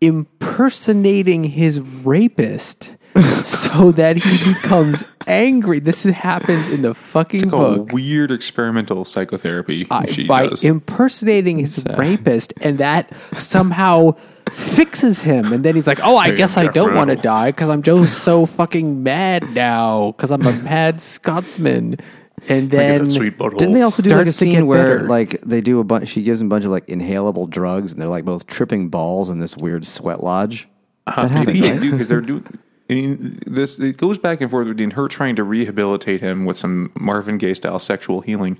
[0.01, 2.95] impersonating his rapist
[3.43, 5.79] so that he becomes angry.
[5.79, 7.91] This happens in the fucking Like a book.
[7.93, 10.63] weird experimental psychotherapy I- she by does.
[10.65, 14.15] impersonating his uh, rapist, and that somehow
[14.51, 15.53] fixes him.
[15.53, 17.81] And then he's like, "Oh, I Hey, guess I don't want to die because I'm
[17.81, 21.97] just so fucking mad now because I'm a mad Scotsman."
[22.47, 23.57] And then that sweet butthole.
[23.57, 25.09] Didn't they also do like a Starts to get scene where better.
[25.09, 26.09] like they do a bunch?
[26.09, 29.29] She gives him a bunch of like inhalable drugs, and they're like both tripping balls
[29.29, 30.67] in this weird sweat lodge.
[31.07, 31.81] Uh, that happened, They right?
[31.81, 32.45] do because they're doing.
[32.89, 36.57] I mean, this it goes back and forth between her trying to rehabilitate him with
[36.57, 38.57] some Marvin Gaye style sexual healing,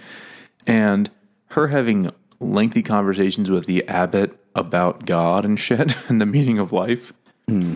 [0.66, 1.12] and
[1.50, 6.72] her having lengthy conversations with the abbot about God and shit and the meaning of
[6.74, 7.14] life,
[7.48, 7.76] hmm.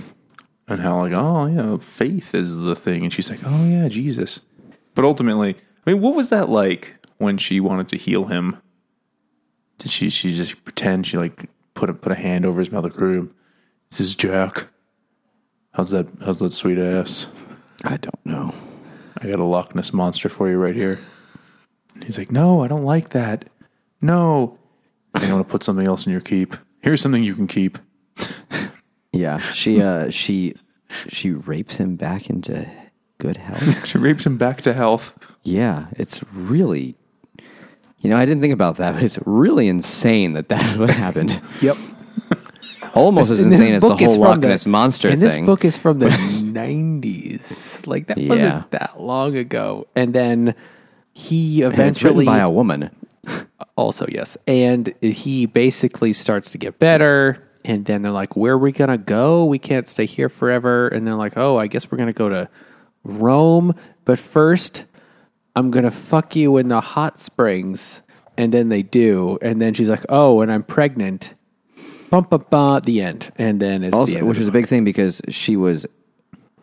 [0.68, 4.40] and how like oh yeah, faith is the thing, and she's like oh yeah, Jesus.
[4.95, 5.56] But ultimately,
[5.86, 8.58] I mean, what was that like when she wanted to heal him?
[9.78, 12.84] Did she she just pretend she like put a put a hand over his mouth
[12.84, 13.22] like, "Hey,
[13.90, 14.68] this is Jack.
[15.72, 17.28] How's that how's that sweet ass?
[17.84, 18.54] I don't know.
[19.22, 21.00] I got a Loch Ness monster for you right here.
[21.94, 23.46] And he's like, No, I don't like that.
[24.02, 24.58] No.
[25.14, 26.56] And I want to put something else in your keep.
[26.82, 27.78] Here's something you can keep.
[29.12, 30.56] Yeah, she uh she
[31.08, 32.70] she rapes him back into
[33.18, 33.86] good health.
[33.88, 35.18] She rapes him back to health.
[35.44, 36.95] Yeah, it's really
[38.02, 41.41] you know, I didn't think about that, but it's really insane that that happened.
[41.61, 41.76] Yep.
[42.95, 45.28] Almost as And insane as the whole Loch Ness monster and thing.
[45.28, 47.86] this book is from the 90s.
[47.86, 48.30] Like that Yeah.
[48.30, 49.86] wasn't that long ago.
[49.95, 50.56] And then
[51.14, 51.82] he And it's written
[52.22, 52.90] eventually by a woman.
[53.76, 57.44] also yes, and he basically starts to get better.
[57.66, 59.44] And then they're like, "Where are we gonna go?
[59.44, 62.48] We can't stay here forever." And they're like, "Oh, I guess we're gonna go to
[63.03, 63.76] Rome,
[64.06, 64.86] but first,
[65.60, 68.02] I'm gonna fuck you in the hot springs."
[68.38, 71.34] And then they do, and then she's like, "Oh, and I'm pregnant."
[72.10, 74.27] Bum, bum, bum, the end, and then it's the Also, end.
[74.27, 75.86] which of was a big thing because she was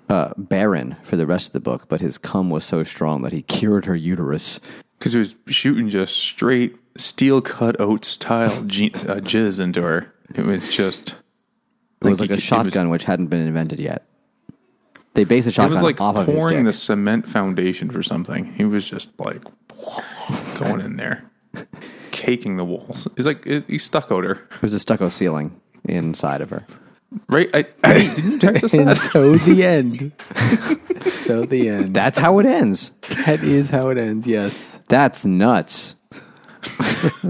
[0.09, 3.33] uh, barren for the rest of the book, but his cum was so strong that
[3.33, 4.59] he cured her uterus.
[4.99, 10.13] Because he was shooting just straight steel cut oats style je- uh, jizz into her.
[10.35, 11.15] It was just.
[12.03, 14.05] It was like he a could- shotgun, which hadn't been invented yet.
[15.17, 16.67] They based the It shotgun was, like off of his pouring dick.
[16.67, 18.53] the cement foundation for something.
[18.55, 19.43] He was just like
[20.59, 21.25] going in there,
[22.13, 23.09] caking the walls.
[23.17, 24.35] It's like it, he stuccoed her.
[24.35, 26.67] There was a stucco ceiling inside of her.
[27.29, 27.49] Right?
[27.55, 28.97] I, I didn't you text us and that?
[28.97, 30.13] so the end.
[31.25, 31.95] so the end.
[31.95, 32.93] That's how it ends.
[33.25, 34.27] that is how it ends.
[34.27, 34.81] Yes.
[34.89, 35.95] That's nuts.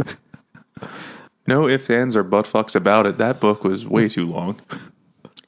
[1.49, 3.19] No ifs, ands, or butt fucks about it.
[3.19, 4.61] That book was way too long,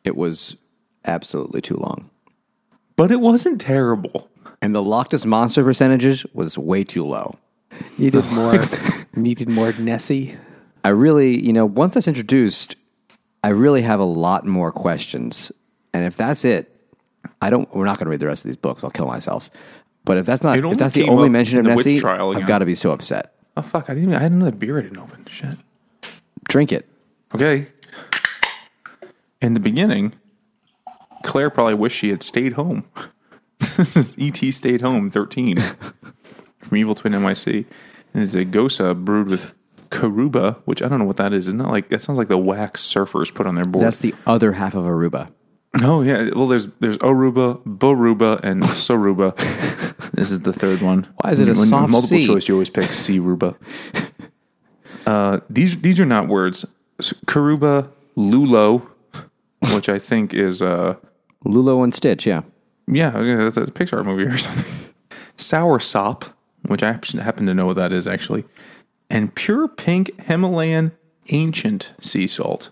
[0.05, 0.57] It was
[1.05, 2.09] absolutely too long.
[2.99, 4.29] But it wasn't terrible.
[4.61, 7.37] And the Loch Ness monster percentages was way too low.
[7.97, 8.61] Needed more.
[9.15, 10.37] needed more Nessie.
[10.85, 12.75] I really, you know, once that's introduced,
[13.45, 15.53] I really have a lot more questions.
[15.95, 16.75] And if that's it,
[17.41, 17.73] I don't.
[17.73, 18.83] We're not going to read the rest of these books.
[18.83, 19.49] I'll kill myself.
[20.05, 22.59] But if that's not, if that's the only mention of the Nessie, trial I've got
[22.59, 23.35] to be so upset.
[23.57, 23.89] Oh fuck!
[23.89, 24.11] I didn't.
[24.11, 25.25] Even, I had another beer I didn't open.
[25.31, 25.57] Shit.
[26.49, 26.89] Drink it.
[27.35, 27.69] Okay.
[29.41, 30.15] In the beginning,
[31.25, 32.85] Claire probably wished she had stayed home.
[34.17, 34.51] E.T.
[34.53, 35.59] stayed home, 13,
[36.59, 37.65] from Evil Twin NYC.
[38.15, 39.53] And it's a Gose brewed with
[39.91, 41.47] Karuba, which I don't know what that is.
[41.49, 43.85] Isn't that like, that sounds like the wax surfers put on their board.
[43.85, 45.31] That's the other half of Aruba.
[45.83, 46.31] oh, yeah.
[46.35, 49.37] Well, there's there's Aruba, Boruba, and Soruba.
[50.13, 51.07] this is the third one.
[51.23, 52.27] Why is it a When soft multiple C?
[52.27, 52.49] choice?
[52.49, 53.57] You always pick C Ruba.
[55.07, 56.65] Uh, these these are not words.
[57.27, 58.87] Karuba Lulo,
[59.75, 60.97] which I think is uh
[61.49, 62.43] Lulo and Stitch, yeah.
[62.87, 64.73] yeah, I was gonna, that's a Pixar movie or something.
[65.37, 66.25] Sour sop,
[66.67, 68.45] which I happen happen to know what that is actually,
[69.09, 70.93] and pure pink Himalayan
[71.29, 72.71] ancient sea salt.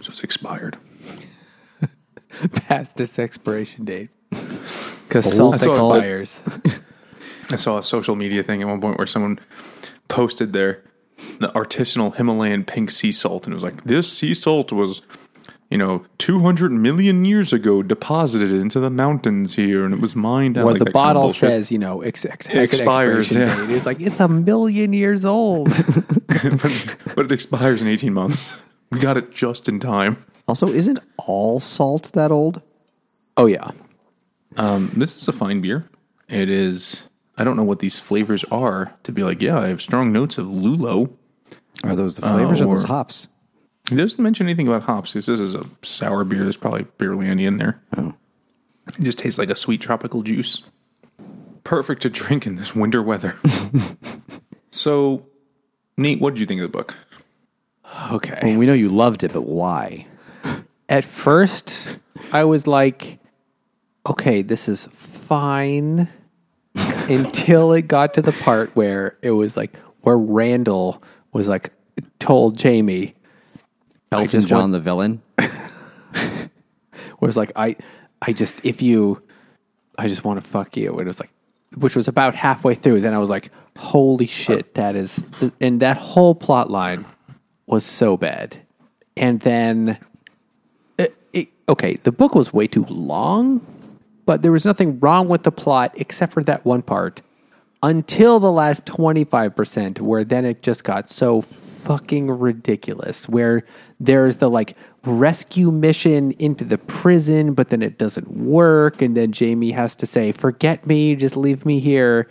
[0.00, 0.76] So it's expired.
[2.52, 4.10] Past its expiration date.
[5.08, 5.98] Because salt I saw it.
[5.98, 6.40] expires.
[7.50, 9.40] I saw a social media thing at one point where someone
[10.06, 10.84] posted their
[11.40, 15.02] the artisanal Himalayan pink sea salt, and it was like this sea salt was,
[15.70, 20.16] you know, two hundred million years ago deposited into the mountains here, and it was
[20.16, 20.64] mined out.
[20.64, 23.70] Where like the that kind of bottle says, you know, ex- ex- an Expires, yeah.
[23.70, 25.70] It's like, it's a million years old.
[25.70, 26.06] but,
[27.16, 28.56] but it expires in eighteen months.
[28.90, 30.24] We got it just in time.
[30.48, 32.60] Also, isn't all salt that old?
[33.36, 33.70] oh, yeah.
[34.56, 35.88] Um, this is a fine beer.
[36.28, 37.04] It is.
[37.38, 39.40] I don't know what these flavors are to be like.
[39.40, 41.12] Yeah, I have strong notes of lulo.
[41.84, 43.28] Are those the flavors or those hops?
[43.90, 45.12] It doesn't mention anything about hops.
[45.14, 46.44] This is a sour beer.
[46.44, 47.80] There's probably barely any in there.
[47.96, 48.14] Oh.
[48.88, 50.62] It just tastes like a sweet tropical juice.
[51.64, 53.36] Perfect to drink in this winter weather.
[54.70, 55.26] so,
[55.96, 56.96] Nate, what did you think of the book?
[58.12, 58.38] Okay.
[58.42, 60.06] Well, we know you loved it, but why?
[60.88, 61.98] At first,
[62.32, 63.18] I was like,
[64.06, 66.08] okay, this is fine.
[67.08, 71.02] Until it got to the part where it was like, where Randall
[71.32, 71.72] was like,
[72.20, 73.14] told Jamie,
[74.12, 75.22] Elton John, want- the villain.
[77.20, 77.76] was like, I,
[78.20, 79.22] I just, if you,
[79.98, 80.92] I just want to fuck you.
[80.92, 81.30] And it was like,
[81.76, 83.00] which was about halfway through.
[83.00, 85.24] Then I was like, holy shit, that is,
[85.60, 87.04] and that whole plot line
[87.66, 88.58] was so bad.
[89.16, 89.98] And then,
[90.98, 93.64] it, it, okay, the book was way too long,
[94.26, 97.22] but there was nothing wrong with the plot except for that one part
[97.82, 101.40] until the last 25% where then it just got so
[101.84, 103.64] fucking ridiculous where
[103.98, 109.32] there's the like rescue mission into the prison but then it doesn't work and then
[109.32, 112.28] Jamie has to say forget me just leave me here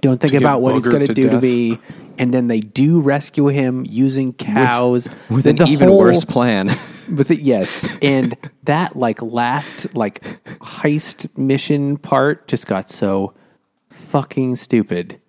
[0.00, 1.42] Don't think about what he's going to to do to death.
[1.42, 1.78] me.
[2.18, 6.68] And then they do rescue him using cows with Then an even whole- worse plan.
[7.14, 10.22] With it, yes, and that like last like
[10.60, 13.34] heist mission part just got so
[13.90, 15.20] fucking stupid.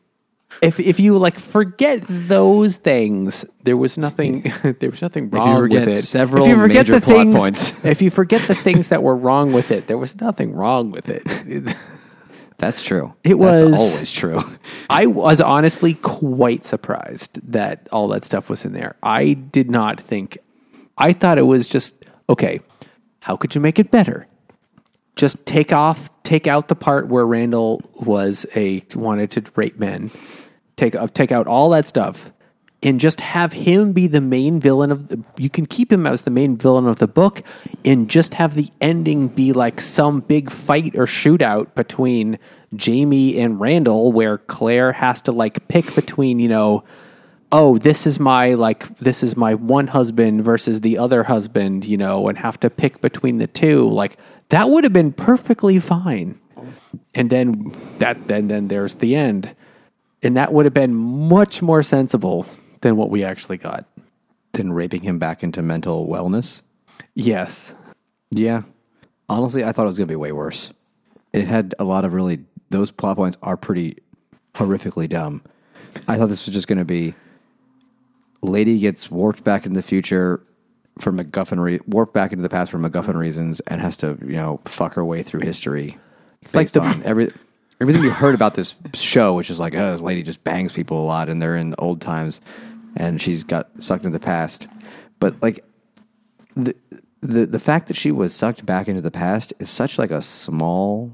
[0.61, 4.52] If if you like forget those things, there was nothing.
[4.80, 5.95] There was nothing wrong with it.
[5.95, 7.73] several if you forget major the plot things, points.
[7.84, 11.10] if you forget the things that were wrong with it, there was nothing wrong with
[11.10, 11.76] it.
[12.57, 13.14] That's true.
[13.23, 14.40] It That's was- always true.
[14.90, 18.95] I was honestly quite surprised that all that stuff was in there.
[19.03, 20.38] I did not think,
[20.98, 21.94] I thought it was just,
[22.30, 22.61] okay,
[23.19, 24.27] how could you make it better?
[25.15, 30.11] Just take off, take out the part where Randall was a, wanted to rape men,
[30.76, 32.32] take, uh, take out all that stuff
[32.84, 36.22] and just have him be the main villain of the, you can keep him as
[36.22, 37.42] the main villain of the book
[37.84, 42.38] and just have the ending be like some big fight or shootout between
[42.76, 46.84] Jamie and Randall where Claire has to like pick between, you know,
[47.52, 51.98] oh, this is my like this is my one husband versus the other husband, you
[51.98, 53.90] know, and have to pick between the two.
[53.90, 54.18] Like
[54.50, 56.40] that would have been perfectly fine.
[57.16, 59.56] And then that then then there's the end.
[60.26, 62.48] And that would have been much more sensible
[62.82, 63.86] than what we actually got.
[64.54, 66.64] Than raping him back into mental wellness.
[67.14, 67.76] Yes.
[68.32, 68.64] Yeah.
[69.30, 70.74] Honestly, I thought it was going to be way worse.
[71.32, 73.98] It had a lot of really, those plot points are pretty
[74.56, 75.44] horrifically dumb.
[76.08, 77.14] I thought this was just going to be
[78.42, 80.42] lady gets warped back into the future
[81.00, 84.38] for MacGuffin, re- warped back into the past for MacGuffin reasons and has to, you
[84.38, 86.00] know, fuck her way through history.
[86.42, 87.32] It's like the- on every,
[87.82, 91.00] everything you heard about this show, which is like, oh, this lady just bangs people
[91.02, 92.42] a lot and they're in old times
[92.96, 94.68] and she's got sucked into the past.
[95.20, 95.64] But like,
[96.56, 96.76] the
[97.22, 100.22] the the fact that she was sucked back into the past is such like a
[100.22, 101.12] small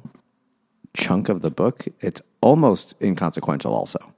[0.93, 1.87] chunk of the book.
[1.99, 3.73] It's almost inconsequential.
[3.73, 4.13] Also,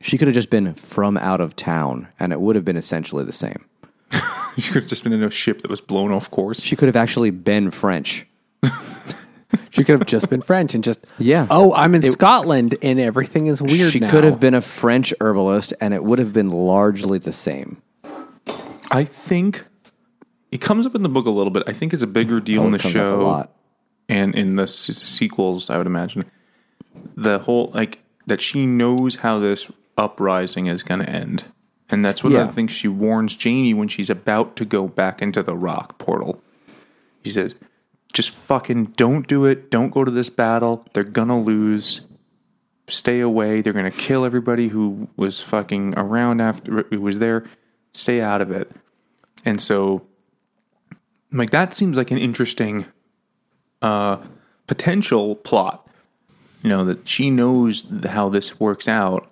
[0.00, 3.24] she could have just been from out of town, and it would have been essentially
[3.24, 3.66] the same.
[4.56, 6.62] she could have just been in a ship that was blown off course.
[6.62, 8.26] She could have actually been French.
[9.70, 11.46] She could have just been French and just Yeah.
[11.50, 14.10] Oh, I'm in Scotland and everything is weird she now.
[14.10, 17.80] could have been a French herbalist, and it would have been largely the same.
[18.90, 19.64] I think
[20.50, 21.62] it comes up in the book a little bit.
[21.66, 23.52] I think it's a bigger deal in Oh, it the comes up show a lot.
[24.08, 25.70] and in the s- sequels.
[25.70, 26.24] I would imagine
[27.16, 31.44] the whole like that she knows how this uprising is going to end,
[31.88, 32.48] and that's what I Yeah.
[32.48, 36.42] think she warns Jamie when she's about to go back into the rock portal.
[37.24, 37.54] She says,
[38.16, 39.70] "Just fucking don't do it.
[39.70, 40.86] Don't go to this battle.
[40.94, 42.06] They're gonna lose."
[42.88, 43.60] stay away.
[43.60, 47.44] They're to kill everybody who was fucking around after who was there.
[47.92, 48.70] Stay out of it.
[49.44, 50.06] And so,
[51.32, 52.86] like that seems like an interesting
[53.82, 54.18] uh,
[54.66, 55.88] potential plot.
[56.62, 59.30] You know that she knows how this works out,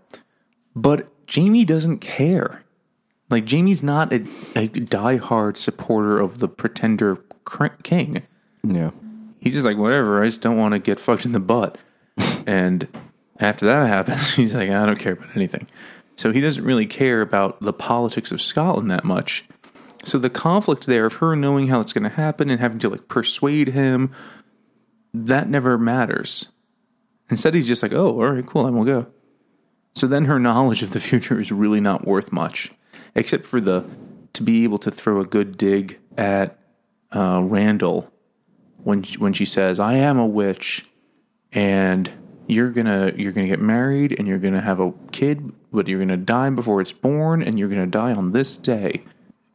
[0.77, 2.62] but Jamie doesn't care.
[3.31, 4.16] Like Jamie's not a,
[4.55, 7.19] a diehard supporter of the pretender
[7.82, 8.23] king
[8.65, 8.91] Yeah.
[9.41, 11.78] he's just like, whatever, I just don't want to get fucked in the butt.
[12.47, 12.89] and
[13.39, 15.66] after that happens, he's like, I don't care about anything.
[16.16, 19.45] So he doesn't really care about the politics of Scotland that much.
[20.05, 22.89] So the conflict there of her knowing how it's going to happen and having to
[22.89, 24.12] like persuade him,
[25.12, 26.53] that never matters.
[27.31, 29.07] Instead, he's just like, oh, all right, cool, then we'll go.
[29.95, 32.73] So then her knowledge of the future is really not worth much,
[33.15, 33.85] except for the
[34.35, 36.59] to be able to throw a good dig at
[37.12, 38.12] uh, Randall
[38.85, 40.86] when she, when she says, "I am a witch,"
[41.52, 42.11] and
[42.47, 46.16] you're gonna you're gonna get married and you're gonna have a kid, but you're gonna
[46.16, 49.02] die before it's born, and you're gonna die on this day,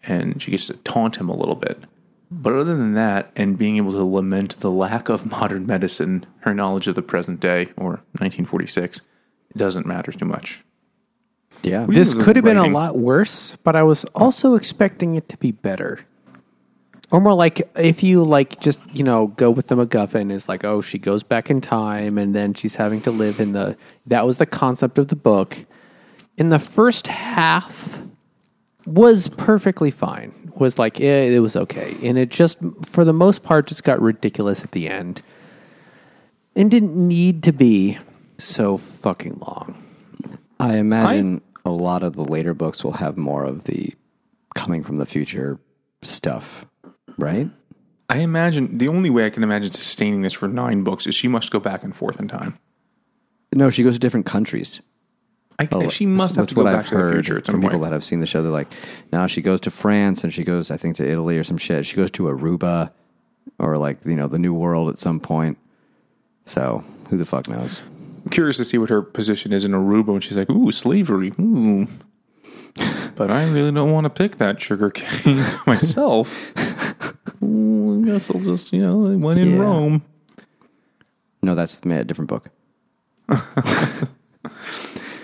[0.03, 1.84] and she gets to taunt him a little bit.
[2.31, 6.53] But other than that, and being able to lament the lack of modern medicine, her
[6.53, 9.01] knowledge of the present day or 1946
[9.49, 10.64] it doesn't matter too much.
[11.64, 11.85] Yeah.
[11.89, 15.51] This could have been a lot worse, but I was also expecting it to be
[15.51, 15.99] better.
[17.11, 20.64] Or more like if you like just, you know, go with the MacGuffin is like,
[20.64, 23.76] oh, she goes back in time and then she's having to live in the
[24.06, 25.65] that was the concept of the book.
[26.38, 28.02] In the first half
[28.86, 30.52] was perfectly fine.
[30.56, 31.95] Was like eh, it was okay.
[32.03, 35.22] And it just for the most part just got ridiculous at the end.
[36.56, 37.98] And didn't need to be
[38.38, 39.81] so fucking long.
[40.60, 43.94] I imagine a lot of the later books will have more of the
[44.56, 45.60] coming from the future
[46.02, 46.65] stuff,
[47.20, 47.50] right?
[48.10, 51.28] I imagine the only way I can imagine sustaining this for nine books is she
[51.28, 52.58] must go back and forth in time.
[53.54, 54.82] No, she goes to different countries.
[55.60, 57.91] I, Oh, she must have to go back I've to the future from people that
[57.91, 58.41] have seen the show.
[58.41, 58.72] They're like,
[59.12, 61.86] now she goes to France and she goes, I think, to Italy or some shit.
[61.86, 62.91] She goes to Aruba
[63.60, 65.58] or like you know the New World at some point.
[66.46, 67.82] So who the fuck knows?
[68.24, 71.34] I'm curious to see what her position is in Aruba when she's like, ooh, slavery.
[71.40, 71.88] Ooh.
[73.16, 76.54] But I really don't want to pick that sugar cane myself.
[77.44, 79.61] Ooh, I guess I'll just, you know, I went in Yeah.
[79.61, 80.03] Rome.
[81.41, 82.49] No, that's a different book.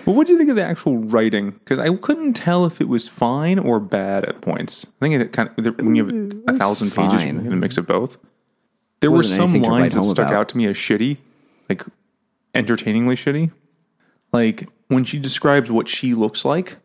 [0.06, 1.50] Well, what do you think of the actual writing?
[1.50, 4.86] Because I couldn't tell if it was fine or bad at points.
[4.86, 7.42] I think it kind of when you have a thousand pages, you fine.
[7.42, 8.16] can mix of both.
[9.00, 10.38] There were Wasn't some anything to write lines that home stuck about.
[10.42, 11.16] out to me as shitty,
[11.68, 11.82] like
[12.54, 13.50] entertainingly shitty.
[14.32, 16.76] Like when she describes what she looks like,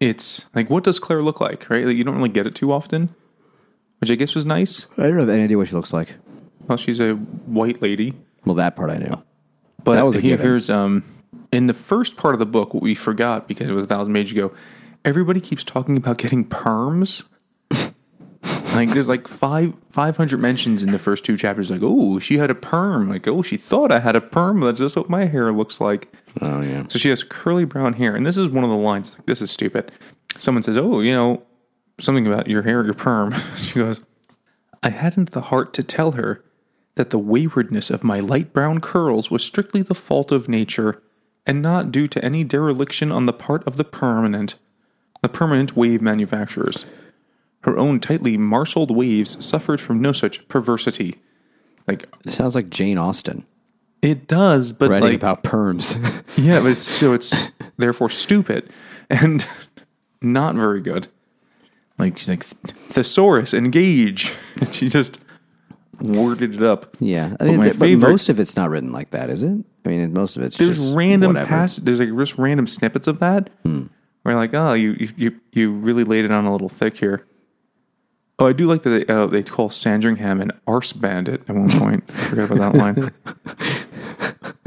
[0.00, 1.84] it's like what does Claire look like, right?
[1.86, 3.14] Like you don't really get it too often,
[4.00, 4.86] which I guess was nice.
[4.98, 6.14] I don't have any idea what she looks like.
[6.66, 8.14] Well, she's a white lady.
[8.44, 9.22] Well, that part I knew.
[9.84, 10.44] But That was a given.
[10.44, 11.04] here's um
[11.52, 14.12] in the first part of the book, what we forgot because it was a thousand
[14.14, 14.52] pages ago.
[15.04, 17.24] Everybody keeps talking about getting perms.
[18.74, 21.70] like there's like five five hundred mentions in the first two chapters.
[21.70, 23.08] Like, oh, she had a perm.
[23.08, 24.60] Like, oh, she thought I had a perm.
[24.60, 26.12] That's just what my hair looks like.
[26.40, 26.84] Oh yeah.
[26.88, 29.14] So she has curly brown hair, and this is one of the lines.
[29.16, 29.90] Like, this is stupid.
[30.38, 31.42] Someone says, "Oh, you know,
[32.00, 34.00] something about your hair, your perm." she goes,
[34.82, 36.44] "I hadn't the heart to tell her
[36.96, 41.02] that the waywardness of my light brown curls was strictly the fault of nature,
[41.46, 44.56] and not due to any dereliction on the part of the permanent,
[45.22, 46.84] the permanent wave manufacturers.
[47.62, 51.16] Her own tightly marshalled waves suffered from no such perversity."
[51.86, 53.46] Like It sounds like Jane Austen
[54.02, 55.96] it does, but writing like about perms.
[56.36, 58.70] Yeah, but it's, so it's therefore stupid
[59.10, 59.46] and
[60.22, 61.08] not very good.
[62.00, 62.44] Like she's like
[62.90, 64.34] thesaurus, engage.
[64.60, 65.18] And she just
[66.02, 66.96] worded it up.
[67.00, 69.42] yeah, I mean, my th- but favorite- most of it's not written like that, is
[69.42, 69.64] it?
[69.84, 71.46] I mean, most of it's There's just random whatever.
[71.48, 71.76] pass.
[71.76, 73.48] There's like just random snippets of that.
[73.62, 73.84] Where
[74.26, 77.26] you're like, oh, you you you you really laid it on a little thick here.
[78.38, 81.70] Oh, I do like that they, uh, they call Sandringham an arse bandit at one
[81.70, 82.04] point.
[82.08, 83.12] I forgot about that line.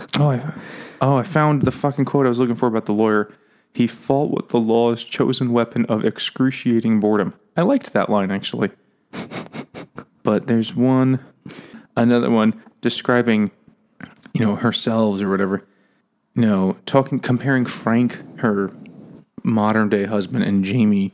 [0.19, 0.53] oh, I,
[1.01, 3.31] oh, I found the fucking quote I was looking for about the lawyer.
[3.73, 7.33] He fought with the law's chosen weapon of excruciating boredom.
[7.57, 8.71] I liked that line actually.
[10.23, 11.19] But there's one,
[11.95, 13.51] another one describing,
[14.33, 15.65] you know, herself or whatever.
[16.35, 18.71] Know, talking, comparing Frank, her
[19.43, 21.13] modern day husband, and Jamie,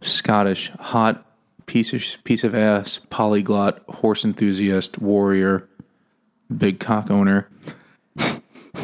[0.00, 1.26] Scottish, hot
[1.66, 5.68] piece of piece of ass, polyglot, horse enthusiast, warrior,
[6.56, 7.48] big cock owner.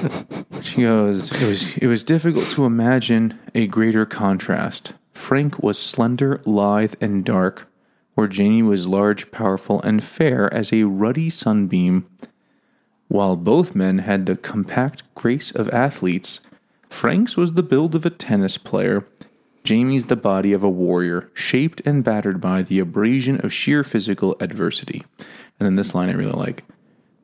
[0.62, 4.93] She goes, it was it was difficult to imagine a greater contrast.
[5.14, 7.66] Frank was slender, lithe, and dark,
[8.14, 12.06] where Jamie was large, powerful, and fair as a ruddy sunbeam.
[13.09, 16.40] While both men had the compact grace of athletes,
[16.89, 19.06] Frank's was the build of a tennis player,
[19.64, 24.36] Jamie's the body of a warrior, shaped and battered by the abrasion of sheer physical
[24.40, 25.05] adversity.
[25.59, 26.64] And then this line I really like.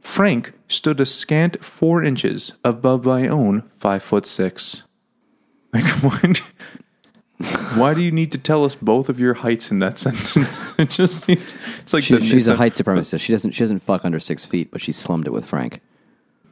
[0.06, 4.84] Frank stood a scant four inches above my own five foot six.
[5.74, 6.42] Like what?
[7.74, 10.72] Why do you need to tell us both of your heights in that sentence?
[10.78, 11.42] It just seems
[11.80, 13.20] it's like She, the, she's it's a height supremacist.
[13.20, 13.50] She doesn't.
[13.50, 15.80] She doesn't fuck under six feet, but she slummed it with Frank.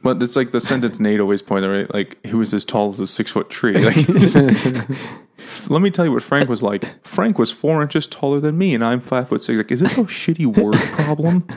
[0.03, 2.99] But it's like the sentence Nate always pointed right, like he was as tall as
[2.99, 3.77] a six foot tree.
[3.83, 3.95] Like,
[5.69, 7.03] let me tell you what Frank was like.
[7.07, 9.57] Frank was four inches taller than me, and I'm five foot six.
[9.57, 11.47] Like, is this a shitty word problem?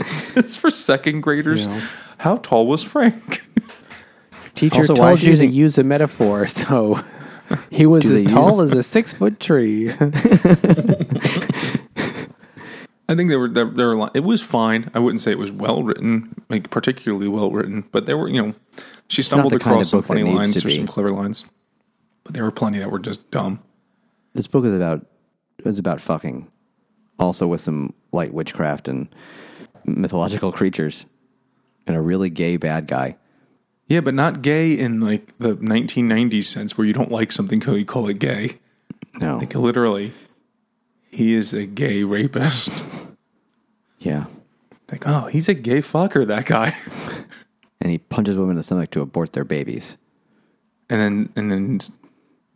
[0.04, 1.66] is this for second graders?
[1.66, 1.80] Yeah.
[2.18, 3.42] How tall was Frank?
[4.54, 7.00] Teacher Also, told is she you to use a metaphor, so
[7.70, 9.90] he was as tall use- as a six foot tree.
[13.10, 14.90] I think they were they were li- it was fine.
[14.94, 18.42] I wouldn't say it was well written, like particularly well written, but there were you
[18.42, 18.54] know
[19.08, 20.76] she stumbled the kind across of some funny lines to or be.
[20.76, 21.44] some clever lines,
[22.24, 23.60] but there were plenty that were just dumb.
[24.34, 25.06] This book is about.
[25.64, 26.46] It's about fucking,
[27.18, 29.08] also with some light witchcraft and
[29.88, 31.06] mythological creatures,
[31.86, 33.16] and a really gay bad guy.
[33.86, 37.74] Yeah, but not gay in like the 1990s sense where you don't like something so
[37.74, 38.58] you call it gay.
[39.20, 40.12] No, Like literally,
[41.10, 42.70] he is a gay rapist.
[43.98, 44.26] yeah,
[44.92, 46.76] like, oh, he's a gay fucker, that guy.
[47.80, 49.96] and he punches women in the stomach to abort their babies.
[50.90, 51.80] And then and then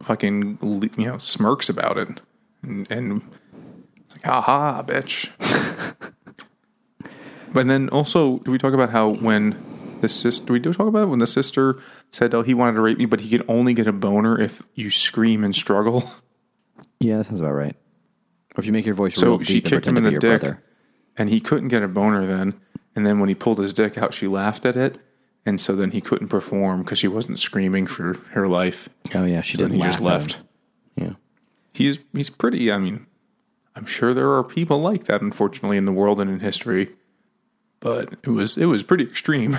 [0.02, 0.58] fucking
[0.96, 2.20] you know smirks about it,
[2.62, 3.22] and, and
[4.04, 5.30] it's like, aha, bitch.
[7.52, 9.56] but then also, do we talk about how when
[10.00, 10.46] the sister?
[10.46, 11.78] Do we do talk about it when the sister
[12.10, 14.62] said, "Oh, he wanted to rape me, but he could only get a boner if
[14.74, 16.04] you scream and struggle."
[17.00, 17.74] Yeah, that sounds about right.
[18.54, 20.10] Or if you make your voice So real she deep and kicked him in the
[20.12, 20.62] dick, brother.
[21.16, 22.54] and he couldn't get a boner then.
[22.94, 24.98] And then when he pulled his dick out, she laughed at it,
[25.46, 28.88] and so then he couldn't perform because she wasn't screaming for her life.
[29.14, 29.80] Oh yeah, she Then didn't.
[29.82, 30.38] he just left.
[30.96, 31.12] Yeah.
[31.72, 32.70] He's he's pretty.
[32.70, 33.06] I mean,
[33.74, 36.90] I'm sure there are people like that, unfortunately, in the world and in history.
[37.82, 39.58] But it was it was pretty extreme.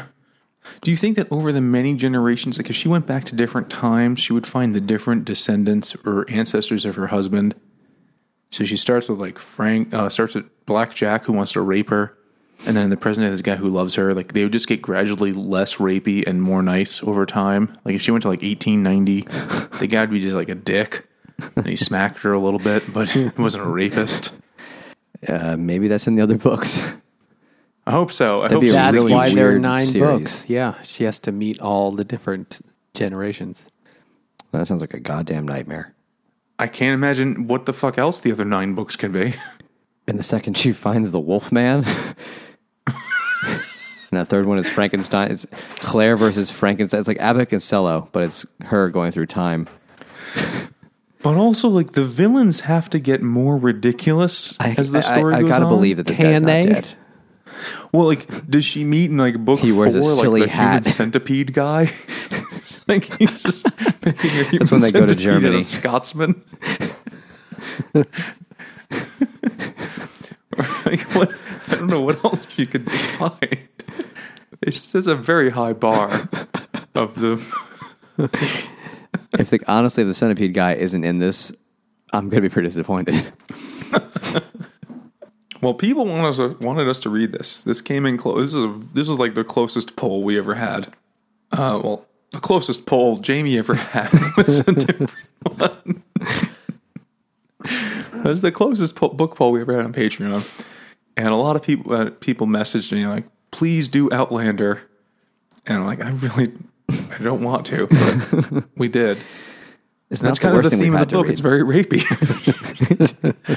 [0.82, 3.70] Do you think that over the many generations, like if she went back to different
[3.70, 7.54] times, she would find the different descendants or ancestors of her husband?
[8.50, 11.90] So she starts with like Frank, uh, starts with Black Jack who wants to rape
[11.90, 12.18] her,
[12.66, 14.14] and then the president is a guy who loves her.
[14.14, 17.76] Like they would just get gradually less rapey and more nice over time.
[17.84, 19.22] Like if she went to like 1890,
[19.80, 21.06] the guy would be just like a dick,
[21.58, 24.32] and he smacked her a little bit, but he wasn't a rapist.
[25.28, 26.88] Uh, maybe that's in the other books.
[27.86, 28.40] I hope so.
[28.40, 28.76] I That'd hope be a so.
[28.78, 30.20] That's really why there are weird nine series.
[30.20, 30.50] books.
[30.50, 32.62] Yeah, she has to meet all the different
[32.94, 33.68] generations.
[34.52, 35.94] That sounds like a goddamn nightmare.
[36.60, 39.34] I can't imagine what the fuck else the other nine books can be.
[40.06, 41.86] And the second she finds the Wolf Man.
[42.88, 42.96] and
[44.12, 45.32] the third one is Frankenstein.
[45.32, 45.46] It's
[45.78, 47.00] Claire versus Frankenstein.
[47.00, 49.68] It's like Abbott and Costello, but it's her going through time.
[51.22, 55.42] But also, like the villains have to get more ridiculous as the story I, I
[55.44, 55.72] goes gotta on.
[55.72, 56.62] believe that this Can guy's not they?
[56.64, 56.88] dead.
[57.92, 60.56] Well, like, does she meet in like book He wears a four, silly like the
[60.56, 60.70] hat.
[60.70, 61.92] human centipede guy?
[62.88, 63.68] like he's just
[64.04, 65.62] human when they go to centipede out of Germany.
[65.64, 66.44] Scotsman.
[70.58, 71.32] Or, like what?
[71.68, 73.68] I don't know what else she could find.
[74.62, 76.30] It's there's a very high bar
[76.96, 77.44] of the.
[79.40, 81.52] If the, honestly, if the centipede guy isn't in this,
[82.12, 83.34] I'm gonna be pretty disappointed.
[85.64, 87.64] Well, people want us to, wanted us to read this.
[87.64, 88.52] This came in close.
[88.52, 90.88] This is a, this was like the closest poll we ever had.
[91.52, 95.12] Uh, well, the closest poll Jamie ever had was a different
[95.44, 96.04] one.
[97.60, 100.46] That was the closest po- book poll we ever had on Patreon,
[101.16, 104.82] and a lot of people uh, people messaged me like, "Please do Outlander,"
[105.66, 106.54] and I'm like, "I really,
[106.90, 109.18] I don't want to," but we did.
[110.10, 111.28] It's That's kind of the theme of the book.
[111.28, 112.04] It's very rapey.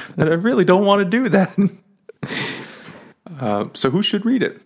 [0.17, 1.55] and I really don't want to do that.
[3.39, 4.61] Uh, so who should read it?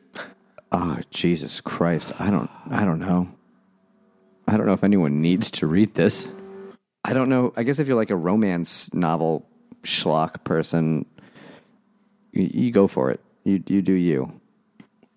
[0.72, 2.14] Oh Jesus Christ!
[2.20, 2.50] I don't.
[2.70, 3.30] I don't know.
[4.48, 6.28] I don't know if anyone needs to read this.
[7.04, 7.54] I don't know.
[7.56, 9.46] I guess if you're like a romance novel
[9.84, 11.06] schlock person,
[12.32, 13.20] you, you go for it.
[13.44, 14.32] You you do you.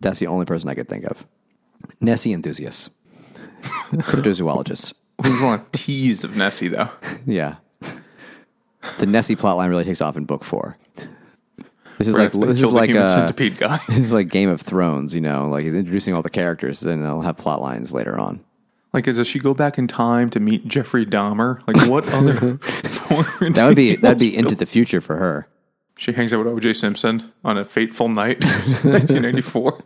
[0.00, 1.26] That's the only person I could think of.
[2.00, 2.90] Nessie enthusiasts,
[3.62, 4.94] cryptozoologists.
[5.22, 6.90] We want a tease of Nessie though.
[7.24, 7.56] Yeah.
[8.98, 10.76] The Nessie plotline really takes off in book four.
[11.98, 13.78] This is like this is like uh, centipede guy.
[13.88, 17.04] this is like Game of Thrones, you know, like he's introducing all the characters, and
[17.04, 18.44] they'll have plot lines later on.
[18.92, 21.60] Like, does she go back in time to meet Jeffrey Dahmer?
[21.66, 22.58] Like, what other?
[23.54, 25.46] That would be that'd be into the future for her.
[25.96, 26.72] She hangs out with O.J.
[26.72, 28.42] Simpson on a fateful night,
[28.82, 29.84] 1994.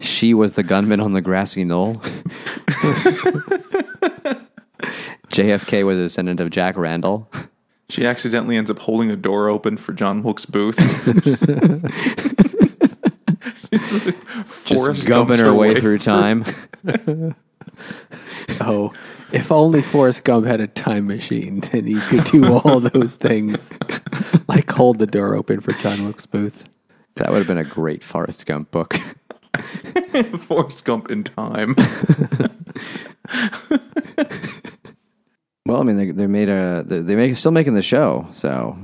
[0.00, 2.02] She was the gunman on the grassy knoll.
[5.28, 7.30] JFK was a descendant of Jack Randall.
[7.88, 10.78] She accidentally ends up holding a door open for John Wilkes Booth.
[14.64, 16.44] Just Forrest gumping her way through time.
[18.60, 18.92] Oh,
[19.32, 23.72] if only Forrest Gump had a time machine, then he could do all those things,
[24.46, 26.64] like hold the door open for John Wilkes Booth.
[27.16, 28.94] That would have been a great Forrest Gump book.
[30.38, 31.74] Forrest Gump in time.
[35.66, 38.76] Well, I mean, they they made a they they make still making the show, so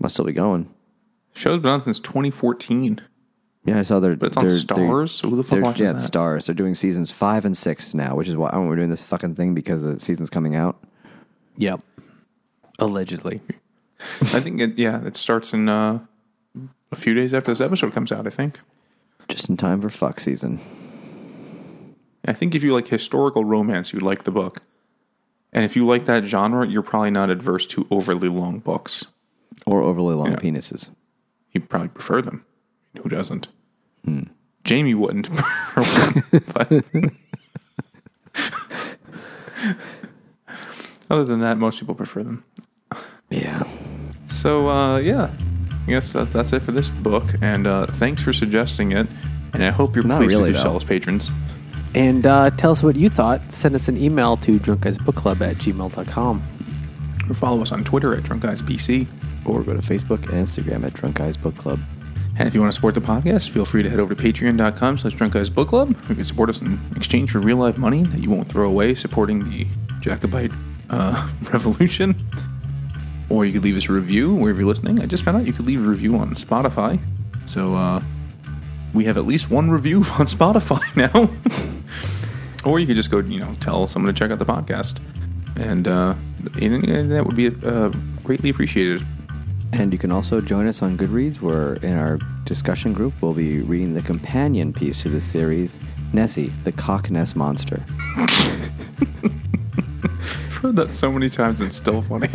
[0.00, 0.68] must still be going.
[1.34, 3.00] Show's been on since 2014,
[3.64, 4.14] Yeah, I saw their.
[4.14, 5.10] but it's on their- Starz.
[5.10, 5.98] So who the fuck They're, watches yeah, that?
[6.00, 6.46] Starz.
[6.46, 9.34] They're doing seasons five and six now, which is why oh, we're doing this fucking
[9.34, 10.82] thing because the season's coming out.
[11.56, 11.80] Yep.
[12.78, 13.40] Allegedly.
[14.20, 16.00] I think it, yeah, it starts in uh,
[16.92, 18.26] a few days after this episode comes out.
[18.26, 18.60] I think.
[19.28, 20.60] Just in time for fuck season.
[22.26, 24.62] I think if you like historical romance, you'd like the book.
[25.54, 29.06] And if you like that genre, you're probably not adverse to overly long books.
[29.66, 30.36] Or overly long Yeah.
[30.38, 30.90] penises.
[31.52, 32.44] You probably prefer them.
[33.00, 33.48] Who doesn't?
[34.04, 34.24] Hmm.
[34.64, 36.84] Jamie wouldn't prefer one, but
[41.10, 42.44] other than that, most people prefer them.
[43.30, 43.62] Yeah.
[44.28, 45.30] So uh, yeah,
[45.86, 47.34] I guess that, that's it for this book.
[47.40, 49.06] And uh, thanks for suggesting it.
[49.52, 50.58] And I hope you're Not pleased really, with though.
[50.58, 51.30] yourselves, patrons.
[51.94, 53.52] And uh, tell us what you thought.
[53.52, 56.42] Send us an email to drunkguysbookclub at gmail.com.
[57.28, 59.06] Or follow us on Twitter at DrunkGuysBC.
[59.46, 61.80] Or go to Facebook and Instagram at Drunk Guys Book Club.
[62.36, 64.98] And if you want to support the podcast, feel free to head over to patreon.com
[64.98, 65.94] slash drunk guys book club.
[66.08, 68.96] You can support us in exchange for real life money that you won't throw away
[68.96, 69.68] supporting the
[70.00, 70.50] Jacobite
[70.90, 72.28] uh, revolution.
[73.30, 75.00] Or you could leave us a review wherever you're listening.
[75.00, 77.00] I just found out you could leave a review on Spotify.
[77.44, 78.02] So uh,
[78.94, 81.28] we have at least one review on Spotify now.
[82.64, 85.00] or you could just go, you know, tell someone to check out the podcast.
[85.56, 86.14] And, uh,
[86.60, 87.88] and, and that would be uh,
[88.22, 89.04] greatly appreciated.
[89.72, 93.60] And you can also join us on Goodreads, where in our discussion group, we'll be
[93.60, 95.80] reading the companion piece to this series,
[96.12, 97.84] Nessie, the Cock Ness Monster.
[98.16, 98.30] I've
[100.54, 102.28] heard that so many times, it's still funny.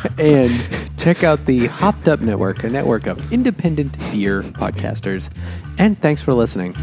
[0.18, 0.52] and
[0.98, 5.30] check out the Hopped Up Network, a network of independent beer podcasters.
[5.78, 6.74] And thanks for listening.